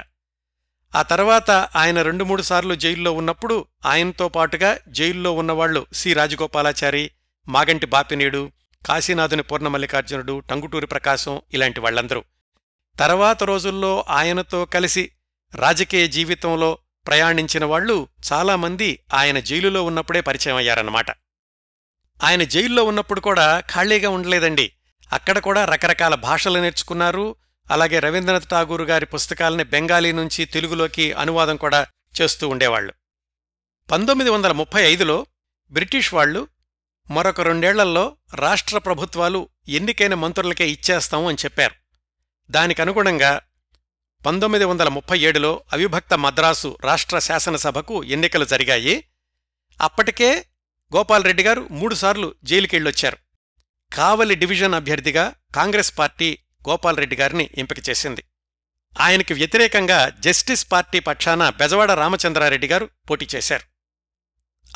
ఆ 0.97 1.03
తర్వాత 1.03 1.51
ఆయన 1.51 2.03
రెండు 2.03 2.25
మూడు 2.25 2.43
సార్లు 2.43 2.75
జైల్లో 2.75 3.13
ఉన్నప్పుడు 3.13 3.67
ఆయనతో 3.87 4.29
పాటుగా 4.29 4.79
జైల్లో 4.89 5.33
ఉన్నవాళ్ళు 5.33 5.87
సి 5.93 6.15
రాజగోపాలాచారి 6.15 7.11
మాగంటి 7.49 7.87
బాపినీడు 7.87 8.53
కాశీనాథుని 8.87 9.43
పూర్ణమల్లికార్జునుడు 9.43 10.41
టంగుటూరి 10.41 10.87
ప్రకాశం 10.87 11.41
ఇలాంటి 11.55 11.81
వాళ్ళందరూ. 11.81 12.25
తర్వాత 12.99 13.45
రోజుల్లో 13.45 14.05
ఆయనతో 14.09 14.65
కలిసి 14.65 15.11
రాజకీయ 15.55 16.09
జీవితంలో 16.09 16.79
ప్రయాణించిన 17.07 17.65
వాళ్ళు 17.65 18.09
చాలామంది 18.33 18.99
ఆయన 19.15 19.39
జైలులో 19.39 19.85
ఉన్నప్పుడే 19.85 20.21
పరిచయం 20.21 20.57
అయ్యారన్నమాట. 20.57 21.11
ఆయన 22.23 22.43
జైల్లో 22.43 22.85
ఉన్నప్పుడు 22.85 23.21
కూడా 23.21 23.61
ఖాళీగా 23.61 24.11
ఉండలేదండి. 24.11 24.73
అక్కడ 25.13 25.39
కూడా 25.39 25.65
రకరకాల 25.65 26.15
భాషలు 26.15 26.59
నేర్చుకున్నారు. 26.59 27.37
అలాగే 27.71 27.99
రవీంద్రనాథ్ 27.99 28.49
ఠాగూర్ 28.51 28.83
గారి 28.83 29.07
పుస్తకాలని 29.07 29.65
బెంగాలీ 29.65 30.13
నుంచి 30.13 30.45
తెలుగులోకి 30.45 31.13
అనువాదం 31.13 31.57
కూడా 31.57 31.87
చేస్తూ 32.21 32.49
ఉండేవాళ్ళు 32.49 32.93
పంతొమ్మిది 33.91 34.31
వందల 34.31 34.53
ముప్పై 34.53 34.83
ఐదులో 34.83 35.27
బ్రిటిష్ 35.71 36.15
వాళ్ళు 36.15 36.49
మరొక 37.11 37.41
రెండేళ్ళలో 37.41 38.17
రాష్ట్ర 38.35 38.79
ప్రభుత్వాలు 38.79 39.49
ఎన్నికైన 39.69 40.15
మంత్రులకే 40.15 40.71
ఇచ్చేస్తాం 40.71 41.27
అని 41.27 41.37
చెప్పారు. 41.45 41.75
దానికనుగుణంగా 42.51 43.41
పంతొమ్మిది 44.27 44.65
వందల 44.65 44.89
ముప్పై 44.89 45.19
ఏడులో 45.19 45.65
అవిభక్త 45.73 46.15
మద్రాసు 46.15 46.79
రాష్ట్ర 46.85 47.19
శాసనసభకు 47.19 48.05
ఎన్నికలు 48.05 48.45
జరిగాయి. 48.45 49.05
అప్పటికే 49.81 50.45
గోపాల్రెడ్డి 50.97 51.43
గారు 51.43 51.69
మూడుసార్లు 51.71 52.35
జైలుకెళ్ళొచ్చారు. 52.45 53.17
కావలి 53.95 54.35
డివిజన్ 54.35 54.75
అభ్యర్థిగా 54.75 55.35
కాంగ్రెస్ 55.55 55.99
పార్టీ 55.99 56.39
గోపాల్రెడ్డి 56.69 57.17
గారిని 57.17 57.51
ఎంపిక 57.59 57.89
చేసింది. 57.89 58.25
ఆయనకి 59.01 59.35
వ్యతిరేకంగా 59.35 60.09
జస్టిస్ 60.09 60.73
పార్టీ 60.73 61.01
పక్షాన 61.01 61.49
బెజవాడ 61.49 61.91
రామచంద్రారెడ్డి 61.91 62.67
గారు 62.67 62.89
పోటీ 63.11 63.29
చేశారు. 63.35 63.63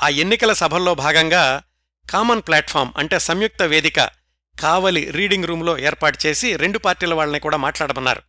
ఆ 0.05 0.09
ఎన్నికల 0.09 0.53
సభల్లో 0.53 0.95
భాగంగా 0.95 1.63
కామన్ 2.11 2.43
ప్లాట్ఫామ్ 2.47 2.93
అంటే 2.97 3.19
సంయుక్త 3.19 3.63
వేదిక 3.63 4.11
కావలి 4.61 5.11
రీడింగ్ 5.11 5.45
రూంలో 5.45 5.79
ఏర్పాటు 5.79 6.19
చేసి 6.27 6.57
రెండు 6.57 6.79
పార్టీల 6.79 7.15
వాళ్ళని 7.15 7.41
కూడా 7.41 7.57
మాట్లాడమన్నారు. 7.57 8.23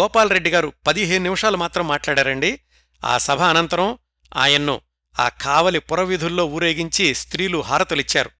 గోపాల్రెడ్డి 0.00 0.50
గారు 0.50 0.72
పదిహేను 0.86 1.22
నిమిషాలు 1.22 1.56
మాత్రం 1.56 1.88
మాట్లాడారండి. 1.88 2.60
ఆ 3.04 3.18
సభ 3.18 3.40
అనంతరం 3.40 3.98
ఆయన్ను 4.36 4.80
ఆ 5.18 5.28
కావలి 5.28 5.78
పురవిధుల్లో 5.78 6.46
ఊరేగించి 6.46 7.14
స్త్రీలు 7.14 7.58
హారతులిచ్చారు. 7.58 8.30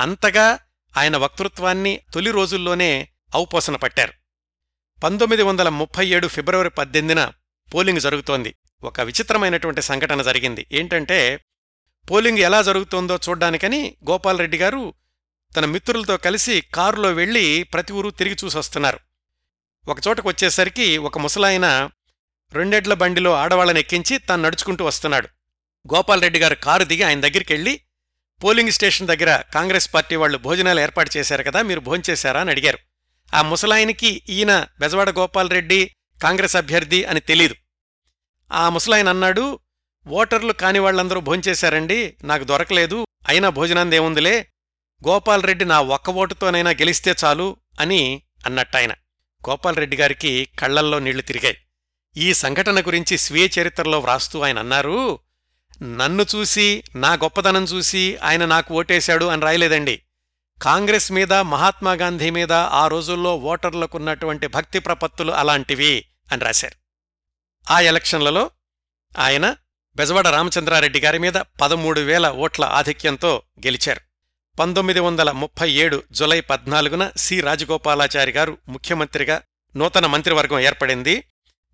అంతగా 0.00 0.58
ఆయన 0.96 1.16
వక్తృత్వాన్ని 1.16 2.00
తొలి 2.14 2.30
రోజుల్లోనే 2.30 3.08
ఔపోసన 3.34 3.76
పట్టారు. 3.76 4.12
పంతొమ్మిది 5.04 5.42
వందల 5.42 5.68
ముప్పై 5.68 6.06
ఏడు 6.06 6.28
ఫిబ్రవరి 6.28 6.70
పద్దెనిమిదిన 6.70 7.32
పోలింగ్ 7.74 8.00
జరుగుతోంది. 8.00 8.54
ఒక 8.82 9.00
విచిత్రమైనటువంటి 9.00 9.82
సంఘటన 9.82 10.22
జరిగింది. 10.22 10.66
ఏంటంటే 10.72 11.44
పోలింగ్ 12.10 12.38
ఎలా 12.38 12.62
జరుగుతోందో 12.62 13.18
చూడ్డానికని 13.28 13.96
గోపాలరెడ్డి 14.10 14.58
గారు 14.58 14.94
తన 15.56 15.64
మిత్రులతో 15.64 16.16
కలిసి 16.16 16.60
కారులో 16.74 17.12
వెళ్ళి 17.12 17.62
ప్రతి 17.62 17.92
ఊరు 17.92 18.10
తిరిగి 18.10 18.36
చూసొస్తున్నారు. 18.44 18.98
ఒకచోటకు 19.88 20.28
వచ్చేసరికి 20.28 20.98
ఒక 20.98 21.18
ముసలాయన 21.18 21.90
రెండెడ్ల 22.52 22.94
బండిలో 22.94 23.32
ఆడవాళ్ళని 23.32 23.80
ఎక్కించి 23.80 24.18
తాను 24.18 24.42
నడుచుకుంటూ 24.42 24.84
వస్తున్నాడు. 24.84 25.28
గోపాలరెడ్డి 25.94 26.38
గారు 26.38 26.54
కారు 26.54 26.84
దిగి 26.84 27.02
ఆయన 27.02 27.20
దగ్గరికి 27.20 27.52
వెళ్ళి 27.52 27.80
పోలింగ్ 28.44 28.70
స్టేషన్ 28.70 29.06
దగ్గర 29.06 29.42
కాంగ్రెస్ 29.54 29.94
పార్టీ 29.94 30.16
వాళ్ళు 30.16 30.38
భోజనాలు 30.38 30.80
ఏర్పాటు 30.80 31.10
చేశారు 31.16 31.42
కదా 31.42 31.62
మీరు 31.62 31.80
భోంచేశారా 31.80 32.40
అని 32.40 32.50
అడిగారు. 32.50 32.78
ఆ 33.34 33.42
ముసలాయనికి 33.42 34.22
ఈయన 34.28 34.66
బెజవాడ 34.80 35.10
గోపాలరెడ్డి 35.10 35.90
కాంగ్రెస్ 36.22 36.56
అభ్యర్థి 36.56 37.04
అని 37.04 37.20
తెలీదు. 37.20 37.54
ఆ 38.52 38.68
ముసలాయన 38.68 39.08
అన్నాడు 39.08 39.58
ఓటర్లు 40.08 40.52
కాని 40.52 40.78
వాళ్ళందరూ 40.78 41.20
భోంచేశారండి. 41.20 42.16
నాకు 42.24 42.44
దొరకలేదు. 42.44 43.06
అయినా 43.28 43.48
భోజనందేముందిలే 43.48 44.48
గోపాలరెడ్డి 45.08 45.64
నా 45.64 45.80
ఒక్క 45.80 46.10
ఓటుతోనైనా 46.10 46.70
గెలిస్తే 46.70 47.14
చాలు 47.24 47.56
అని 47.80 48.22
అన్నట్టాయన. 48.46 48.92
గోపాలరెడ్డి 49.48 49.96
గారికి 49.96 50.48
కళ్ళల్లో 50.58 50.98
నీళ్ళు 50.98 51.22
తిరిగాయి. 51.22 51.56
ఈ 52.16 52.34
సంఘటన 52.34 52.80
గురించి 52.80 53.18
స్వీయ 53.18 53.48
చరిత్రలో 53.60 53.98
వ్రాస్తూ 53.98 54.40
ఆయన 54.40 54.58
అన్నారు 54.58 55.18
నన్ను 55.82 56.26
చూసి 56.34 56.84
నా 56.96 57.12
గొప్పదనం 57.12 57.64
చూసి 57.64 58.16
ఆయన 58.22 58.44
నాకు 58.44 58.74
ఓటేశాడు 58.74 59.24
అని 59.24 59.42
రాయలేదండి. 59.42 60.02
కాంగ్రెస్ 60.62 61.12
మీద 61.12 61.32
మహాత్మాగాంధీ 61.32 62.30
మీద 62.30 62.52
ఆ 62.52 62.88
రోజుల్లో 62.88 63.36
ఓటర్లకున్నటువంటి 63.36 64.46
భక్తి 64.46 64.78
ప్రపత్తులు 64.78 65.32
అలాంటివి 65.32 66.06
అని 66.32 66.44
రాశారు. 66.44 66.76
ఆ 67.72 67.80
ఎలక్షన్లలో 67.80 68.50
ఆయన 69.18 69.56
బెజవాడ 69.96 70.28
రామచంద్రారెడ్డి 70.28 71.00
గారి 71.00 71.18
మీద 71.18 71.32
పదమూడు 71.32 72.00
వేల 72.00 72.28
ఓట్ల 72.28 72.64
ఆధిక్యంతో 72.64 73.42
గెలిచారు. 73.66 74.00
పంతొమ్మిది 74.58 75.00
వందల 75.00 75.30
ముప్పై 75.30 75.70
ఏడు 75.70 76.02
జులై 76.12 76.40
పద్నాలుగున 76.40 77.10
సి. 77.16 77.40
రాజగోపాలాచారి 77.40 78.32
గారు 78.32 78.58
ముఖ్యమంత్రిగా 78.68 79.42
నూతన 79.76 80.06
మంత్రివర్గం 80.06 80.60
ఏర్పడింది. 80.60 81.24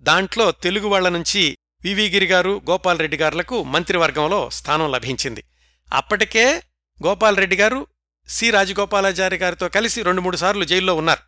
దాంట్లో 0.00 0.50
తెలుగు 0.50 0.88
వాళ్ళ 0.88 1.08
నుంచి 1.08 1.58
వివిగిరి 1.82 2.26
గారు 2.26 2.62
గోపాలరెడ్డి 2.70 3.16
గారులకు 3.16 3.62
మంత్రివర్గంలో 3.62 4.50
స్థానం 4.50 4.90
లభించింది. 4.90 5.44
అప్పటికే 5.92 6.62
గోపాలరెడ్డి 7.06 7.56
గారు 7.56 7.86
సి. 8.28 8.50
రాజగోపాలాచారి 8.50 9.36
గారితో 9.36 9.68
కలిసి 9.68 10.02
రెండు 10.02 10.20
మూడు 10.20 10.36
సార్లు 10.36 10.64
జైల్లో 10.64 10.94
ఉన్నారు. 10.94 11.20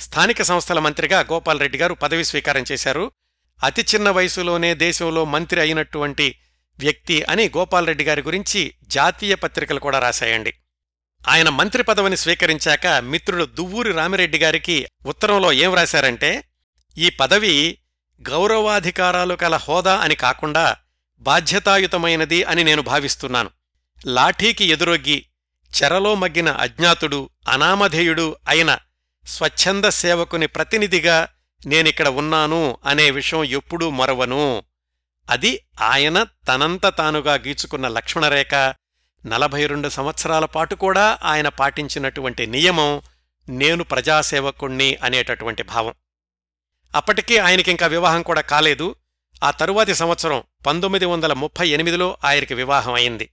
స్థానిక 0.00 0.42
సంస్థల 0.42 0.78
మంత్రిగా 0.78 1.20
గోపాలరెడ్డి 1.20 1.78
గారు 1.78 1.94
పదవి 1.94 2.24
స్వీకారం 2.24 2.64
చేశారు. 2.72 3.12
అతి 3.64 3.86
చిన్న 3.94 4.10
వయసులోనే 4.10 4.74
దేశంలో 4.74 5.24
మంత్రి 5.24 5.60
అయినటువంటి 5.60 6.38
వ్యక్తి 6.78 7.22
అని 7.22 7.48
గోపాలరెడ్డి 7.56 8.04
గారి 8.04 8.22
గురించి 8.22 8.74
జాతీయ 8.82 9.34
పత్రికలు 9.34 9.80
కూడా 9.80 9.98
రాశాయండి. 9.98 10.54
ఆయన 11.28 11.48
మంత్రి 11.48 11.82
పదవిని 11.82 12.16
స్వీకరించాక 12.16 12.86
మిత్రుడు 12.86 13.44
దువ్వూరి 13.44 13.92
రామిరెడ్డి 13.92 14.38
గారికి 14.38 14.86
ఉత్తరంలో 15.06 15.52
ఏం 15.52 15.74
రాశారంటే 15.74 16.44
ఈ 16.98 17.10
పదవి 17.10 17.78
గౌరవాధికారాలు 18.28 19.34
కల 19.34 19.56
హోదా 19.56 19.96
అని 19.96 20.14
కాకుండా 20.14 20.76
బాధ్యతాయుతమైనది 21.18 22.44
అని 22.44 22.64
నేను 22.64 22.82
భావిస్తున్నాను. 22.82 23.50
లాఠీకి 24.06 24.64
ఎదురొగ్గి 24.64 25.26
చెరలో 25.82 26.14
మగ్గిన 26.14 26.48
అజ్ఞాతుడు 26.50 27.30
అనామధేయుడు 27.48 28.36
అయిన 28.48 28.78
స్వచ్ఛంద 29.26 29.84
సేవకుని 29.84 30.46
ప్రతినిధిగా 30.46 31.28
నేనిక్కడ 31.66 32.08
ఉన్నాను 32.08 32.76
అనే 32.84 33.10
విషయం 33.10 33.44
ఎప్పుడూ 33.44 33.90
మరవను. 33.90 34.62
అది 35.30 35.60
ఆయన 35.80 36.26
తనంత 36.48 36.86
తానుగా 36.86 37.34
గీచుకున్న 37.34 37.88
లక్ష్మణరేఖ. 37.88 38.54
నలభై 39.26 39.66
రెండు 39.66 39.88
సంవత్సరాల 39.88 40.44
పాటు 40.44 40.74
కూడా 40.74 41.18
ఆయన 41.24 41.48
పాటించినటువంటి 41.48 42.46
నియమం 42.46 43.00
నేను 43.48 43.84
ప్రజాసేవకుణ్ణి 43.84 44.96
అనేటటువంటి 45.02 45.62
భావం. 45.62 45.94
అప్పటికీ 46.94 47.38
ఆయనకింకా 47.38 47.86
వివాహం 47.86 48.22
కూడా 48.22 48.40
కాలేదు. 48.40 48.94
ఆ 49.44 49.50
తరువాతి 49.50 49.94
సంవత్సరం 49.94 50.42
పంతొమ్మిది 50.66 51.04
వందల 51.04 51.32
ముప్పై 51.32 51.68
ఎనిమిదిలో 51.68 52.16
ఆయనకి 52.24 52.54
వివాహం 52.54 52.92
అయింది. 52.92 53.30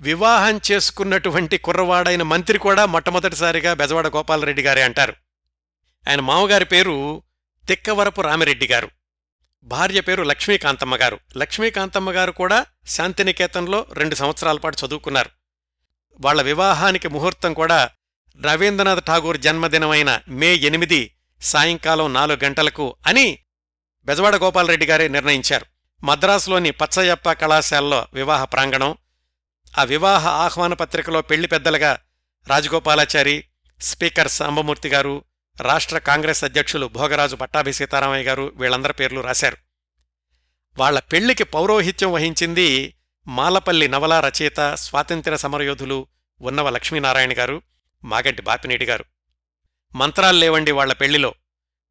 వివాహం 0.00 0.60
చేసుకున్నటువంటి 0.72 1.58
కుర్రవాడైన 1.58 2.22
మంత్రి 2.22 2.58
కూడా 2.58 2.86
మొట్టమొదటిసారిగా 2.86 3.74
బెజవాడ 3.74 4.06
గోపాలరెడ్డి 4.06 4.62
గారే 4.62 4.82
అంటారు. 4.82 5.14
ఆయన 6.08 6.20
మామగారి 6.20 6.64
పేరు 6.64 7.22
తిక్కవరపు 7.68 8.20
రామిరెడ్డి 8.20 8.66
గారు. 8.66 8.90
భార్య 9.62 10.00
పేరు 10.00 10.22
లక్ష్మీకాంతమ్మ 10.22 10.96
గారు. 10.96 11.20
లక్ష్మీకాంతమ్మ 11.36 12.10
గారు 12.10 12.32
కూడా 12.32 12.66
శాంతినికేతన్లో 12.86 13.86
రెండు 13.92 14.14
సంవత్సరాల 14.14 14.56
పాటు 14.56 14.86
చదువుకున్నారు. 14.86 15.30
వాళ్ళ 16.20 16.42
వివాహానికి 16.42 17.08
ముహూర్తం 17.08 17.54
కూడా 17.54 17.90
రవీంద్రనాథ్ 18.44 19.06
ఠాగూర్ 19.06 19.38
జన్మదినమైన 19.38 20.20
మే 20.28 20.54
ఎనిమిది 20.54 21.14
సాయంకాలం 21.42 22.12
నాలుగు 22.12 22.44
గంటలకు 22.44 22.96
అని 23.06 23.38
బెజవాడ 24.04 24.36
గోపాలరెడ్డి 24.36 24.86
గారే 24.86 25.08
నిర్ణయించారు. 25.08 25.66
మద్రాసులోని 26.04 26.70
పచ్చయ్యప్ప 26.70 27.32
కళాశాలలో 27.32 28.06
వివాహ 28.14 28.44
ప్రాంగణం 28.44 28.96
ఆ 29.78 29.84
వివాహ 29.84 30.28
ఆహ్వాన 30.28 30.74
పత్రికలో 30.74 31.22
పెళ్ళి 31.22 31.48
పెద్దలుగా 31.48 31.98
రాజగోపాలాచారి 32.48 33.44
స్పీకర్ 33.80 34.28
సాంబమూర్తి 34.28 34.88
గారు 34.88 35.24
రాష్ట్ర 35.60 35.98
కాంగ్రెస్ 35.98 36.44
అధ్యక్షులు 36.44 36.86
భోగరాజు 36.86 37.36
పట్టాభి 37.36 37.72
సీతారామయ్య 37.72 38.24
గారు 38.24 38.52
వీళ్ళందరి 38.56 38.92
పేర్లు 38.92 39.20
రాశారు. 39.20 39.56
వాళ్ళ 40.78 40.98
పెళ్ళికి 40.98 41.44
పౌరోహిత్యం 41.44 42.12
వహించింది 42.12 42.94
మాలపల్లి 43.26 43.88
నవలా 43.88 44.20
రచయిత 44.20 44.74
స్వాతంత్ర్య 44.74 45.36
సమరయోధులు 45.36 46.06
ఉన్నవ 46.40 46.70
లక్ష్మీనారాయణ 46.70 47.38
గారు 47.38 47.62
మాగంటి 48.04 48.42
బాపినేటి 48.42 48.84
గారు. 48.84 49.04
మంత్రాలు 49.94 50.38
లేవండి 50.38 50.72
వాళ్ళ 50.72 50.92
పెళ్ళిలో. 50.92 51.34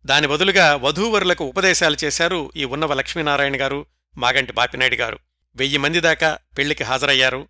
దాని 0.06 0.28
బదులుగా 0.28 0.76
వధూవరులకు 0.76 1.46
ఉపదేశాలు 1.46 1.98
చేశారు 2.04 2.52
ఈ 2.56 2.66
ఉన్నవ 2.66 2.94
లక్ష్మీనారాయణ 2.94 3.62
గారు 3.62 3.86
మాగంటి 4.18 4.54
బాపినాయుడు 4.54 4.96
గారు. 4.96 5.20
వెయ్యి 5.56 5.78
మంది 5.78 6.00
దాకా 6.00 6.38
పెళ్ళికి 6.58 6.84
హాజరయ్యారు. 6.84 7.48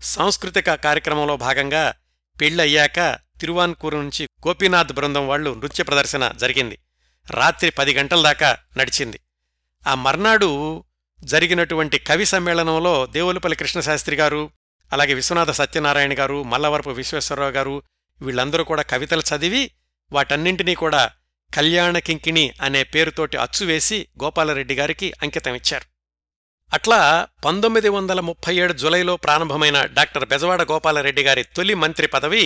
సాంస్కృతిక 0.00 0.74
కార్యక్రమంలో 0.74 1.36
భాగంగా 1.36 1.94
పెళ్ళయ్యాక 2.40 3.18
తిరువాన్కూరు 3.40 3.96
నుంచి 3.96 4.28
గోపీనాథ్ 4.46 4.92
బృందం 4.92 5.28
వాళ్ళు 5.28 5.50
నృత్య 5.54 5.84
ప్రదర్శన 5.84 6.32
జరిగింది. 6.38 6.78
రాత్రి 7.30 7.70
పది 7.70 7.94
గంటల 7.94 8.22
దాకా 8.22 8.58
నడిచింది. 8.76 9.20
ఆ 9.86 9.94
మర్నాడు 9.94 10.84
జరిగినటువంటి 11.24 11.98
కవి 11.98 12.24
సమ్మేళనంలో 12.24 13.06
దేవులపల్లి 13.06 13.56
కృష్ణశాస్త్రి 13.56 14.16
గారు 14.16 14.50
అలాగే 14.92 15.14
విశ్వనాథ 15.14 15.50
సత్యనారాయణ 15.50 16.18
గారు 16.18 16.42
మల్లవరపు 16.42 16.90
విశ్వేశ్వరరావు 16.90 17.52
గారు 17.52 17.82
వీళ్ళందరూ 18.22 18.64
కూడా 18.64 18.82
కవితలు 18.82 19.22
చదివి 19.34 19.70
వాటన్నింటినీ 20.12 20.74
కూడా 20.74 21.10
కళ్యాణ 21.54 21.98
కింకిణి 21.98 22.52
అనే 22.60 22.82
పేరుతోటి 22.84 23.36
అచ్చువేసి 23.36 24.08
గోపాలరెడ్డి 24.22 24.74
గారికి 24.74 25.12
అంకితమిచ్చారు 25.22 25.86
అట్లా 26.74 26.98
పంతొమ్మిది 27.44 27.88
వందల 27.88 28.20
ముప్పై 28.20 28.52
ఏడు 28.54 28.72
జులైలో 28.72 29.14
ప్రారంభమైన 29.16 29.78
డాక్టర్ 29.84 30.24
బెజవాడ 30.24 30.62
గోపాలరెడ్డి 30.62 31.22
గారి 31.22 31.42
తొలి 31.56 31.74
మంత్రి 31.74 32.06
పదవి 32.06 32.44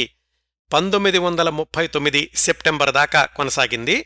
పంతొమ్మిది 0.73 1.19
వందల 1.19 1.49
ముప్పై 1.51 1.85
తొమ్మిది 1.87 2.23
సెప్టెంబర్ 2.35 2.93
దాకా 2.93 3.25
కొనసాగింది. 3.37 3.97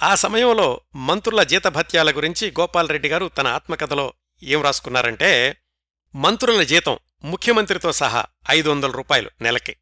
ఆ 0.00 0.14
సమయంలో 0.14 0.68
మంత్రుల 1.08 1.42
జీతభత్యాల 1.42 2.10
గురించి 2.10 2.46
గోపాలరెడ్డి 2.60 3.08
గారు 3.08 3.28
తన 3.28 3.46
ఆత్మకథలో 3.48 4.06
ఏం 4.42 4.62
రాసుకున్నారంటే 4.62 5.30
మంత్రుల 6.14 6.62
జీతం 6.62 6.98
ముఖ్యమంత్రితో 7.24 7.92
సహా 7.92 8.24
ఐదు 8.50 8.70
వందల 8.70 8.90
రూపాయలు 8.90 9.30
నెలకి 9.42 9.74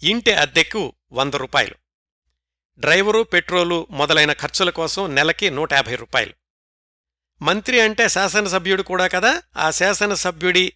ఇంటి 0.00 0.34
అద్దెకు 0.34 0.82
వంద 1.12 1.34
రూపాయలు 1.34 1.76
డ్రైవరు 2.80 3.22
పెట్రోలు 3.22 3.86
మొదలైన 3.90 4.32
ఖర్చుల 4.32 4.70
కోసం 4.70 5.14
నెలకి 5.14 5.50
నూట 5.50 5.72
యాభై 5.72 5.94
రూపాయలు 5.94 6.34
మంత్రి 7.42 7.80
అంటే 7.80 8.08
శాసనసభ్యుడు 8.08 8.82
కూడా 8.82 9.06
కదా. 9.06 9.42
ఆ 9.56 9.70
శాసనసభ్యుడి 9.70 10.72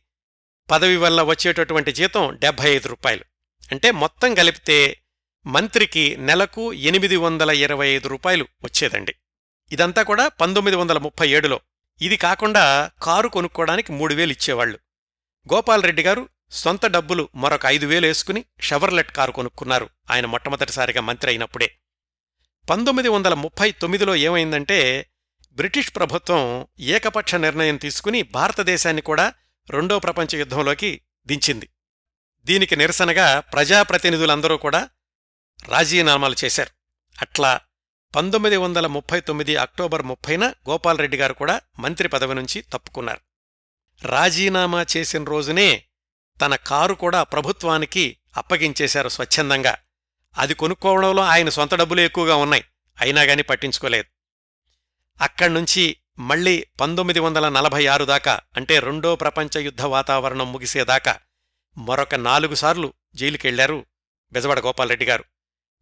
పదవి 0.70 0.96
వల్ల 0.96 1.22
వచ్చేటటువంటి 1.22 1.92
జీతం 1.92 2.36
డెబ్బై 2.40 2.70
ఐదు 2.70 2.88
రూపాయలు. 2.88 3.24
అంటే 3.72 3.90
మొత్తం 3.90 4.34
కలిపితే 4.34 5.02
మంత్రికి 5.46 6.16
నెలకు 6.16 6.72
ఎనిమిది 6.72 7.16
వందల 7.16 7.50
ఇరవై 7.50 7.88
ఐదు 7.88 8.08
రూపాయలు 8.08 8.44
వచ్చేదండి. 8.64 9.14
ఇదంతా 9.72 10.02
కూడా 10.02 10.28
పంతొమ్మిది 10.28 10.76
వందల 10.76 10.98
ముప్పై 10.98 11.28
ఏడులో. 11.28 11.60
ఇది 12.02 12.16
కాకుండా 12.16 12.90
కారు 13.02 13.28
కొనుక్కోవడానికి 13.28 13.92
మూడు 13.92 14.14
వేలు 14.14 14.32
ఇచ్చేవాళ్ళు 14.32 14.78
గోపాలరెడ్డి 15.54 16.02
గారు 16.02 16.28
సొంత 16.50 16.86
డబ్బులు 16.86 17.28
మరొక 17.34 17.66
ఐదు 17.66 17.86
వేలు 17.86 18.06
వేసుకుని 18.06 18.44
షవర్లెట్ 18.60 19.12
కారు 19.12 19.32
కొనుక్కున్నారు. 19.32 19.90
ఆయన 20.10 20.26
మొట్టమొదటిసారిగా 20.26 21.00
మంత్రి 21.00 21.30
అయినప్పుడే. 21.30 21.78
పంతొమ్మిది 22.70 23.08
వందల 23.08 23.34
ముప్పై 23.34 23.72
తొమ్మిదిలో 23.72 24.16
ఏమైందంటే 24.16 25.10
బ్రిటిష్ 25.56 25.96
ప్రభుత్వం 25.96 26.66
ఏకపక్ష 26.80 27.34
నిర్ణయం 27.34 27.76
తీసుకుని 27.76 28.22
భారతదేశాన్ని 28.22 29.02
కూడా 29.02 29.32
రెండో 29.70 29.98
ప్రపంచ 29.98 30.36
యుద్ధంలోకి 30.36 31.00
దించింది. 31.26 31.68
దీనికి 32.44 32.76
నిరసనగా 32.76 33.40
ప్రజాప్రతినిధులందరూ 33.40 34.56
కూడా 34.56 34.88
రాజీనామాలు 35.68 36.36
చేశారు. 36.44 36.70
అట్లా 37.22 37.60
పంతొమ్మిది 38.16 38.56
వందల 38.56 38.86
ముప్పై 38.86 39.20
తొమ్మిది 39.20 39.56
అక్టోబర్ 39.56 40.02
ముప్పైన 40.02 40.48
గోపాలరెడ్డి 40.48 41.16
గారు 41.16 41.34
కూడా 41.34 41.60
మంత్రి 41.78 42.08
పదవి 42.08 42.34
నుంచి 42.34 42.62
తప్పుకున్నారు. 42.62 43.20
రాజీనామా 44.06 44.86
చేసిన 44.96 45.24
రోజునే 45.24 45.84
తన 46.40 46.54
కారు 46.54 46.94
కూడా 46.94 47.22
ప్రభుత్వానికి 47.22 48.18
అప్పగించేశారు 48.36 49.08
స్వచ్ఛందంగా. 49.08 49.76
అది 50.38 50.54
కొనుక్కోవడంలో 50.54 51.22
ఆయన 51.22 51.48
సొంత 51.48 51.74
డబ్బులు 51.74 52.00
ఎక్కువగా 52.00 52.36
ఉన్నాయి. 52.36 52.64
అయినా 53.00 53.22
గాని 53.22 53.42
పట్టించుకోలేదు. 53.42 54.15
అక్కడ్నుంచి 55.20 55.96
మళ్ళీ 56.18 56.66
పంతొమ్మిది 56.80 57.20
వందల 57.20 57.48
నలభై 57.48 57.86
ఆరు 57.86 58.04
దాకా 58.04 58.40
అంటే 58.56 58.78
రెండో 58.78 59.16
ప్రపంచ 59.16 59.58
యుద్ధ 59.58 59.82
వాతావరణం 59.82 60.52
ముగిసేదాకా 60.52 61.18
మరొక 61.78 62.14
నాలుగు 62.14 62.54
సార్లు 62.54 62.92
జైలుకెళ్ళారు 63.14 63.86
బెజవాడ 64.32 64.60
గోపాలరెడ్డి 64.60 65.04
గారు. 65.04 65.24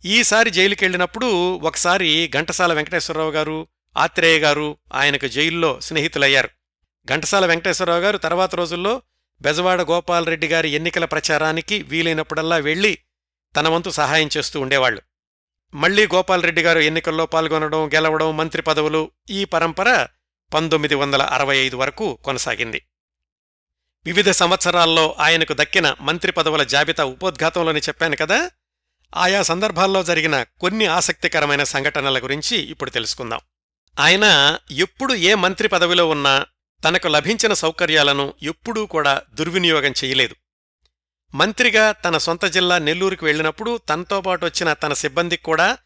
ఈసారి 0.04 0.50
జైలుకెళ్ళినప్పుడు 0.50 1.56
ఒకసారి 1.56 2.30
ఘంటసాల 2.34 2.72
వెంకటేశ్వరరావు 2.72 3.30
గారు 3.30 3.68
ఆత్రేయ 3.96 4.38
గారు 4.38 4.78
ఆయనకు 4.94 5.26
జైల్లో 5.26 5.80
స్నేహితులయ్యారు. 5.80 6.48
ఘంటసాల 7.08 7.46
వెంకటేశ్వరరావు 7.46 8.00
గారు 8.00 8.18
తర్వాత 8.18 8.54
రోజుల్లో 8.54 9.02
బెజవాడ 9.42 9.82
గోపాలరెడ్డి 9.82 10.48
గారి 10.48 10.68
ఎన్నికల 10.68 11.04
ప్రచారానికి 11.04 11.82
వీలైనప్పుడల్లా 11.82 12.56
వెళ్ళి 12.56 12.98
తన 13.56 13.68
వంతు 13.68 13.90
సహాయం 13.90 14.28
చేస్తూ 14.36 14.60
ఉండేవాళ్ళు 14.60 15.02
మళ్ళీ 15.74 16.06
గోపాలరెడ్డి 16.06 16.62
గారు 16.62 16.78
ఎన్నికల్లో 16.78 17.26
పాల్గొనడం 17.26 17.88
గెలవడం 17.88 18.36
మంత్రి 18.36 18.62
పదవులు 18.62 19.10
ఈ 19.30 19.44
పరంపర 19.44 20.06
పంతొమ్మిది 20.54 20.94
వందల 20.94 21.22
అరవై 21.22 21.56
ఐదు 21.56 21.76
వరకు 21.76 22.18
కొనసాగింది. 22.24 22.82
వివిధ 24.06 24.30
సంవత్సరాల్లో 24.30 25.16
ఆయనకు 25.18 25.52
దక్కిన 25.52 25.96
మంత్రి 26.00 26.32
పదవుల 26.32 26.62
జాబితా 26.62 27.04
ఉపోద్ఘాతంలోని 27.04 27.80
చెప్పాను 27.80 28.16
కదా 28.16 28.50
ఆయా 29.16 29.42
సందర్భాల్లో 29.42 30.02
జరిగిన 30.02 30.42
కొన్ని 30.42 30.86
ఆసక్తికరమైన 30.86 31.62
సంఘటనల 31.62 32.18
గురించి 32.18 32.56
ఇప్పుడు 32.56 32.90
తెలుసుకుందాం. 32.90 33.40
ఆయన 34.00 34.58
ఎప్పుడు 34.70 35.14
ఏ 35.14 35.34
మంత్రి 35.34 35.68
పదవిలో 35.68 36.08
ఉన్నా 36.08 36.46
తనకు 36.88 37.08
లభించిన 37.08 37.52
సౌకర్యాలను 37.52 38.34
ఎప్పుడూ 38.42 38.86
కూడా 38.86 39.22
దుర్వినియోగం 39.34 39.94
చేయలేదు. 40.04 40.36
మంత్రిగా 41.34 41.92
తన 41.92 42.18
సొంత 42.18 42.44
జిల్లా 42.44 42.78
నెల్లూరుకు 42.78 43.26
వెళ్ళినప్పుడు 43.26 43.78
తనతో 43.78 44.20
పాటు 44.20 44.44
వచ్చిన 44.44 44.72
తన 44.72 44.92
సిబ్బందికి 44.92 45.42
కూడా 45.42 45.78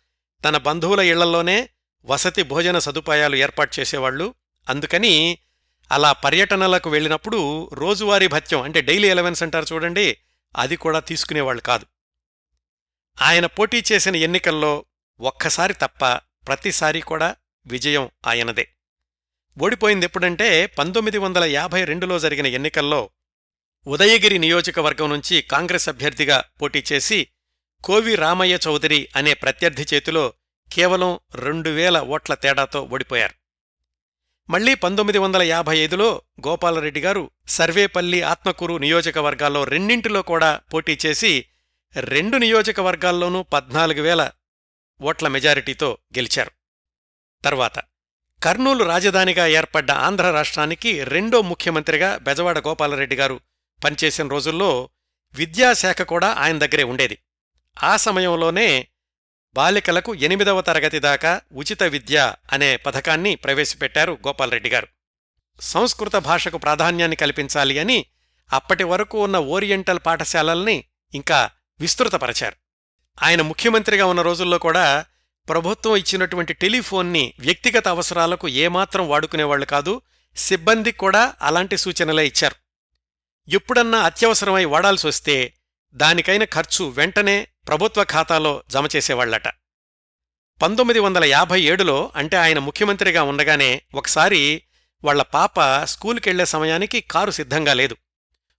తన 0.44 0.56
బంధువుల 0.56 1.00
ఇళ్ళలోనే 1.00 1.68
వసతి 2.04 2.42
భోజన 2.42 2.78
సదుపాయాలు 2.78 3.36
ఏర్పాటు 3.36 3.80
చేసేవాళ్ళు 3.80 4.34
అందుకని 4.68 5.38
అలా 5.92 6.12
పర్యటనలకు 6.12 6.90
వెళ్ళినప్పుడు 6.90 7.70
రోజువారీ 7.72 8.28
భత్యం 8.28 8.62
అంటే 8.62 8.80
డైలీ 8.80 9.08
ఎలవెన్స్ 9.08 9.42
అంటారు 9.42 9.66
చూడండి 9.72 10.16
అది 10.56 10.76
కూడా 10.76 11.00
తీసుకునేవాళ్ళు 11.00 11.62
కాదు. 11.62 11.86
ఆయన 13.22 13.46
పోటీ 13.46 13.84
చేసిన 13.92 14.16
ఎన్నికల్లో 14.16 14.84
ఒక్కసారి 15.20 15.74
తప్ప 15.74 16.04
ప్రతిసారి 16.46 17.00
కూడా 17.00 17.36
విజయం 17.66 18.10
ఆయనదే. 18.26 18.68
ఓడిపోయింది 19.62 20.06
ఎప్పుడంటే 20.06 20.66
పంతొమ్మిది 20.66 21.18
వందల 21.18 21.44
యాభై 21.44 21.84
రెండులో 21.84 22.18
జరిగిన 22.18 22.46
ఎన్నికల్లో 22.46 23.10
ఉదయగిరి 23.88 24.38
నియోజకవర్గం 24.38 25.10
నుంచి 25.10 25.42
కాంగ్రెస్ 25.42 25.88
అభ్యర్థిగా 25.88 26.44
పోటీ 26.62 26.84
చేసి 26.92 27.28
కోవి 27.84 28.14
రామయ్య 28.14 28.58
చౌదరి 28.66 29.08
అనే 29.16 29.34
ప్రత్యర్థి 29.34 29.94
చేతిలో 29.94 30.34
కేవలం 30.72 31.20
రెండు 31.34 31.70
వేల 31.70 32.00
ఓట్ల 32.00 32.34
తేడాతో 32.34 32.82
ఓడిపోయారు. 32.82 33.34
మళ్ళీ 34.50 34.74
పంతొమ్మిది 34.74 35.18
వందల 35.18 35.42
యాభై 35.42 35.76
ఐదులో 35.78 36.22
గోపాలరెడ్డి 36.48 37.00
గారు 37.00 37.30
సర్వేపల్లి 37.48 38.22
ఆత్మకూరు 38.22 38.78
నియోజకవర్గాల్లో 38.78 39.64
రెండింటిలో 39.64 40.22
కూడా 40.22 40.60
పోటీ 40.74 40.98
చేసి 41.06 41.46
రెండు 41.96 42.36
నియోజకవర్గాల్లోనూ 42.36 43.42
పద్నాలుగు 43.42 44.02
వేల 44.02 44.32
ఓట్ల 45.02 45.28
మెజారిటీతో 45.28 45.98
గెలిచారు. 46.18 46.52
తర్వాత 47.44 47.78
కర్నూలు 48.42 48.84
రాజధానిగా 48.84 49.46
ఏర్పడ్డ 49.46 49.90
ఆంధ్ర 49.90 50.30
రాష్ట్రానికి 50.30 51.04
రెండో 51.04 51.42
ముఖ్యమంత్రిగా 51.42 52.18
బెజవాడ 52.18 52.58
గోపాలరెడ్డి 52.58 53.16
గారు 53.16 53.40
పనిచేసిన 53.84 54.28
రోజుల్లో 54.28 54.88
విద్యాశాఖ 55.34 56.02
కూడా 56.02 56.32
ఆయన 56.32 56.58
దగ్గరే 56.58 56.82
ఉండేది. 56.82 57.18
ఆ 57.82 57.96
సమయంలోనే 57.96 58.88
బాలికలకు 59.54 60.14
ఎనిమిదవ 60.14 60.60
తరగతి 60.60 60.98
దాకా 60.98 61.40
ఉచిత 61.52 61.82
విద్య 61.82 62.34
అనే 62.52 62.76
పథకాన్ని 62.76 63.34
ప్రవేశపెట్టారు 63.34 64.18
గోపాలరెడ్డి 64.26 64.68
గారు. 64.68 64.88
సంస్కృత 65.60 66.16
భాషకు 66.16 66.58
ప్రాధాన్యాన్ని 66.58 67.16
కల్పించాలి 67.16 67.78
అని 67.78 68.06
అప్పటి 68.52 68.84
వరకు 68.84 69.24
ఉన్న 69.24 69.38
ఓరియంటల్ 69.38 69.98
పాఠశాలల్ని 70.06 70.84
ఇంకా 71.14 71.50
విస్తృతపరచారు. 71.80 72.56
ఆయన 73.22 73.42
ముఖ్యమంత్రిగా 73.42 74.06
ఉన్న 74.06 74.22
రోజుల్లో 74.22 74.58
కూడా 74.58 75.04
ప్రభుత్వం 75.48 75.96
ఇచ్చినటువంటి 75.96 76.52
టెలిఫోన్ని 76.52 77.34
వ్యక్తిగత 77.38 77.88
అవసరాలకు 77.88 78.48
ఏమాత్రం 78.48 79.08
వాడుకునేవాళ్ళు 79.08 79.66
కాదు 79.66 80.00
సిబ్బందికి 80.36 80.98
కూడా 80.98 81.34
అలాంటి 81.42 81.76
సూచనలే 81.76 82.26
ఇచ్చారు. 82.26 82.67
ఎప్పుడన్నా 83.48 83.98
అత్యవసరమై 83.98 84.64
వాడాల్సి 84.64 85.06
వస్తే 85.06 85.54
దానికైన 85.92 86.44
ఖర్చు 86.44 86.84
వెంటనే 86.84 87.48
ప్రభుత్వ 87.66 88.04
ఖాతాలో 88.04 88.62
జమ 88.70 88.86
చేసేవాళ్ళట 88.96 89.48
పంతొమ్మిది 90.62 90.98
వందల 90.98 91.24
యాభై 91.24 91.62
ఏడులో 91.62 92.12
అంటే 92.16 92.36
ఆయన 92.36 92.58
ముఖ్యమంత్రిగా 92.58 93.22
ఉండగానే 93.22 93.82
ఒకసారి 93.94 94.62
వాళ్ళ 95.04 95.22
పాప 95.22 95.84
స్కూలుకెళ్ళే 95.84 96.44
సమయానికి 96.44 97.00
కారు 97.00 97.30
సిద్ధంగా 97.30 97.74
లేదు. 97.74 97.96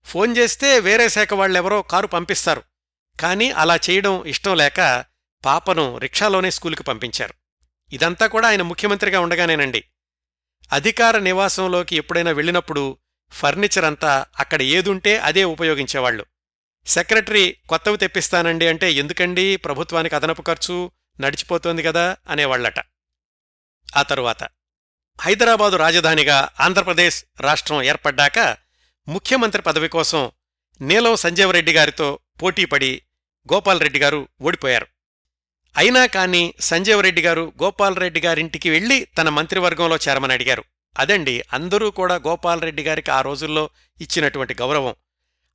ఫోన్ 0.05 0.37
చేస్తే 0.37 0.79
వేరే 0.79 1.09
శాఖ 1.09 1.33
వాళ్ళెవరో 1.33 1.81
కారు 1.81 2.07
పంపిస్తారు. 2.07 2.63
కానీ 3.19 3.51
అలా 3.51 3.75
చేయడం 3.75 4.25
ఇష్టం 4.25 4.57
లేక 4.57 5.05
పాపను 5.45 5.97
రిక్షాలోనే 5.97 6.51
స్కూలుకి 6.51 6.83
పంపించారు. 6.83 7.33
ఇదంతా 7.93 8.27
కూడా 8.27 8.47
ఆయన 8.47 8.61
ముఖ్యమంత్రిగా 8.61 9.19
ఉండగానేనండి. 9.19 9.83
అధికార 10.71 11.19
నివాసంలోకి 11.19 11.95
ఎప్పుడైనా 11.95 12.31
వెళ్ళినప్పుడు 12.31 12.97
ఫర్నిచర్ 13.31 13.85
అంతా 13.85 14.25
అక్కడ 14.39 14.61
ఏదుంటే 14.61 15.17
అదే 15.17 15.43
ఉపయోగించేవాళ్ళు 15.43 16.25
సెక్రటరీ 16.85 17.55
కొత్తవి 17.69 17.97
తెప్పిస్తానండి 17.97 18.67
అంటే 18.67 18.91
ఎందుకండి 18.91 19.55
ప్రభుత్వానికి 19.55 20.15
అదనపు 20.15 20.41
ఖర్చు 20.41 20.91
నడిచిపోతోంది 21.19 21.83
కదా 21.83 22.17
అనేవాళ్ళట 22.29 22.79
ఆ 23.97 24.01
తరువాత 24.01 24.43
హైదరాబాదు 25.21 25.75
రాజధానిగా 25.75 26.49
ఆంధ్రప్రదేశ్ 26.59 27.25
రాష్ట్రం 27.41 27.81
ఏర్పడ్డాక 27.81 28.57
ముఖ్యమంత్రి 29.07 29.61
పదవి 29.61 29.87
కోసం 29.87 30.31
నీలం 30.81 31.15
సంజీవరెడ్డి 31.15 31.73
గారితో 31.73 32.19
పోటీపడి 32.41 33.01
గోపాలరెడ్డి 33.53 33.99
గారు 33.99 34.27
ఓడిపోయారు. 34.41 34.87
అయినా 35.77 36.05
కాని 36.05 36.53
సంజీవరెడ్డి 36.59 37.21
గారు 37.21 37.53
గోపాలరెడ్డి 37.63 38.19
గారింటికి 38.19 38.69
వెళ్ళి 38.69 39.07
తన 39.17 39.29
మంత్రివర్గంలో 39.29 39.95
చేరమని 39.95 40.33
అడిగారు. 40.33 40.63
అదండి 40.97 41.43
అందరూ 41.53 41.91
కూడా 41.91 42.15
గోపాలరెడ్డి 42.15 42.83
గారికి 42.83 43.11
ఆ 43.11 43.21
రోజుల్లో 43.21 43.69
ఇచ్చినటువంటి 44.01 44.53
గౌరవం. 44.53 44.95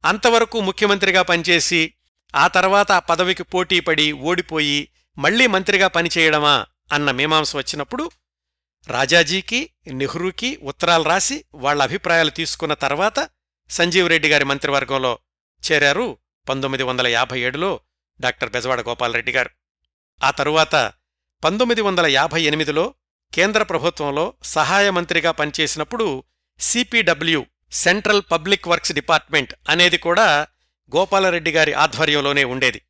అంతవరకు 0.04 0.60
ముఖ్యమంత్రిగా 0.60 1.22
పనిచేసి 1.22 1.94
ఆ 2.34 2.48
తర్వాత 2.48 2.92
ఆ 2.92 2.98
పదవికి 2.98 3.42
పోటీపడి 3.42 4.12
ఓడిపోయి 4.12 4.88
మళ్ళీ 5.18 5.46
మంత్రిగా 5.46 5.88
పనిచేయడమా 5.88 6.66
అన్న 6.92 7.10
మీమాంస 7.10 7.56
వచ్చినప్పుడు 7.56 8.10
రాజాజీకి 8.88 9.70
నెహ్రూకి 9.86 10.58
ఉత్తరాలు 10.62 11.04
రాసి 11.04 11.44
వాళ్ళ 11.54 11.82
అభిప్రాయాలు 11.82 12.30
తీసుకున్న 12.30 12.74
తర్వాత 12.74 13.30
సంజీవ్ 13.70 14.08
రెడ్డి 14.08 14.28
గారి 14.28 14.44
మంత్రివర్గంలో 14.44 15.18
చేరారు 15.72 16.18
పంతొమ్మిది 16.48 16.82
వందల 16.82 17.06
యాభై 17.06 17.40
ఏడులో 17.40 17.80
డాక్టర్ 18.20 18.50
బెజవాడ 18.50 18.80
గోపాలరెడ్డి 18.80 19.32
గారు. 19.32 19.50
ఆ 20.24 20.30
తరువాత 20.30 20.92
పంతొమ్మిది 21.44 21.80
వందల 21.80 22.06
యాభై 22.06 22.42
ఎనిమిదిలో 22.42 22.94
కేంద్ర 23.34 23.62
ప్రభుత్వంలో 23.62 24.34
సహాయ 24.44 24.90
మంత్రిగా 24.90 25.30
పనిచేసినప్పుడు 25.30 26.24
CPWD 26.60 27.46
central 27.72 28.22
public 28.32 28.68
works 28.68 28.92
department 28.92 29.54
అనేది 29.68 29.98
కూడా 29.98 30.46
గోపాలరెడ్డి 30.96 31.52
గారి 31.52 31.72
ఆధ్వర్యంలోనే 31.72 32.44
ఉండేది. 32.44 32.82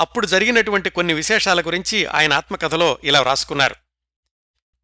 అప్పుడు 0.00 0.26
జరిగినటువంటి 0.26 0.90
కొన్ని 0.90 1.14
విశేషాల 1.14 1.60
గురించి 1.60 2.06
ఆయన 2.06 2.32
ఆత్మకథలో 2.32 2.98
ఇలా 3.04 3.20
వ్రాసుకున్నారు. 3.20 3.76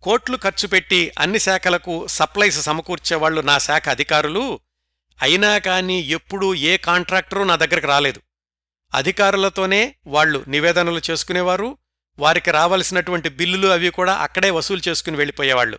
కోట్లు 0.03 0.37
ఖర్చు 0.37 0.69
పెట్టి 0.69 1.13
అన్ని 1.19 1.39
శాఖలకు 1.39 2.07
సప్లైస్ 2.07 2.63
సమకూర్చేవాళ్ళు 2.63 3.41
నా 3.41 3.59
శాఖ 3.59 3.89
అధికారులు 3.89 4.61
అయినా 5.23 5.59
కానీ 5.59 6.01
ఎప్పుడూ 6.01 6.55
ఏ 6.55 6.77
కాంట్రాక్టరూ 6.77 7.45
నా 7.45 7.57
దగ్గరకు 7.57 7.87
రాలేదు. 7.87 8.21
అధికారులతోనే 8.95 9.95
వాళ్ళు 10.07 10.45
నివేదనలు 10.49 11.01
చేసుకునేవారు 11.11 11.79
వారికి 12.19 12.51
రావలసినటువంటి 12.51 13.29
బిల్లులు 13.29 13.69
అవి 13.69 13.91
కూడా 13.91 14.15
అక్కడే 14.15 14.51
వసూలు 14.51 14.83
చేసుకుని 14.89 15.17
వెళ్ళిపోయేవాళ్ళు 15.17 15.79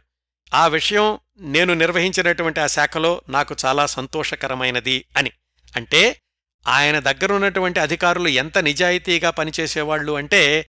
ఆ 0.54 0.68
విషయం 0.68 1.20
నేను 1.40 1.74
నిర్వహించినటువంటి 1.74 2.60
ఆ 2.60 2.68
శాఖలో 2.68 3.22
నాకు 3.30 3.56
చాలా 3.66 3.86
సంతోషకరమైనది 3.86 5.06
అని. 5.18 5.32
అంటే 5.76 6.22
ఆయన 6.68 7.00
దగ్గరున్నటువంటి 7.00 7.80
అధికారులు 7.80 8.28
ఎంత 8.28 8.58
నిజాయితీగా 8.58 9.30
పనిచేసేవాళ్ళు 9.30 10.12
అంటే 10.12 10.68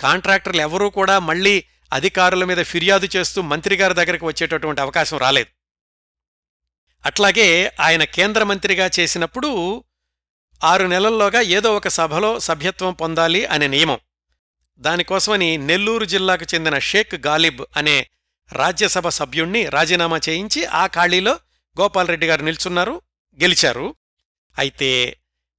కాంట్రాక్టర్లు 0.00 0.60
ఎవరూ 0.60 0.90
కూడా 0.90 1.18
మళ్ళీ 1.18 1.64
అధికారుల 1.92 2.44
మీద 2.44 2.64
ఫిర్యాదు 2.64 3.08
చేస్తూ 3.16 3.42
మంత్రిగారి 3.42 3.94
దగ్గరికి 3.94 4.24
వచ్చేటటువంటి 4.24 4.80
అవకాశం 4.80 5.18
రాలేదు. 5.18 5.48
అట్లాగే 7.06 7.72
ఆయన 7.80 8.04
కేంద్ర 8.04 8.42
మంత్రిగా 8.42 8.90
చేసినప్పుడు 9.00 9.84
ఆరు 10.64 10.86
నెలల్లోగా 10.86 11.40
ఏదో 11.40 11.76
ఒక 11.76 11.88
సభలో 11.88 12.40
సభ్యత్వం 12.40 12.92
పొందాలి 12.92 13.46
అనే 13.46 13.66
నియమం. 13.66 13.98
దానికోసమని 14.78 15.56
నెల్లూరు 15.56 16.04
జిల్లాకు 16.04 16.46
చెందిన 16.54 16.78
షేక్ 16.78 17.14
గాలిబ్ 17.14 17.60
అనే 17.76 18.06
రాజ్యసభ 18.52 19.08
సభ్యుణ్ణి 19.08 19.68
రాజీనామా 19.68 20.20
చేయించి 20.28 20.64
ఆ 20.64 20.86
ఖాళీలో 20.86 21.40
గోపాలరెడ్డి 21.80 22.26
గారు 22.26 22.42
నిల్చున్నారు 22.42 23.02
గెలిచారు. 23.40 23.94
అయితే 24.58 25.16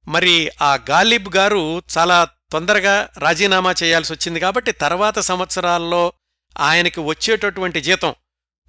మరి 0.08 0.50
ఆ 0.62 0.78
గాలిబ్ 0.90 1.36
గారు 1.36 1.82
చాలా 1.98 2.28
తొందరగా 2.52 3.08
రాజీనామా 3.18 3.74
చేయాల్సి 3.82 4.12
వచ్చింది 4.12 4.40
కాబట్టి 4.40 4.72
తర్వాత 4.72 5.18
సంవత్సరాల్లో 5.18 6.12
ఆయనకి 6.60 7.00
వచ్చేటటువంటి 7.00 7.80
జీతం 7.80 8.14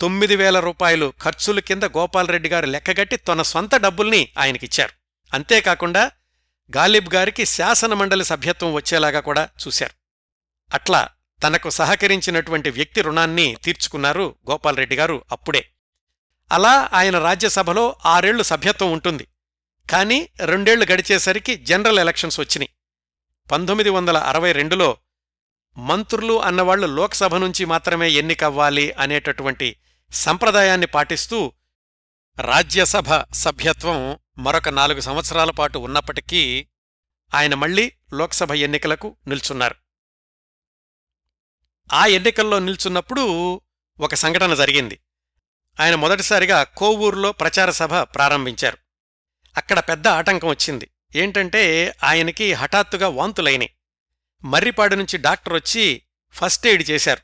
తొమ్మిది 0.01 0.35
వేల 0.35 0.59
రూపాయలు 0.59 1.13
ఖర్చుల 1.23 1.59
కింద 1.59 1.83
గోపాలరెడ్డి 1.83 2.49
గారు 2.49 2.65
లెక్కగట్టి 2.65 3.17
తన 3.17 3.41
సొంత 3.41 3.75
డబ్బుల్ని 3.75 4.29
ఆయనకిచ్చారు. 4.37 4.93
అంతేకాకుండా 5.33 6.11
గాలిబ్ 6.77 7.13
గారికి 7.13 7.45
శాసనమండలి 7.45 8.25
సభ్యత్వం 8.25 8.73
వచ్చేలాగా 8.73 9.19
కూడా 9.19 9.49
చూశారు. 9.67 10.04
అట్లా 10.73 11.09
తనకు 11.43 11.69
సహకరించినటువంటి 11.69 12.69
వ్యక్తి 12.69 13.01
రుణాన్ని 13.01 13.55
తీర్చుకున్నారు 13.63 14.35
గోపాలరెడ్డి 14.51 14.95
గారు 14.95 15.25
అప్పుడే. 15.31 15.69
అలా 16.51 16.89
ఆయన 16.93 17.19
రాజ్యసభలో 17.19 17.95
ఆరేళ్ళు 18.05 18.43
సభ్యత్వం 18.43 18.91
ఉంటుంది. 18.91 19.27
కానీ 19.89 20.29
రెండేళ్ళు 20.39 20.85
గడిచేసరికి 20.91 21.55
జనరల్ 21.55 21.99
ఎలక్షన్స్ 21.99 22.39
వచ్చినాయి. 22.39 22.69
పంతొమ్మిది 23.51 23.89
వందల 23.89 24.17
అరవై 24.17 24.51
రెండులో 24.51 24.97
మంత్రులు 25.77 26.41
అన్నవాళ్ళు 26.41 26.87
లోక్సభ 26.87 27.35
నుంచి 27.35 27.65
మాత్రమే 27.65 28.09
ఎన్నికవ్వాలి 28.09 28.91
అనేటటువంటి 28.91 29.75
సంప్రదాయాన్ని 30.11 30.87
పాటిస్తూ 30.87 31.53
రాజ్యసభ 32.39 33.33
సభ్యత్వం 33.33 34.17
మరొక 34.37 34.69
నాలుగు 34.69 34.99
సంవత్సరాల 34.99 35.51
పాటు 35.51 35.77
ఉన్నప్పటికీ 35.77 36.67
ఆయన 37.35 37.53
మళ్ళీ 37.53 37.91
లోక్సభ 38.13 38.53
ఎన్నికలకు 38.53 39.17
నిల్చున్నారు. 39.27 39.75
ఆ 41.93 42.05
ఎన్నికల్లో 42.05 42.59
నిల్చున్నప్పుడు 42.59 43.61
ఒక 43.99 44.15
సంఘటన 44.15 44.53
జరిగింది. 44.53 44.99
ఆయన 45.79 45.95
మొదటిసారిగా 45.95 46.63
కోవూరులో 46.63 47.31
ప్రచార 47.31 47.71
సభ 47.71 47.93
ప్రారంభించారు. 47.93 48.77
అక్కడ 49.57 49.79
పెద్ద 49.79 50.07
ఆటంకం 50.07 50.47
వచ్చింది. 50.47 50.89
ఏంటంటే 51.15 51.93
ఆయనకి 52.03 52.53
హఠాత్తుగా 52.53 53.07
వాంతులైనాయి. 53.07 53.69
మర్రిపాడు 54.43 54.95
నుంచి 54.95 55.17
డాక్టర్ 55.17 55.53
వచ్చి 55.53 56.01
ఫస్ట్ 56.31 56.67
ఎయిడ్ 56.67 56.89
చేశారు. 56.89 57.21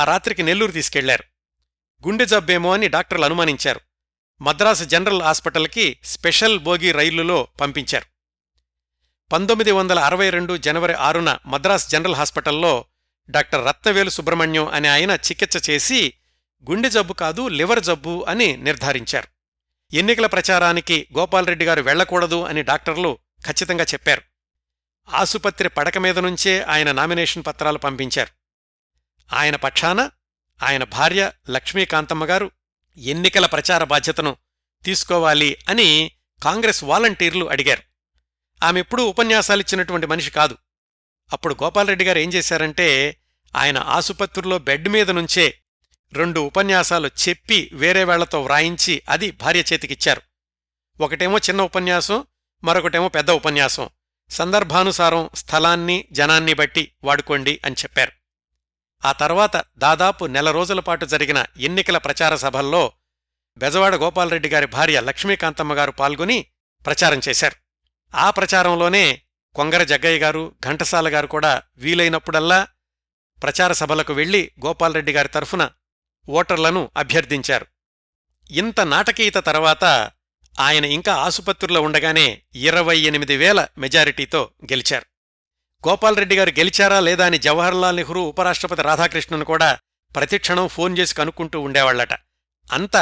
ఆ 0.00 0.04
రాత్రికి 0.04 0.42
నెల్లూరు 0.42 0.72
తీసుకెళ్ళారు. 0.72 1.24
గుండె 2.06 2.26
జబ్బేమో 2.26 2.74
అని 2.74 2.88
డాక్టర్లు 2.88 3.24
అనుమానించారు. 3.24 3.80
మద్రాసు 4.42 4.84
జనరల్ 4.84 5.22
హాస్పిటల్కి 5.22 5.98
స్పెషల్ 6.04 6.58
బోగి 6.58 6.92
రైలులో 6.92 7.48
పంపించారు. 7.60 8.04
పంతొమ్మిది 9.32 9.72
వందల 9.72 9.98
అరవై 9.98 10.30
రెండు 10.30 10.56
జనవరి 10.56 10.92
ఆరున 10.92 11.38
మద్రాస్ 11.46 11.90
జనరల్ 11.90 12.14
హాస్పిటల్లో 12.14 12.84
డాక్టర్ 13.30 13.66
రత్నవేలు 13.66 14.10
సుబ్రహ్మణ్యం 14.10 14.68
అనే 14.68 14.88
ఆయన 14.88 15.10
చికిత్స 15.10 15.70
చేసి 15.70 16.14
గుండె 16.70 16.90
జబ్బు 16.90 17.12
కాదు 17.12 17.48
లివర్ 17.48 17.84
జబ్బు 17.84 18.24
అని 18.28 18.56
నిర్ధారించారు. 18.56 19.28
ఎన్నికల 19.96 20.26
ప్రచారానికి 20.26 21.08
గోపాలరెడ్డి 21.18 21.64
గారు 21.64 21.82
వెళ్ళకూడదు 21.82 22.44
అని 22.44 22.62
డాక్టర్లు 22.62 23.18
ఖచ్చితంగా 23.46 23.84
చెప్పారు. 23.84 24.22
ఆసుపత్రి 25.08 25.68
పడక 25.68 25.98
మీద 25.98 26.18
నుంచే 26.18 26.62
ఆయన 26.62 26.92
నామినేషన్ 26.92 27.44
పత్రాలు 27.46 27.78
పంపించారు. 27.78 28.30
ఆయన 29.34 29.56
పక్షాన 29.56 30.10
ఆయన 30.62 30.84
భార్య 30.84 31.32
లక్ష్మీకాంతమ్మ 31.50 32.24
గారు 32.24 32.50
ఎన్నికల 32.96 33.46
ప్రచార 33.46 33.84
బాధ్యతను 33.84 34.36
తీసుకోవాలి 34.84 35.58
అని 35.68 36.12
కాంగ్రెస్ 36.42 36.84
వాలంటీర్లు 36.84 37.50
అడిగారు. 37.50 37.82
ఆమెప్పుడు 38.64 39.02
ఉపన్యాసాలిచ్చినటువంటి 39.02 40.06
మనిషి 40.06 40.30
కాదు. 40.30 40.56
అప్పుడు 41.32 41.56
గోపాలరెడ్డి 41.62 42.04
గారు 42.04 42.18
ఏం 42.18 42.32
చేశారంటే 42.32 43.16
ఆయన 43.56 43.78
ఆసుపత్రిలో 43.78 44.58
బెడ్ 44.58 44.88
మీద 44.88 45.10
నుంచే 45.10 45.54
రెండు 46.12 46.40
ఉపన్యాసాలు 46.40 47.10
చెప్పి 47.28 47.70
వేరే 47.72 48.04
వాళ్ళతో 48.04 48.42
వ్రాయించి 48.42 49.02
అది 49.08 49.30
భార్య 49.30 49.64
చేతికిచ్చారు 49.72 50.22
ఒకటేమో 51.00 51.38
చిన్న 51.38 51.62
ఉపన్యాసం 51.62 52.24
మరొకటేమో 52.64 53.08
పెద్ద 53.08 53.30
ఉపన్యాసం. 53.30 53.88
సందర్భానుసారం 54.30 55.30
స్థలాన్ని 55.34 56.04
జనాన్ని 56.12 56.54
బట్టి 56.54 56.92
వాడుకోండి 57.04 57.60
అని 57.64 57.74
చెప్పారు. 57.78 58.12
ఆ 59.04 59.12
తర్వాత 59.12 59.64
దాదాపు 59.78 60.24
నెల 60.24 60.50
రోజుల 60.50 60.80
పాటు 60.80 61.06
జరిగిన 61.06 61.44
ఎన్నికల 61.60 61.98
ప్రచార 61.98 62.36
సభల్లో 62.36 62.92
బెజవాడ 63.58 63.94
గోపాలరెడ్డి 63.94 64.48
గారి 64.48 64.66
భార్య 64.66 65.00
లక్ష్మీకాంతమ్మ 65.00 65.74
గారు 65.74 65.90
పాల్గొని 65.90 66.46
ప్రచారం 66.86 67.20
చేశారు. 67.28 67.54
ఆ 68.16 68.30
ప్రచారంలోనే 68.30 69.22
కొంగర 69.54 69.82
జగ్గయ్య 69.82 70.18
గారు 70.18 70.54
ఘంటసాల 70.64 71.08
గారు 71.08 71.26
కూడా 71.26 71.62
వీలైనప్పుడల్లా 71.76 72.66
ప్రచార 73.42 73.72
సభలకు 73.72 74.12
వెళ్ళి 74.12 74.50
గోపాలరెడ్డి 74.66 75.12
గారి 75.12 75.28
తరఫున 75.28 75.70
ఓటర్లను 76.28 76.90
అభ్యర్థించారు. 76.96 77.66
ఇంత 78.50 78.80
నాటకీయత 78.80 79.34
తర్వాత 79.34 79.84
ఆయన 80.60 80.84
ఇంకా 80.84 81.14
ఆసుపత్రిలో 81.14 81.82
ఉండగానే 81.82 82.42
ఇరవై 82.54 82.98
ఎనిమిది 82.98 83.36
వేల 83.36 83.68
మెజారిటీతో 83.78 84.50
గెలిచారు. 84.64 85.06
గోపాలరెడ్డి 85.88 86.36
గారు 86.36 86.50
గెలిచారా 86.50 87.00
లేదా 87.00 87.26
అని 87.26 87.38
జవహర్లాల్ 87.38 87.96
నెహ్రూ 87.96 88.22
ఉపరాష్ట్రపతి 88.22 88.82
రాధాకృష్ణన్ 88.82 89.44
కూడా 89.44 89.78
ప్రతిక్షణం 90.16 90.68
ఫోన్ 90.68 90.98
చేసి 90.98 91.14
కనుక్కుంటూ 91.14 91.60
ఉండేవాళ్ళట 91.60 92.12
అంత 92.72 92.96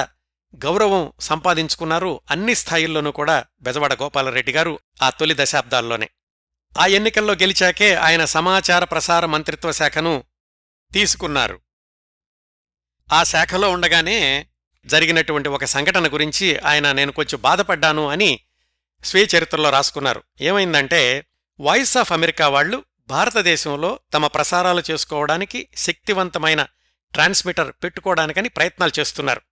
గౌరవం 0.55 1.13
సంపాదించుకున్నారు 1.21 2.21
అన్ని 2.31 2.55
స్థాయిల్లోనూ 2.55 3.11
కూడా 3.11 3.45
బెజవాడ 3.61 3.95
గోపాలరెడ్డి 3.95 4.53
గారు 4.53 4.79
ఆ 5.03 5.11
తొలి 5.11 5.35
దశాబ్దాల్లోనే. 5.39 6.11
ఆ 6.79 6.87
ఎన్నికల్లో 6.87 7.35
గెలిచాకే 7.35 7.95
ఆయన 7.95 8.24
సమాచార 8.24 8.85
ప్రసార 8.85 9.27
మంత్రిత్వ 9.27 9.72
శాఖను 9.72 10.24
తీసుకున్నారు. 10.93 11.61
ఆ 13.12 13.24
శాఖలో 13.24 13.70
ఉండగానే 13.70 14.47
జరిగినటువంటి 14.87 15.49
ఒక 15.49 15.64
సంఘటన 15.64 16.12
గురించి 16.14 16.59
ఆయన 16.59 16.93
నేను 16.93 17.12
కొంచెం 17.12 17.41
బాధపడ్డాను 17.41 18.09
అని 18.09 18.41
స్వీయ 19.05 19.27
చరిత్రలో 19.37 19.70
రాసుకున్నారు. 19.70 20.22
ఏమైందంటే 20.41 21.27
వాయిస్ 21.61 21.97
ఆఫ్ 21.97 22.12
అమెరికా 22.12 22.49
వాళ్ళు 22.49 22.85
భారతదేశంలో 23.07 24.01
తమ 24.14 24.27
ప్రసారాలు 24.27 24.83
చేసుకోవడానికి 24.91 25.68
శక్తివంతమైన 25.77 26.62
ట్రాన్స్మిటర్ 27.12 27.72
పెట్టుకోవడానికని 27.85 28.49
ప్రయత్నాలు 28.49 28.93
చేస్తున్నారు. 28.99 29.43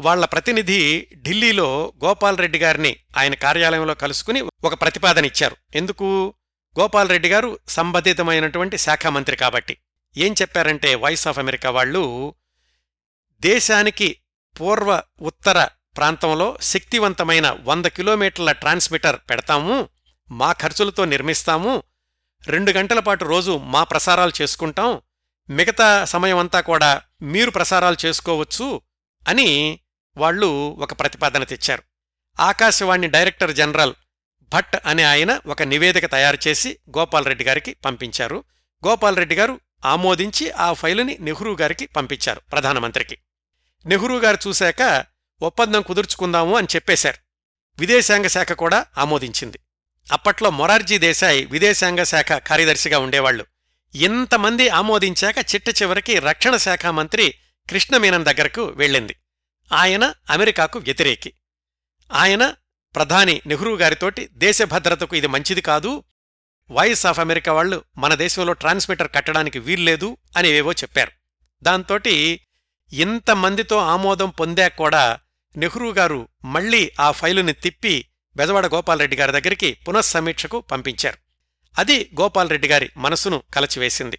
వాళ్ళ 0.00 0.24
ప్రతినిధి 0.24 1.08
ఢిల్లీలో 1.16 1.92
గోపాల్రెడ్డి 2.04 2.58
గారిని 2.58 2.96
ఆయన 3.16 3.34
కార్యాలయంలో 3.34 3.94
కలుసుకుని 3.94 4.40
ఒక 4.64 4.80
ప్రతిపాదన 4.80 5.24
ఇచ్చారు. 5.24 5.56
ఎందుకు? 5.74 6.34
గోపాల్రెడ్డి 6.78 7.28
గారు 7.28 7.58
సంబంధితమైనటువంటి 7.68 8.78
శాఖ 8.78 9.06
మంత్రి 9.06 9.36
కాబట్టి. 9.36 9.76
ఏం 10.16 10.32
చెప్పారంటే 10.32 10.94
వాయిస్ 10.94 11.28
ఆఫ్ 11.28 11.38
అమెరికా 11.38 11.70
వాళ్ళు 11.70 12.34
దేశానికి 13.42 14.16
పూర్వ 14.60 15.02
ఉత్తర 15.20 15.68
ప్రాంతంలో 15.96 16.58
శక్తివంతమైన 16.60 17.56
వంద 17.64 17.84
కిలోమీటర్ల 17.86 18.52
ట్రాన్స్మిటర్ 18.52 19.18
పెడతాము 19.30 19.88
మా 20.30 20.52
ఖర్చులతో 20.52 21.04
నిర్మిస్తాము 21.04 21.82
రెండు 22.48 22.70
గంటల 22.72 23.00
పాటు 23.00 23.24
రోజు 23.24 23.58
మా 23.58 23.84
ప్రసారాలు 23.84 24.32
చేసుకుంటాం 24.42 25.00
మిగతా 25.50 26.04
సమయమంతా 26.04 26.60
కూడా 26.60 27.02
మీరు 27.22 27.50
ప్రసారాలు 27.50 28.06
చేసుకోవచ్చు 28.06 28.80
అని 29.26 29.80
వాళ్ళు 30.16 30.46
ఒక 30.78 31.00
ప్రతిపాదన 31.00 31.44
తెచ్చారు. 31.44 31.82
ఆకాశవాణి 32.40 33.08
డైరెక్టర్ 33.08 33.54
జనరల్ 33.54 33.94
భట్ 34.54 34.76
అనే 34.86 35.02
ఆయన 35.02 35.40
ఒక 35.46 35.62
నివేదిక 35.62 36.06
తయారు 36.06 36.38
చేసి 36.48 36.78
గోపాలరెడ్డి 36.98 37.44
గారికి 37.44 37.74
పంపించారు. 37.74 38.44
గోపాలరెడ్డి 38.88 39.34
గారు 39.34 39.60
ఆమోదించి 39.84 40.50
ఆ 40.50 40.72
ఫైలుని 40.72 41.16
నెహ్రూ 41.20 41.56
గారికి 41.56 41.86
పంపించారు 41.86 42.40
ప్రధానమంత్రికి. 42.52 43.18
నెహ్రూ 43.86 44.18
గారు 44.18 44.38
చూశాక 44.48 45.04
ఒప్పందం 45.42 45.82
కుదుర్చుకుందాము 45.82 46.56
అని 46.56 46.66
చెప్పేశారు. 46.74 47.18
విదేశాంగ 47.78 48.26
శాఖ 48.26 48.52
కూడా 48.52 48.86
ఆమోదించింది. 48.98 49.58
అప్పట్లో 50.12 50.50
మొరార్జీ 50.50 50.98
దేశాయ్ 50.98 51.46
విదేశాంగ 51.46 52.02
శాఖ 52.02 52.32
కార్యదర్శిగా 52.32 52.98
ఉండేవాళ్ళు 52.98 53.46
ఇంతమంది 53.94 54.68
ఆమోదించాక 54.68 55.38
చిట్ట 55.38 55.82
చివరికి 55.82 56.18
రక్షణ 56.18 56.56
శాఖ 56.56 56.86
మంత్రి 56.86 57.34
కృష్ణమేనన్ 57.70 58.24
దగ్గరకు 58.24 58.64
వెళ్ళింది. 58.64 59.16
ఆయన 59.72 60.14
అమెరికాకు 60.30 60.78
వ్యతిరేకి. 60.78 61.32
ఆయన 62.12 62.54
ప్రధాని 62.94 63.42
నెహ్రూ 63.46 63.76
గారితోటి 63.76 64.28
దేశ 64.32 64.62
భద్రతకు 64.62 65.16
ఇది 65.16 65.26
మంచిది 65.26 65.60
కాదు. 65.60 66.04
వాయిస్ 66.70 67.06
ఆఫ్ 67.06 67.20
అమెరికా 67.20 67.52
వాళ్ళు 67.52 67.84
మన 67.98 68.14
దేశంలో 68.14 68.52
ట్రాన్స్మిటర్ 68.52 69.10
కట్టడానికి 69.14 69.58
వీల్లేదు 69.58 70.16
అనేవేవో 70.36 70.72
చెప్పారు. 70.72 71.12
దాంతోటి 71.62 72.40
ఇంతమందితో 72.92 73.76
ఆమోదం 73.76 74.30
పొందాక 74.30 74.76
కూడా 74.76 75.18
నెహ్రూ 75.56 75.92
గారు 75.92 76.28
మళ్ళీ 76.44 76.92
ఆ 77.00 77.10
ఫైలుని 77.10 77.52
తిప్పి 77.52 78.06
బెజవాడ 78.36 78.66
గోపాలరెడ్డి 78.66 79.16
గారి 79.16 79.32
దగ్గరికి 79.32 79.72
పునఃసమీక్షకు 79.88 80.60
పంపించారు. 80.60 81.16
అది 81.78 82.10
గోపాలరెడ్డి 82.20 82.68
గారి 82.68 82.90
మనసును 82.96 83.42
కలచివేసింది. 83.54 84.18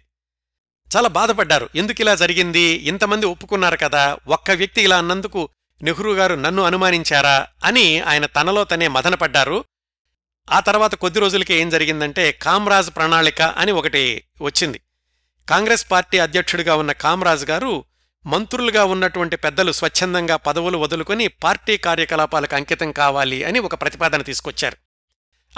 చాలా 0.96 1.08
బాధపడ్డారు. 1.08 1.68
ఎందుకిలా 1.74 2.14
జరిగింది? 2.14 2.60
ఇంతమంది 2.60 3.26
ఒప్పుకున్నారు 3.26 3.76
కదా. 3.76 4.18
ఒక్క 4.28 4.50
వ్యక్తి 4.50 4.82
ఇలా 4.82 4.98
అన్నందుకు 4.98 5.48
నెహ్రూ 5.82 6.14
గారు 6.14 6.34
నన్ను 6.34 6.62
అనుమానించారా? 6.62 7.46
అని 7.64 8.00
ఆయన 8.00 8.26
తనలో 8.26 8.64
తనే 8.64 8.88
మదనపడ్డారు. 8.88 9.64
ఆ 10.50 10.60
తర్వాత 10.60 10.94
కొద్ది 10.94 11.20
రోజులకి 11.20 11.54
ఏం 11.54 11.70
జరిగిందంటే 11.70 12.32
కామ్రాజ్ 12.32 12.96
ప్రణాళిక 12.96 13.42
అని 13.42 13.72
ఒకటి 13.72 14.24
వచ్చింది. 14.40 14.80
కాంగ్రెస్ 15.48 15.90
పార్టీ 15.90 16.18
అధ్యక్షుడిగా 16.18 16.76
ఉన్న 16.76 16.92
కామ్రాజ్ 16.92 17.50
గారు 17.50 17.84
మంత్రులుగా 18.26 18.84
ఉన్నటువంటి 18.84 19.36
పెద్దలు 19.36 19.72
స్వచ్ఛందంగా 19.72 20.36
పదవులు 20.36 20.78
వదులుకొని 20.78 21.28
పార్టీ 21.28 21.76
కార్యకలాపాలకు 21.76 22.56
అంకితం 22.56 22.92
కావాలి 22.92 23.44
అని 23.44 23.58
ఒక 23.58 23.74
ప్రతిపాదన 23.74 24.22
తీసుకొచ్చారు. 24.22 24.76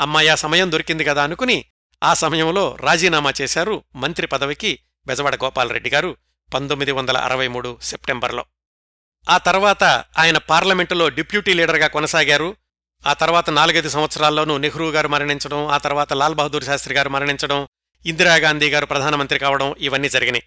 అమ్మాయి 0.00 0.28
ఆ 0.28 0.34
సమయం 0.34 0.72
దొరికింది 0.72 1.04
కదా 1.04 1.22
అనుకుని 1.22 1.64
ఆ 2.02 2.14
సమయంలో 2.14 2.76
రాజీనామా 2.80 3.32
చేశారు 3.40 3.82
మంత్రి 3.96 4.26
పదవికి. 4.26 4.78
బెజవాడ 5.06 5.34
గోపాలరెడ్డి 5.34 5.90
గారు 5.90 6.16
పంతొమ్మిది 6.54 6.92
వందల 6.92 7.16
అరవై 7.16 7.48
మూడు 7.48 7.78
సెప్టెంబర్లో. 7.82 8.44
ఆ 9.30 9.38
తర్వాత 9.38 9.84
ఆయన 10.18 10.38
పార్లమెంటులో 10.38 11.08
డిప్యూటీ 11.08 11.54
లీడర్గా 11.54 11.86
కొనసాగారు. 11.86 12.56
ఆ 13.06 13.12
తర్వాత 13.12 13.50
నాలుగైదు 13.50 13.88
సంవత్సరాల్లోనూ 13.88 14.58
నెహ్రూ 14.58 14.90
గారు 14.90 15.08
మరణించడం 15.08 15.66
ఆ 15.66 15.78
తర్వాత 15.78 16.12
లాల్ 16.12 16.34
బహదూర్ 16.34 16.64
శాస్త్రి 16.64 16.94
గారు 16.94 17.08
మరణించడం 17.08 17.68
ఇందిరాగాంధీ 18.06 18.70
గారు 18.70 18.86
ప్రధానమంత్రి 18.86 19.38
కావడం 19.38 19.74
ఇవన్నీ 19.78 20.08
జరిగినాయి. 20.08 20.42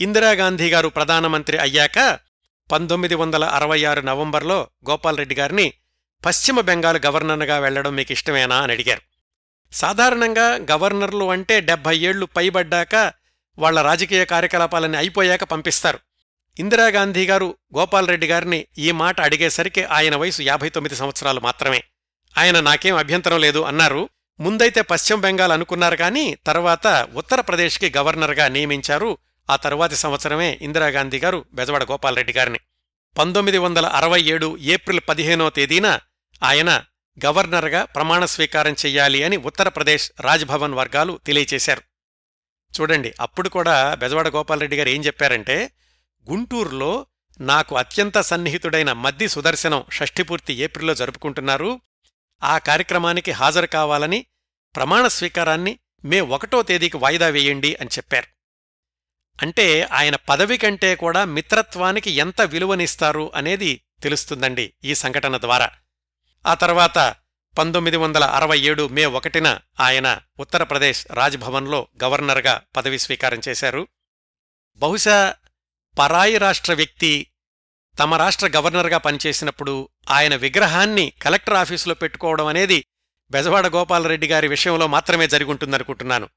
ఇందిరాగాంధీ 0.00 0.70
గారు 0.70 0.88
ప్రధానమంత్రి 0.88 1.58
అయ్యాక 1.58 2.18
పంతొమ్మిది 2.72 3.14
వందల 3.14 3.44
అరవై 3.44 3.84
ఆరు 3.84 4.00
నవంబర్లో 4.00 4.68
గోపాల్రెడ్డి 4.90 5.34
గారిని 5.34 5.72
పశ్చిమ 6.24 6.60
బెంగాల్ 6.60 7.00
గవర్నర్గా 7.06 7.58
వెళ్ళడం 7.58 7.94
మీకు 7.94 8.12
ఇష్టమేనా 8.12 8.56
అని 8.56 8.72
అడిగారు. 8.72 9.00
సాధారణంగా 9.72 10.54
గవర్నర్లు 10.70 11.30
అంటే 11.30 11.60
డెబ్బై 11.60 11.98
ఏళ్ళు 11.98 12.26
పైబడ్డాక 12.26 13.12
వాళ్ళ 13.58 13.82
రాజకీయ 13.82 14.24
కార్యకలాపాలన్నీ 14.24 14.98
అయిపోయాక 14.98 15.44
పంపిస్తారు. 15.44 15.98
ఇందిరాగాంధీ 16.58 17.26
గారు 17.26 17.56
గోపాల్రెడ్డి 17.76 18.26
గారిని 18.26 18.66
ఈ 18.78 18.90
మాట 18.90 19.20
అడిగేసరికి 19.20 19.84
ఆయన 19.84 20.16
వయసు 20.16 20.42
యాభై 20.42 20.68
తొమ్మిది 20.68 20.96
సంవత్సరాలు 20.96 21.40
మాత్రమే. 21.40 21.82
ఆయన 22.38 22.60
నాకేం 22.60 22.96
అభ్యంతరం 22.96 23.40
లేదు 23.40 23.58
అన్నారు. 23.58 24.08
ముందైతే 24.40 24.80
పశ్చిమ 24.80 25.20
బెంగాల్ 25.20 25.52
అనుకున్నారు 25.52 25.96
కానీ 25.96 26.34
తర్వాత 26.46 27.08
ఉత్తరప్రదేశ్కి 27.14 27.92
గవర్నర్గా 27.96 28.48
నియమించారు. 28.48 29.18
ఆ 29.50 29.56
తరువాతి 29.56 29.96
సంవత్సరమే 29.96 30.58
ఇందిరాగాంధీ 30.62 31.18
గారు 31.18 31.44
బెజవాడ 31.52 31.82
గోపాల్రెడ్డి 31.82 32.32
గారిని. 32.32 32.58
పంతొమ్మిది 33.18 33.58
వందల 33.58 33.86
అరవై 33.86 34.22
ఏడు 34.22 34.58
ఏప్రిల్ 34.60 35.00
పదిహేనో 35.08 35.50
తేదీన 35.50 35.98
ఆయన 36.42 36.84
గవర్నర్గా 37.26 37.84
ప్రమాణ 37.84 38.24
స్వీకారం 38.24 38.72
చెయ్యాలి 38.72 39.22
అని 39.22 39.36
ఉత్తరప్రదేశ్ 39.36 40.12
రాజ్భవన్ 40.20 40.74
వర్గాలు 40.74 41.20
తెలియచేశారు. 41.26 41.82
చూడండి 42.80 43.14
అప్పుడు 43.20 43.48
కూడా 43.48 43.94
బెజవాడ 43.94 44.28
గోపాల్రెడ్డి 44.28 44.76
గారు 44.76 44.88
ఏం 44.88 45.04
చెప్పారంటే 45.04 45.72
గుంటూరులో 46.30 47.06
నాకు 47.40 47.76
అత్యంత 47.76 48.18
సన్నిహితుడైన 48.18 48.92
మద్ది 48.92 49.28
సుదర్శనం 49.28 49.84
షష్ఠిపూర్తి 49.92 50.54
ఏప్రిల్లో 50.54 50.94
జరుపుకుంటున్నారు. 50.94 51.80
ఆ 52.42 52.58
కార్యక్రమానికి 52.58 53.30
హాజరు 53.30 53.66
కావాలని 53.66 54.26
ప్రమాణ 54.76 55.08
స్వీకారాన్ని 55.08 55.78
మే 56.04 56.20
ఒకటో 56.20 56.62
తేదీకి 56.62 56.96
వాయిదా 56.96 57.28
వేయండి 57.28 57.74
అని 57.74 57.90
చెప్పారు. 57.96 58.26
అంటే 59.42 59.82
ఆయన 59.82 60.16
పదవి 60.16 60.58
కంటే 60.58 60.94
కూడా 60.94 61.24
మిత్రత్వానికి 61.24 62.10
ఎంత 62.10 62.40
విలువనిస్తారు 62.40 63.32
అనేది 63.34 63.80
తెలుస్తుందండి 64.02 64.72
ఈ 64.84 64.94
సంఘటన 64.94 65.36
ద్వారా. 65.36 65.70
ఆ 66.46 66.54
తర్వాత 66.54 67.14
పంతొమ్మిది 67.58 67.96
వందల 67.96 68.24
అరవై 68.24 68.58
ఏడు 68.60 68.88
మే 68.88 69.04
ఒకటిన 69.04 69.58
ఆయన 69.80 70.20
ఉత్తరప్రదేశ్ 70.40 71.06
రాజ్భవన్లో 71.10 71.88
గవర్నర్గా 72.04 72.62
పదవి 72.76 72.98
స్వీకారం 72.98 73.40
చేశారు. 73.48 73.88
బహుశా 74.76 75.34
పరాయి 75.98 76.38
రాష్ట్ర 76.38 76.74
వ్యక్తి 76.74 77.26
తమ 77.98 78.14
రాష్ట్ర 78.14 78.48
గవర్నర్గా 78.56 78.98
పనిచేసినప్పుడు 78.98 79.88
ఆయన 80.10 80.36
విగ్రహాన్ని 80.36 81.12
కలెక్టర్ 81.22 81.54
ఆఫీసులో 81.54 81.94
పెట్టుకోవడం 81.94 82.46
అనేది 82.46 82.84
బెజవాడ 83.30 83.66
గోపాలరెడ్డి 83.66 84.26
గారి 84.26 84.48
విషయంలో 84.48 84.86
మాత్రమే 84.86 85.28
జరిగుంటుందనుకుంటున్నాను. 85.28 86.28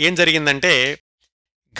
ఏం 0.00 0.14
జరిగిందంటే 0.14 1.02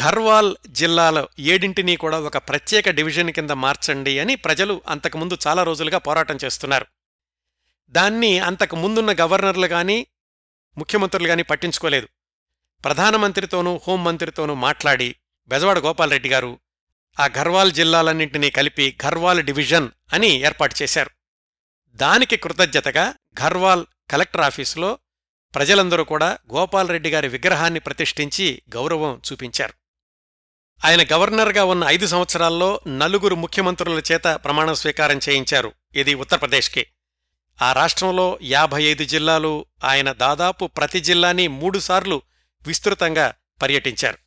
ఘర్వాల్ 0.01 0.57
జిల్లాలో 0.68 1.28
ఏడింటినీ 1.38 1.97
కూడా 1.97 2.20
ఒక 2.20 2.36
ప్రత్యేక 2.36 2.90
డివిజన్ 2.90 3.30
కింద 3.30 3.51
మార్చండి 3.51 4.18
అని 4.18 4.36
ప్రజలు 4.36 4.82
అంతకుముందు 4.88 5.38
చాలా 5.47 5.62
రోజులుగా 5.62 5.99
పోరాటం 5.99 6.38
చేస్తున్నారు. 6.45 6.86
దాన్ని 7.93 8.38
అంతకు 8.38 8.76
ముందున్న 8.76 9.12
గవర్నర్లు 9.12 9.66
కానీ 9.66 10.07
ముఖ్యమంత్రులు 10.78 11.28
కానీ 11.28 11.43
పట్టించుకోలేదు. 11.43 12.09
ప్రధానమంత్రితోనూ 12.84 13.80
హోంమంత్రితోనూ 13.88 14.55
మాట్లాడి 14.55 15.16
బెజవాడ 15.49 15.78
గోపాలరెడ్డి 15.78 16.28
గారు 16.28 16.59
ఆ 17.20 17.26
ఘర్వాల్ 17.26 17.72
జిల్లాలన్నింటినీ 17.72 18.51
కలిపి 18.51 18.99
ఘర్వాల్ 19.03 19.43
డివిజన్ 19.43 19.88
అని 20.12 20.26
ఏర్పాటు 20.26 20.74
చేశారు. 20.82 21.11
దానికి 21.90 22.36
కృతజ్ఞతగా 22.36 23.14
ఘర్వాల్ 23.34 23.86
కలెక్టర్ 24.11 24.40
ఆఫీసులో 24.40 24.99
ప్రజలందరూ 25.55 26.05
కూడా 26.05 26.38
గోపాలరెడ్డి 26.55 27.11
గారి 27.11 27.28
విగ్రహాన్ని 27.28 27.80
ప్రతిష్ఠించి 27.80 28.62
గౌరవం 28.74 29.22
చూపించారు. 29.32 29.72
ఆయన 30.84 31.01
గవర్నర్గా 31.12 31.64
ఉన్న 31.64 31.84
ఐదు 31.84 32.07
సంవత్సరాల్లో 32.07 32.80
నలుగురు 32.88 33.34
ముఖ్యమంత్రుల 33.34 34.03
చేత 34.12 34.24
ప్రమాణ 34.24 34.72
స్వీకారం 34.72 35.20
చేయించారు. 35.28 35.72
ఇది 35.95 36.14
ఉత్తరప్రదేశ్కి. 36.14 36.86
ఆ 37.62 37.72
రాష్ట్రంలో 37.72 38.38
యాభై 38.42 38.82
ఐదు 38.82 39.05
జిల్లాలు 39.05 39.66
ఆయన 39.84 40.12
దాదాపు 40.12 40.66
ప్రతి 40.66 41.00
జిల్లాని 41.00 41.48
మూడుసార్లు 41.48 42.22
విస్తృతంగా 42.66 43.34
పర్యటించారు. 43.62 44.18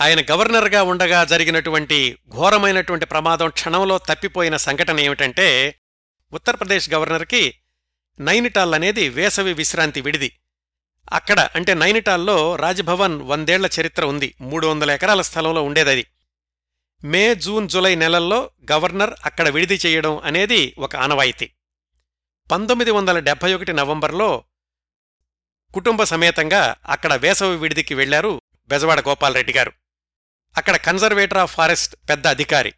ఆయన 0.00 0.20
గవర్నర్గా 0.20 0.82
ఉండగా 0.82 1.24
జరిగినటువంటి 1.24 2.16
ఘోరమైనటువంటి 2.28 3.06
ప్రమాదం 3.06 3.48
క్షణంలో 3.48 3.98
తప్పిపోయిన 3.98 4.56
సంఘటన 4.56 5.00
ఏమిటంటే 5.00 5.78
ఉత్తరప్రదేశ్ 6.32 6.90
గవర్నర్కి 6.90 7.54
నైనిటాల్ 8.20 8.74
అనేది 8.74 9.08
వేసవి 9.08 9.52
విశ్రాంతి 9.52 10.00
విడిది. 10.00 10.40
అక్కడ 11.12 11.48
అంటే 11.54 11.74
నైనిటాల్లో 11.74 12.56
రాజ్భవన్ 12.56 13.22
వందేళ్ళ 13.22 13.70
చరిత్ర 13.80 14.04
ఉంది. 14.04 14.34
మూడు 14.40 14.66
వందల 14.66 14.90
ఎకరాల 14.90 15.22
స్థలంలో 15.22 15.62
ఉండేదది 15.62 16.06
మే 17.04 17.34
జూన్ 17.34 17.68
జూలై 17.68 17.94
నెలల్లో 17.94 18.50
గవర్నర్ 18.72 19.14
అక్కడ 19.24 19.48
విడిది 19.48 19.74
చేయడం 19.74 20.18
అనేది 20.18 20.74
ఒక 20.78 20.96
ఆనవాయితీ. 20.96 21.50
పంతొమ్మిది 22.50 22.90
వందల 22.90 23.18
డెబ్బై 23.18 23.54
ఒకటి 23.54 23.72
నవంబర్లో 23.72 24.44
కుటుంబ 25.74 26.04
సమేతంగా 26.04 26.74
అక్కడ 26.88 27.14
వేసవి 27.14 27.56
విడిదికి 27.56 27.94
వెళ్ళారు 27.94 28.42
బెజవాడ 28.68 29.00
గోపాలరెడ్డి 29.00 29.52
గారు. 29.52 29.72
అక్కడ 30.56 30.76
కన్జర్వేటర్ 30.76 31.38
ఆఫ్ 31.38 31.54
ఫారెస్ట్ 31.54 31.96
పెద్ద 32.08 32.26
అధికారి. 32.26 32.74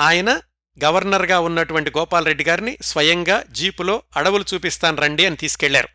ఆయన 0.00 0.40
గవర్నర్గా 0.84 1.40
ఉన్నటువంటి 1.40 1.90
గోపాలరెడ్డి 1.90 2.44
గారిని 2.44 2.78
స్వయంగా 2.82 3.44
జీపులో 3.50 4.02
అడవులు 4.16 4.44
చూపిస్తాను 4.54 4.96
రండి 4.96 5.26
అని 5.26 5.36
తీసుకెళ్ళారు. 5.36 5.88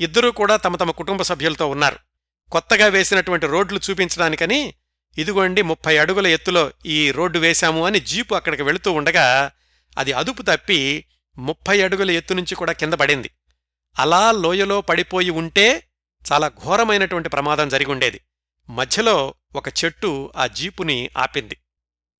ఇద్దరూ 0.00 0.30
కూడా 0.30 0.56
తమ 0.56 0.76
తమ 0.76 0.90
కుటుంబ 0.90 1.22
సభ్యులతో 1.22 1.66
ఉన్నారు. 1.66 1.96
కొత్తగా 2.52 2.86
వేసినటువంటి 2.86 3.46
రోడ్లు 3.46 3.80
చూపించడానికని 3.90 4.74
ఇదిగోండి 5.18 5.62
ముప్పై 5.62 5.98
అడుగుల 5.98 6.26
ఎత్తులో 6.26 6.70
ఈ 6.86 7.10
రోడ్డు 7.10 7.38
వేశాము 7.38 7.86
అని 7.86 8.00
జీపు 8.00 8.34
అక్కడికి 8.34 8.62
వెళుతూ 8.62 8.92
ఉండగా 8.92 9.50
అది 9.98 10.12
అదుపు 10.12 10.42
తప్పి 10.42 11.04
ముప్పై 11.38 11.82
అడుగుల 11.82 12.10
ఎత్తు 12.10 12.34
నుంచి 12.34 12.54
కూడా 12.54 12.72
కింద 12.72 12.92
పడింది. 12.92 13.30
అలా 13.98 14.32
లోయలో 14.32 14.80
పడిపోయి 14.80 15.30
ఉంటే 15.30 15.88
చాలా 16.32 16.48
ఘోరమైనటువంటి 16.48 17.28
ప్రమాదం 17.28 17.68
జరిగుండేది 17.68 18.20
మధ్యలో 18.70 19.34
ఒక 19.54 19.68
చెట్టు 19.68 20.32
ఆ 20.36 20.46
జీపుని 20.46 21.10
ఆపింది. 21.18 21.56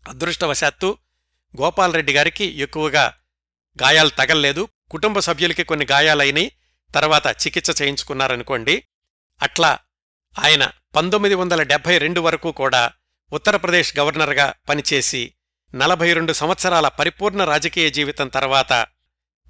అదృష్టవశాత్తు 0.09 0.99
గోపాలరెడ్డి 1.61 2.13
గారికి 2.13 2.45
ఎక్కువగా 2.45 3.15
గాయాలు 3.83 4.09
తగల్లేదు. 4.09 4.69
కుటుంబ 4.91 5.19
సభ్యులకి 5.19 5.65
కొన్ని 5.65 5.87
గాయాలైనాయి. 5.91 6.53
తర్వాత 6.95 7.27
చికిత్స 7.27 7.83
చేయించుకున్నారనుకోండి. 7.83 8.85
అట్లా 9.43 9.79
ఆయన 10.39 10.71
పంతొమ్మిది 10.97 11.35
వందల 11.35 11.63
డెబ్బై 11.63 11.99
రెండు 11.99 12.21
వరకు 12.21 12.53
కూడా 12.53 12.93
ఉత్తరప్రదేశ్ 13.33 13.99
గవర్నర్గా 13.99 14.55
పనిచేసి 14.69 15.35
నలభై 15.75 16.13
రెండు 16.13 16.33
సంవత్సరాల 16.33 16.89
పరిపూర్ణ 16.89 17.45
రాజకీయ 17.45 17.91
జీవితం 17.91 18.29
తర్వాత 18.29 18.87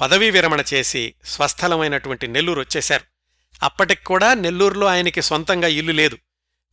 పదవీ 0.00 0.30
విరమణ 0.30 0.62
చేసి 0.74 1.14
స్వస్థలమైనటువంటి 1.24 2.26
నెల్లూరు 2.26 2.60
వచ్చేశారు. 2.60 3.04
అప్పటికి 3.62 4.04
కూడా 4.04 4.34
నెల్లూరులో 4.34 4.86
ఆయనకి 4.86 5.22
సొంతంగా 5.22 5.68
ఇల్లు 5.68 5.92
లేదు. 5.92 6.18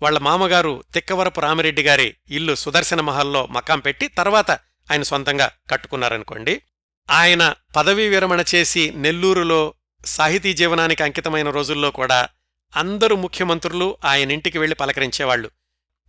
వాళ్ళ 0.01 0.19
మామగారు 0.19 0.83
తిక్కవరపు 0.93 1.39
రామిరెడ్డి 1.39 1.83
గారి 1.83 2.15
ఇల్లు 2.29 2.55
సుదర్శన 2.55 3.01
మహల్లో 3.01 3.45
మకాం 3.45 3.79
పెట్టి 3.79 4.07
తర్వాత 4.07 4.51
ఆయన 4.91 5.03
సొంతంగా 5.03 5.51
కట్టుకున్నారనుకోండి. 5.71 6.61
ఆయన 7.09 7.55
పదవీ 7.75 8.09
విరమణ 8.09 8.43
చేసి 8.55 8.93
నెల్లూరులో 8.95 9.73
సాహితీ 10.05 10.53
జీవనానికి 10.53 11.03
అంకితమైన 11.03 11.49
రోజుల్లో 11.49 11.91
కూడా 11.91 12.29
అందరూ 12.75 13.15
ముఖ్యమంత్రులు 13.15 13.97
ఆయన 14.05 14.31
ఇంటికి 14.31 14.59
వెళ్ళి 14.59 14.75
పలకరించేవాళ్ళు 14.75 15.51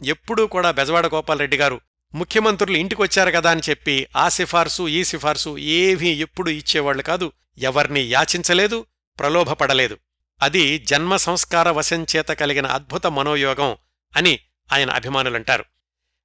ఎప్పుడూ 0.04 0.46
కూడా 0.46 0.70
బెజవాడ 0.70 1.06
గోపాలరెడ్డి 1.06 1.56
గారు 1.56 1.80
ముఖ్యమంత్రులు 2.14 2.76
ఇంటికొచ్చారు 2.76 3.30
కదా 3.30 3.50
అని 3.50 3.60
చెప్పి 3.70 4.06
ఆ 4.16 4.28
సిఫార్సు 4.28 4.88
ఈ 4.88 5.04
సిఫార్సు 5.04 5.58
ఏవీ 5.58 6.08
ఎప్పుడు 6.08 6.50
ఇచ్చేవాళ్ళు 6.50 7.02
కాదు. 7.02 7.32
ఎవర్నీ 7.58 8.00
యాచించలేదు 8.00 8.86
ప్రలోభపడలేదు. 9.18 9.98
అది 10.42 10.78
జన్మ 10.78 11.16
సంస్కార 11.16 11.70
వశంచేత 11.70 12.26
కలిగిన 12.26 12.66
అద్భుత 12.66 13.06
మనోయోగం 13.06 13.76
అని 14.16 14.38
ఆయన 14.72 14.90
అభిమానులంటారు. 14.90 15.64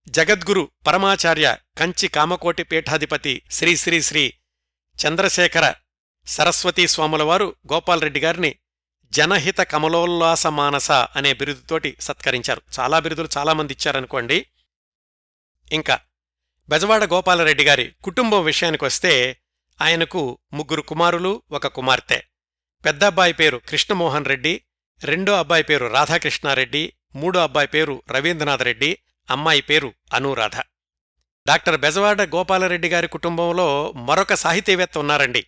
జగద్గురు 0.10 0.70
పరమాచార్య 0.88 1.58
కంచి 1.78 2.08
కామకోటి 2.08 2.64
పీఠాధిపతి 2.64 3.42
శ్రీ 3.52 3.78
శ్రీ 3.78 4.02
శ్రీ 4.02 4.34
చంద్రశేఖర 5.08 5.74
సరస్వతీ 6.28 6.88
స్వాముల 6.88 7.24
గోపాలరెడ్డి 7.74 8.20
గారిని 8.20 8.56
జనహిత 9.12 9.58
కమలోల్లాస 9.58 10.48
మానస 10.48 10.92
అనే 10.92 11.34
బిరుదుతోటి 11.34 11.98
సత్కరించారు. 12.00 12.62
చాలా 12.80 13.00
బిరుదులు 13.00 13.30
చాలామంది 13.38 13.74
ఇచ్చారనుకోండి 13.74 14.46
ఇంకా 15.72 16.00
బెజవాడ 16.70 17.04
గోపాలరెడ్డి 17.04 17.64
గారి 17.64 17.96
కుటుంబం 18.04 18.44
విషయానికొస్తే 18.44 19.42
ఆయనకు 19.82 20.40
ముగ్గురు 20.54 20.82
కుమారులు 20.82 21.44
ఒక 21.52 21.68
కుమార్తె. 21.68 22.24
పెద్ద 22.86 23.04
అబ్బాయి 23.04 23.34
పేరు 23.34 23.58
కృష్ణమోహన్ 23.58 24.26
రెడ్డి 24.26 24.62
రెండో 25.04 25.34
అబ్బాయి 25.40 25.64
పేరు 25.64 25.86
రాధాకృష్ణారెడ్డి 25.86 26.94
మూడో 27.16 27.40
అబ్బాయి 27.40 27.68
పేరు 27.68 28.04
రవీంద్రనాథ్ 28.12 28.62
రెడ్డి 28.62 28.98
అమ్మాయి 29.30 29.62
పేరు 29.62 29.94
అనురాధ. 30.14 30.58
డాక్టర్ 31.48 31.78
బెజవాడ 31.78 32.22
గోపాలరెడ్డి 32.22 32.90
గారి 32.90 33.08
కుటుంబంలో 33.08 33.92
మరొక 33.92 34.34
సాహితీవేత్త 34.34 34.98
ఉన్నారండి. 34.98 35.46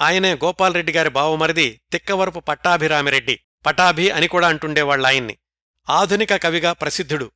ఆయనే 0.00 0.34
గోపాలరెడ్డి 0.34 0.92
గారి 0.92 1.08
బావమరిది 1.08 1.80
తిక్కవరపు 1.92 2.40
పట్టాభిరామిరెడ్డి 2.40 3.40
పటాభి 3.66 4.10
అని 4.10 4.28
కూడా 4.28 4.48
అంటుండేవాళ్ళాయన్ని 4.48 5.38
ఆధునిక 5.90 6.36
కవిగా 6.36 6.72
ప్రసిద్ధుడు. 6.72 7.32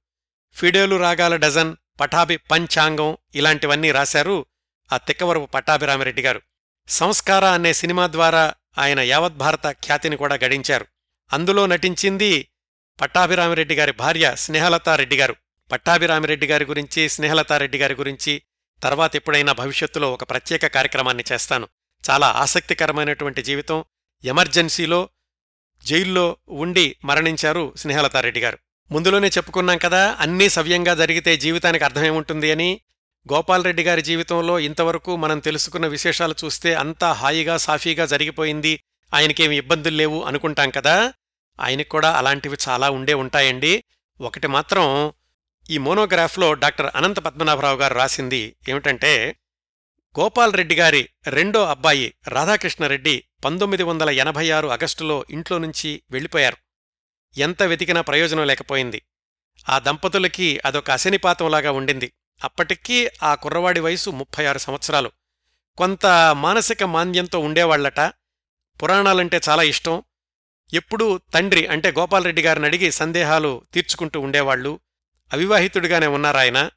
ఫిడేలు 0.55 0.97
రాగాల 0.97 1.37
డజన్ 1.37 1.77
పటాభి 2.01 2.37
పంచాంగం 2.37 3.17
ఇలాంటివన్నీ 3.35 3.91
రాశారు 3.91 4.47
ఆ 4.93 4.97
తిక్కవరపు 4.97 5.45
పట్టాభిరామిరెడ్డి 5.45 6.23
గారు. 6.23 6.43
సంస్కార 6.89 7.45
అనే 7.45 7.73
సినిమా 7.73 8.07
ద్వారా 8.07 8.55
ఆయన 8.79 9.01
యావత్ 9.01 9.35
భారత 9.35 9.67
ఖ్యాతిని 9.67 10.17
కూడా 10.17 10.35
గడించారు. 10.35 10.87
అందులో 11.33 11.67
నటించింది 11.67 12.49
పట్టాభిరామిరెడ్డి 13.01 13.75
గారి 13.75 13.93
భార్య 13.93 14.33
స్నేహలతారెడ్డి 14.35 15.17
గారు. 15.17 15.37
పట్టాభిరామిరెడ్డి 15.73 16.47
గారి 16.47 16.65
గురించి 16.65 17.09
స్నేహలతారెడ్డి 17.09 17.79
గారి 17.79 17.95
గురించి 17.95 18.43
తర్వాత 18.83 19.17
ఎప్పుడైనా 19.17 19.53
భవిష్యత్తులో 19.53 20.13
ఒక 20.13 20.31
ప్రత్యేక 20.31 20.67
కార్యక్రమాన్ని 20.67 21.25
చేస్తాను. 21.33 21.69
చాలా 22.11 22.29
ఆసక్తికరమైనటువంటి 22.29 23.43
జీవితం. 23.43 23.85
ఎమర్జెన్సీలో 24.25 25.09
జైల్లో 25.85 26.37
ఉండి 26.49 26.97
మరణించారు 27.05 27.75
స్నేహలతారెడ్డి 27.77 28.41
గారు. 28.41 28.59
ముందులోనే 28.93 29.29
చెప్పుకున్నాం 29.29 29.79
కదా 29.79 30.17
అన్నీ 30.21 30.49
సవ్యంగా 30.49 30.95
జరిగితే 30.95 31.37
జీవితానికి 31.37 31.85
అర్థమేముంటుంది 31.85 32.51
అని. 32.51 32.81
గోపాలరెడ్డి 33.33 33.83
గారి 33.83 34.03
జీవితంలో 34.03 34.59
ఇంతవరకు 34.59 35.17
మనం 35.17 35.39
తెలుసుకున్న 35.39 35.87
విశేషాలు 35.87 36.35
చూస్తే 36.45 36.75
అంతా 36.75 37.13
హాయిగా 37.13 37.57
సాఫీగా 37.57 38.07
జరిగిపోయింది. 38.07 38.81
ఆయనకేమి 39.15 39.57
ఇబ్బందులు 39.57 39.97
లేవు 39.97 40.23
అనుకుంటాం 40.23 40.71
కదా. 40.71 41.13
ఆయనకు 41.61 41.89
కూడా 41.89 42.11
అలాంటివి 42.11 42.57
చాలా 42.69 42.91
ఉండే 42.91 43.15
ఉంటాయండి. 43.15 43.85
ఒకటి 44.21 44.47
మాత్రం 44.47 45.13
ఈ 45.71 45.79
మోనోగ్రాఫ్లో 45.79 46.55
డాక్టర్ 46.55 46.91
అనంత 46.95 47.19
పద్మనాభరావు 47.19 47.77
గారు 47.77 47.95
రాసింది 47.95 48.57
ఏమిటంటే 48.69 49.37
గోపాలరెడ్డి 50.21 50.75
గారి 50.75 51.09
రెండో 51.29 51.65
అబ్బాయి 51.65 52.15
రాధాకృష్ణరెడ్డి 52.29 53.25
పంతొమ్మిది 53.45 53.83
వందల 53.83 54.11
ఎనభై 54.11 54.51
ఆరు 54.51 54.69
ఆగస్టులో 54.69 55.25
ఇంట్లో 55.31 55.59
నుంచి 55.59 56.03
వెళ్ళిపోయారు. 56.11 56.64
ఎంత 57.37 57.63
వెతికినా 57.63 58.01
ప్రయోజనం 58.01 58.47
లేకపోయింది. 58.47 59.03
ఆ 59.69 59.79
దంపతులకి 59.79 60.61
అదొక 60.65 60.91
అశనిపాతంలాగా 60.91 61.73
ఉండింది. 61.73 62.13
అప్పటికీ 62.45 63.09
ఆ 63.23 63.35
కుర్రవాడి 63.35 63.81
వయసు 63.81 64.11
ముప్పై 64.11 64.45
ఆరు 64.45 64.59
సంవత్సరాలు. 64.59 65.13
కొంత 65.77 66.07
మానసిక 66.33 66.85
మాంద్యంతో 66.85 67.39
ఉండేవాళ్ళట 67.39 68.01
పురాణాలంటే 68.83 69.41
చాలా 69.49 69.63
ఇష్టం. 69.63 70.03
ఎప్పుడూ 70.73 71.19
తండ్రి 71.19 71.67
అంటే 71.67 71.91
గోపాలరెడ్డి 71.91 72.43
గారిని 72.43 72.67
అడిగి 72.67 72.93
సందేహాలు 72.93 73.63
తీర్చుకుంటూ 73.75 74.21
ఉండేవాళ్ళు 74.21 74.81
అవివాహితుడిగానే 75.33 76.07
ఉన్నారాయన 76.07 76.71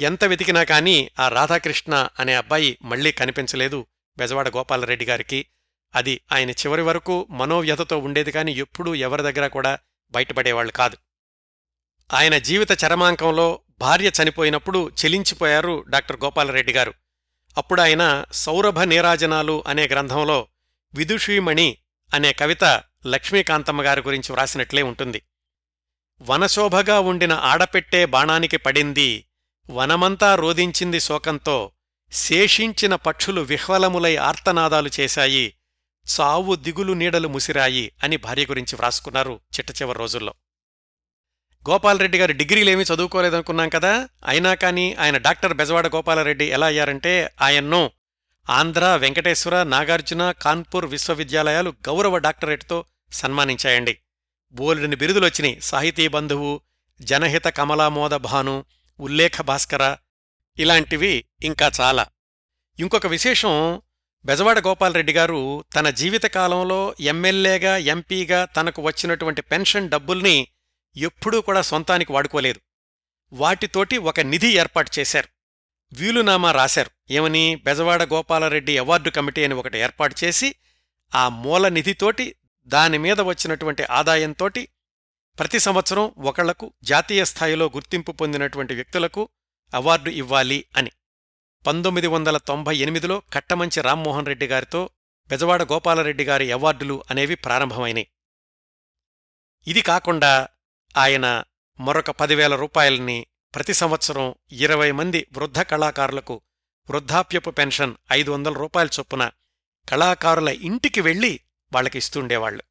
ఎంత 0.00 0.24
వెతికినా 0.24 0.64
కాని 0.64 1.10
ఆ 1.18 1.28
రాధాకృష్ణ 1.28 2.08
అనే 2.20 2.34
అబ్బాయి 2.34 2.78
మళ్ళీ 2.82 3.12
కనిపించలేదు 3.12 3.86
బెజవాడ 4.18 4.48
గోపాలరెడ్డి 4.48 5.04
గారికి. 5.04 5.46
అది 5.94 6.20
ఆయన 6.32 6.50
చివరి 6.50 6.82
వరకు 6.82 7.26
మనోవ్యతతో 7.30 7.98
ఉండేది 7.98 8.32
కానీ 8.32 8.52
ఎప్పుడూ 8.52 8.94
ఎవరి 8.94 9.22
దగ్గర 9.22 9.46
కూడా 9.46 9.78
బయటపడేవాళ్ళు 10.12 10.72
కాదు. 10.72 10.96
ఆయన 12.12 12.38
జీవిత 12.38 12.68
చరమాంకంలో 12.72 13.60
భార్య 13.78 14.10
చనిపోయినప్పుడు 14.22 14.92
చెలించిపోయారు 15.04 15.84
డాక్టర్ 15.88 16.20
గోపాలరెడ్డి 16.24 16.72
గారు. 16.72 16.94
అప్పుడు 17.58 17.80
ఆయన 17.80 18.24
సౌరభ 18.32 18.80
నీరాజనాలు 18.80 19.64
అనే 19.66 19.88
గ్రంథంలో 19.88 20.48
విదుషీమణి 20.94 21.76
అనే 22.14 22.32
కవిత 22.32 22.64
లక్ష్మీకాంతమ్మ 23.06 23.82
గారి 23.82 24.00
గురించి 24.00 24.32
వ్రాసినట్లే 24.32 24.82
ఉంటుంది. 24.82 25.22
వనశోభగా 26.22 27.00
ఉండిన 27.00 27.32
ఆడపెట్టే 27.32 28.06
బాణానికి 28.06 28.56
పడింది 28.56 29.24
వనమంతా 29.70 30.34
రోధించింది 30.34 31.00
శోకంతో 31.00 31.72
శేషించిన 32.12 32.94
పక్షులు 32.94 33.40
విహ్వలములై 33.40 34.16
ఆర్తనాదాలు 34.16 34.90
చేశాయి 35.00 35.54
చావు 36.06 36.54
దిగులు 36.54 36.92
నీడలు 36.92 37.28
ముసిరాయి 37.28 37.92
అని 38.02 38.16
భార్య 38.16 38.44
గురించి 38.44 38.76
వ్రాసుకున్నారు 38.76 39.40
చిట్టచివరి 39.58 39.98
రోజుల్లో. 39.98 40.34
గోపాలరెడ్డి 41.70 42.18
గారు 42.18 42.32
డిగ్రీలేమీ 42.32 42.82
చదువుకోలేదనుకున్నాం 42.82 43.68
కదా? 43.68 44.08
అయినా 44.26 44.54
కానీ 44.54 44.94
ఆయన 44.94 45.16
డాక్టర్ 45.16 45.54
బెజవాడ 45.54 45.86
గోపాలరెడ్డి 45.86 46.44
ఎలా 46.44 46.66
అయ్యారంటే 46.66 47.30
ఆయన్ను 47.42 47.90
ఆంధ్ర 48.50 48.96
వెంకటేశ్వర 48.96 49.62
నాగార్జున 49.62 50.30
కాన్పూర్ 50.30 50.86
విశ్వవిద్యాలయాలు 50.86 51.70
గౌరవ 51.70 52.18
డాక్టరేట్తో 52.18 52.84
సన్మానించాయండి. 53.12 53.98
బోలెడిని 54.52 54.96
బిరుదులొచ్చినాయి. 54.96 55.60
సాహితీ 55.60 56.08
బంధువు 56.08 56.60
జనహిత 57.02 57.44
కమలామోద 57.44 58.10
భాను 58.10 58.64
ఉల్లేఖ 59.00 59.40
భాస్కర 59.40 59.96
ఇలాంటివి 60.58 61.24
ఇంకా 61.42 61.70
చాలా. 61.80 62.06
ఇంకొక 62.78 63.06
విశేషం 63.06 63.82
బెజవాడ 64.24 64.66
గోపాలరెడ్డి 64.66 65.12
గారు 65.12 65.64
తన 65.74 65.90
జీవితకాలంలో 65.90 66.94
ఎమ్మెల్యేగా 67.00 67.76
ఎంపీగా 67.76 68.44
తనకు 68.44 68.82
వచ్చినటువంటి 68.82 69.42
పెన్షన్ 69.42 69.90
డబ్బుల్ని 69.90 70.48
ఎప్పుడూ 70.96 71.40
కూడా 71.40 71.62
సొంతానికి 71.62 72.12
వాడుకోలేదు. 72.12 72.60
వాటితోటి 73.32 73.98
ఒక 73.98 74.20
నిధి 74.20 74.58
ఏర్పాటు 74.58 74.90
చేశారు. 74.98 75.28
వీలునామా 75.92 76.52
రాశారు. 76.52 76.90
ఏమని? 77.10 77.54
బెజవాడ 77.54 78.02
గోపాలరెడ్డి 78.02 78.78
అవార్డు 78.78 79.10
కమిటీ 79.10 79.44
అని 79.44 79.54
ఒకటి 79.54 79.78
ఏర్పాటు 79.78 80.14
చేసి 80.24 80.54
ఆ 81.14 81.28
మూల 81.28 81.68
నిధితోటి 81.68 82.34
దానిమీద 82.64 83.20
వచ్చినటువంటి 83.20 83.82
ఆదాయంతోటి 83.82 84.68
ప్రతి 85.38 85.58
సంవత్సరం 85.58 86.12
ఒకళ్ళకు 86.18 86.72
జాతీయ 86.82 87.24
స్థాయిలో 87.24 87.66
గుర్తింపు 87.66 88.12
పొందినటువంటి 88.12 88.74
వ్యక్తులకు 88.74 89.28
అవార్డు 89.74 90.10
ఇవ్వాలి 90.10 90.64
అని. 90.76 90.90
పంతొమ్మిది 91.64 92.06
వందల 92.06 92.36
తొంభై 92.36 92.74
ఎనిమిదిలో 92.76 93.22
కట్టమంచి 93.32 93.80
రామ్మోహన్ 93.80 94.26
రెడ్డి 94.26 94.46
గారితో 94.46 94.80
బెజవాడ 95.30 95.62
గోపాలరెడ్డి 95.62 96.24
గారి 96.24 96.52
అవార్డులు 96.52 97.02
అనేవి 97.10 97.34
ప్రారంభమైనాయి. 97.34 98.06
ఇది 99.66 99.82
కాకుండా 99.82 100.48
ఆయన 100.96 101.26
మరొక 101.78 102.10
పదివేల 102.10 102.54
రూపాయల్ని 102.54 103.26
ప్రతి 103.54 103.74
సంవత్సరం 103.74 104.26
ఇరవై 104.52 104.90
మంది 104.92 105.26
వృద్ధ 105.36 105.60
కళాకారులకు 105.60 106.36
వృద్ధాప్యపు 106.88 107.50
పెన్షన్ 107.50 107.94
ఐదు 108.12 108.30
వందల 108.30 108.54
రూపాయల 108.54 108.88
చొప్పున 108.98 109.24
కళాకారుల 109.88 110.48
ఇంటికి 110.68 111.00
వెళ్ళి 111.00 111.32
వాళ్ళకి 111.72 111.98
ఇస్తుండేవాళ్ళు 111.98 112.62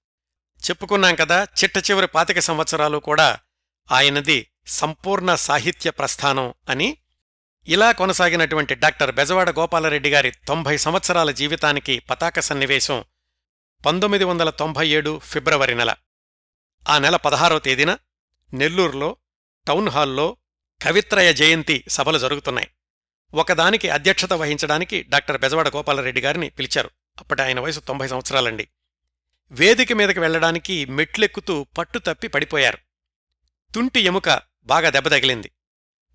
చెప్పుకున్నాం 0.62 1.16
కదా 1.16 1.48
చిట్ట 1.60 1.78
చివరి 1.78 2.08
పాతిక 2.08 2.40
సంవత్సరాలు 2.40 2.98
కూడా 2.98 3.40
ఆయనది 3.90 4.40
సంపూర్ణ 4.68 5.36
సాహిత్య 5.36 5.90
ప్రస్థానం 5.92 6.54
అని 6.70 6.90
ఇలా 7.70 7.92
కొనసాగినటువంటి 7.92 8.76
డాక్టర్ 8.76 9.16
బెజవాడ 9.16 9.50
గోపాలరెడ్డి 9.50 10.10
గారి 10.10 10.32
తొంభై 10.32 10.78
సంవత్సరాల 10.78 11.32
జీవితానికి 11.32 12.00
పతాక 12.00 12.40
సన్నివేశం 12.40 13.04
పంతొమ్మిది 13.86 14.24
వందల 14.24 14.50
తొంభై 14.50 14.88
ఏడు 14.88 15.20
ఫిబ్రవరి 15.20 15.76
నెల. 15.76 15.96
ఆ 16.90 16.98
నెల 16.98 17.16
పదహారో 17.16 17.60
తేదీన 17.60 17.98
నెల్లూరులో 18.54 19.18
టౌన్ 19.68 19.90
హాల్లో 19.90 20.38
కవిత్రయ 20.82 21.34
జయంతి 21.34 21.84
సభలు 21.88 22.18
జరుగుతున్నాయి. 22.18 22.68
ఒకదానికి 23.34 23.90
అధ్యక్షత 23.90 24.34
వహించడానికి 24.34 25.04
డాక్టర్ 25.04 25.42
బెజవాడ 25.42 25.68
గోపాలరెడ్డి 25.68 26.22
గారిని 26.22 26.50
పిలిచారు. 26.50 26.90
అప్పటి 27.20 27.42
ఆయన 27.42 27.60
వయసు 27.60 27.80
తొంభై 27.80 28.08
సంవత్సరాలండి. 28.08 28.68
వేదిక 29.52 29.94
మీదకి 29.94 30.20
వెళ్ళడానికి 30.20 30.86
మెట్లెక్కుతూ 30.86 31.68
పట్టు 31.78 32.00
తప్పి 32.00 32.28
పడిపోయారు. 32.28 32.78
తుంటి 33.76 34.00
ఎముక 34.00 34.42
బాగా 34.64 34.90
దెబ్బ 34.90 35.08
తగిలింది. 35.08 35.52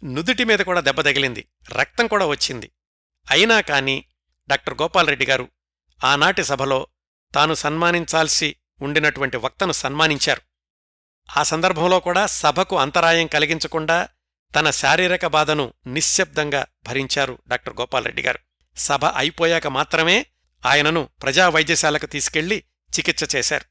నుదుటి 0.04 0.44
మీద 0.44 0.58
కూడా 0.58 0.80
దెబ్బ 0.80 1.00
తగిలింది. 1.00 1.48
రక్తం 1.72 2.06
కూడా 2.06 2.26
వచ్చింది. 2.26 2.70
అయినా 3.30 3.60
కాని 3.60 4.04
డాక్టర్ 4.48 4.74
గోపాలరెడ్డి 4.82 5.26
గారు 5.26 5.48
ఆనాటి 6.04 6.44
సభలో 6.44 6.86
తాను 7.34 7.54
సన్మానించాల్సి 7.54 8.56
ఉండినటువంటి 8.82 9.36
వక్తను 9.36 9.72
సన్మానించారు. 9.72 10.40
ఆ 11.36 11.42
సందర్భంలో 11.42 12.00
కూడా 12.00 12.26
సభకు 12.26 12.78
అంతరాయం 12.78 13.26
కలిగించకుండా 13.26 14.08
తన 14.56 14.70
శారీరక 14.70 15.26
బాధను 15.26 15.72
నిశ్శబ్దంగా 15.86 16.66
భరించారు 16.86 17.38
డాక్టర్ 17.48 17.76
గోపాలరెడ్డి 17.80 18.22
గారు. 18.22 18.38
సభ 18.76 19.04
అయిపోయాక 19.04 19.66
మాత్రమే 19.66 20.26
ఆయనను 20.66 21.08
ప్రజా 21.22 21.48
వైద్యశాలకు 21.48 22.06
తీసుకెళ్ళి 22.06 22.64
చికిత్స 22.98 23.36
చేశారు. 23.36 23.64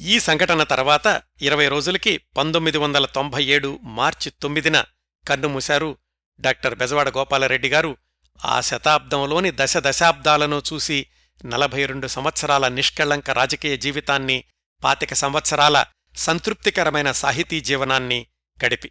ఈ 0.00 0.20
సంఘటన 0.20 0.62
తర్వాత 0.62 1.22
ఇరవై 1.42 1.68
రోజులకి 1.68 2.18
పంతొమ్మిది 2.36 2.78
వందల 2.78 3.06
తొంభై 3.06 3.44
ఏడు 3.44 3.78
మార్చి 3.82 4.32
తొమ్మిదిన 4.42 4.84
కన్నుమూశారు 5.28 5.98
డాక్టర్ 6.40 6.74
బెజవాడ 6.74 7.08
గోపాలరెడ్డి 7.08 7.68
గారు 7.68 7.96
ఆ 8.44 8.60
శతాబ్దంలోని 8.60 9.52
దశ 9.54 9.74
దశాబ్దాలను 9.76 10.62
చూసి 10.72 11.06
నలభై 11.44 11.86
రెండు 11.86 12.06
సంవత్సరాల 12.06 12.68
నిష్కళంక 12.68 13.30
రాజకీయ 13.30 13.76
జీవితాన్ని 13.76 14.44
పాతిక 14.84 15.14
సంవత్సరాల 15.14 15.84
సంతృప్తికరమైన 16.16 17.12
సాహితీ 17.12 17.60
జీవనాన్ని 17.60 18.26
గడిపి. 18.64 18.90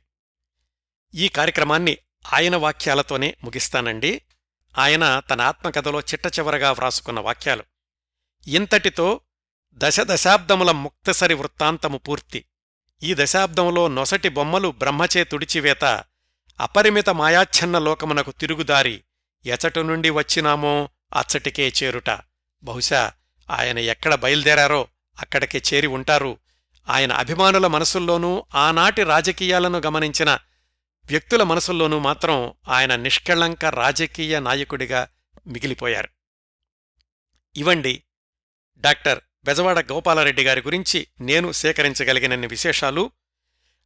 ఈ 1.15 1.27
కార్యక్రమాన్ని 1.27 1.97
ఆయన 2.33 2.55
వాక్యాలతోనే 2.55 3.35
ముగిస్తానండి. 3.43 4.21
ఆయన 4.77 5.21
తన 5.29 5.41
ఆత్మకథలో 5.41 5.99
చిట్టచివరగా 5.99 6.71
వ్రాసుకున్న 6.71 7.19
వాక్యాలు. 7.19 7.63
ఇంతటితో 8.47 9.21
దశ 9.73 9.99
దశాబ్దముల 10.01 10.71
ముక్తసరి 10.71 11.33
వృత్తాంతము 11.33 11.97
పూర్తి. 11.97 12.45
ఈ 13.03 13.15
దశాబ్దంలో 13.17 13.87
నొసటి 13.87 14.29
బొమ్మలు 14.29 14.71
బ్రహ్మచే 14.71 15.23
తుడిచివేత 15.23 16.03
అపరిమిత 16.59 17.09
మాయాచ్ఛన్న 17.09 17.79
లోకమునకు 17.79 18.31
తిరుగుదారి 18.31 19.03
ఎచటు 19.45 19.79
నుండి 19.79 20.09
వచ్చినామో 20.09 20.89
అచ్చటికే 21.13 21.73
చేరుట. 21.83 22.09
బహుశా 22.63 23.11
ఆయన 23.49 23.79
ఎక్కడ 23.79 24.15
బయలుదేరారో 24.15 24.87
అక్కడికే 25.19 25.61
చేరి 25.73 25.87
ఉంటారు. 25.87 26.37
ఆయన 26.89 27.13
అభిమానుల 27.13 27.67
మనసుల్లోనూ 27.67 28.45
ఆనాటి 28.55 29.03
రాజకీయాలను 29.03 29.81
గమనించిన 29.85 30.39
వ్యక్తుల 31.05 31.43
మనసుల్లోనూ 31.43 31.99
మాత్రం 31.99 32.53
ఆయన 32.67 32.95
నిష్కళంక 32.95 33.65
రాజకీయ 33.65 34.39
నాయకుడిగా 34.39 35.07
మిగిలిపోయారు. 35.47 36.09
ఇవండి 37.55 38.03
డాక్టర్ 38.77 39.19
బెజవాడ 39.45 39.91
గోపాలరెడ్డి 39.91 40.43
గారి 40.43 40.61
గురించి 40.61 41.07
నేను 41.21 41.51
సేకరించగలిగినన్ని 41.51 42.47
విశేషాలు. 42.47 43.11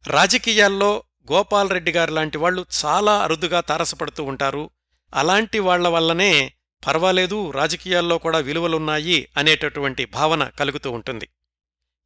రాజకీయాల్లో 0.06 1.02
గోపాలరెడ్డి 1.32 1.92
గారు 1.92 2.12
లాంటి 2.12 2.38
వాళ్ళు 2.38 2.66
చాలా 2.84 3.18
అరుదుగా 3.18 3.60
తారసపడుతూ 3.60 4.24
ఉంటారు. 4.24 4.70
అలాంటి 5.14 5.58
వాళ్ళ 5.58 5.88
వల్లనే 5.88 6.52
పర్వాలేదు 6.86 7.50
రాజకీయాల్లో 7.50 8.18
కూడా 8.18 8.38
విలువలున్నాయి 8.38 9.28
అనేటటువంటి 9.36 10.04
భావన 10.04 10.44
కలుగుతూ 10.44 10.90
ఉంటుంది. 10.90 11.28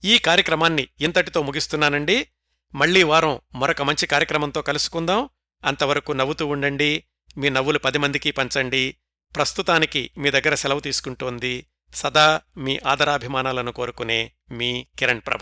ఈ 0.04 0.18
కార్యక్రమాన్ని 0.18 0.88
ఇంతటితో 1.00 1.42
ముగిస్తున్నానండి. 1.42 2.28
మళ్ళీ 2.74 3.02
వారం 3.02 3.40
మరొక 3.54 3.82
మంచి 3.82 4.06
కార్యక్రమంతో 4.06 4.62
కలుసుకుందాం. 4.62 5.28
అంతవరకు 5.64 6.12
నవ్వుతూ 6.12 6.46
ఉండండి. 6.46 7.04
మీ 7.36 7.48
నవ్వులు 7.48 7.78
పది 7.78 7.98
మందికి 7.98 8.30
పంచండి. 8.30 8.96
ప్రస్తుతానికి 9.36 10.10
మీ 10.18 10.30
దగ్గర 10.30 10.54
సెలవు 10.54 10.80
తీసుకుంటోంది 10.80 11.66
సదా 11.94 12.40
మీ 12.56 12.80
ఆదరాభిమానాలను 12.86 13.72
కోరుకునే 13.72 14.32
మీ 14.50 14.86
కిరణ్ 14.98 15.20
ప్రభ. 15.26 15.40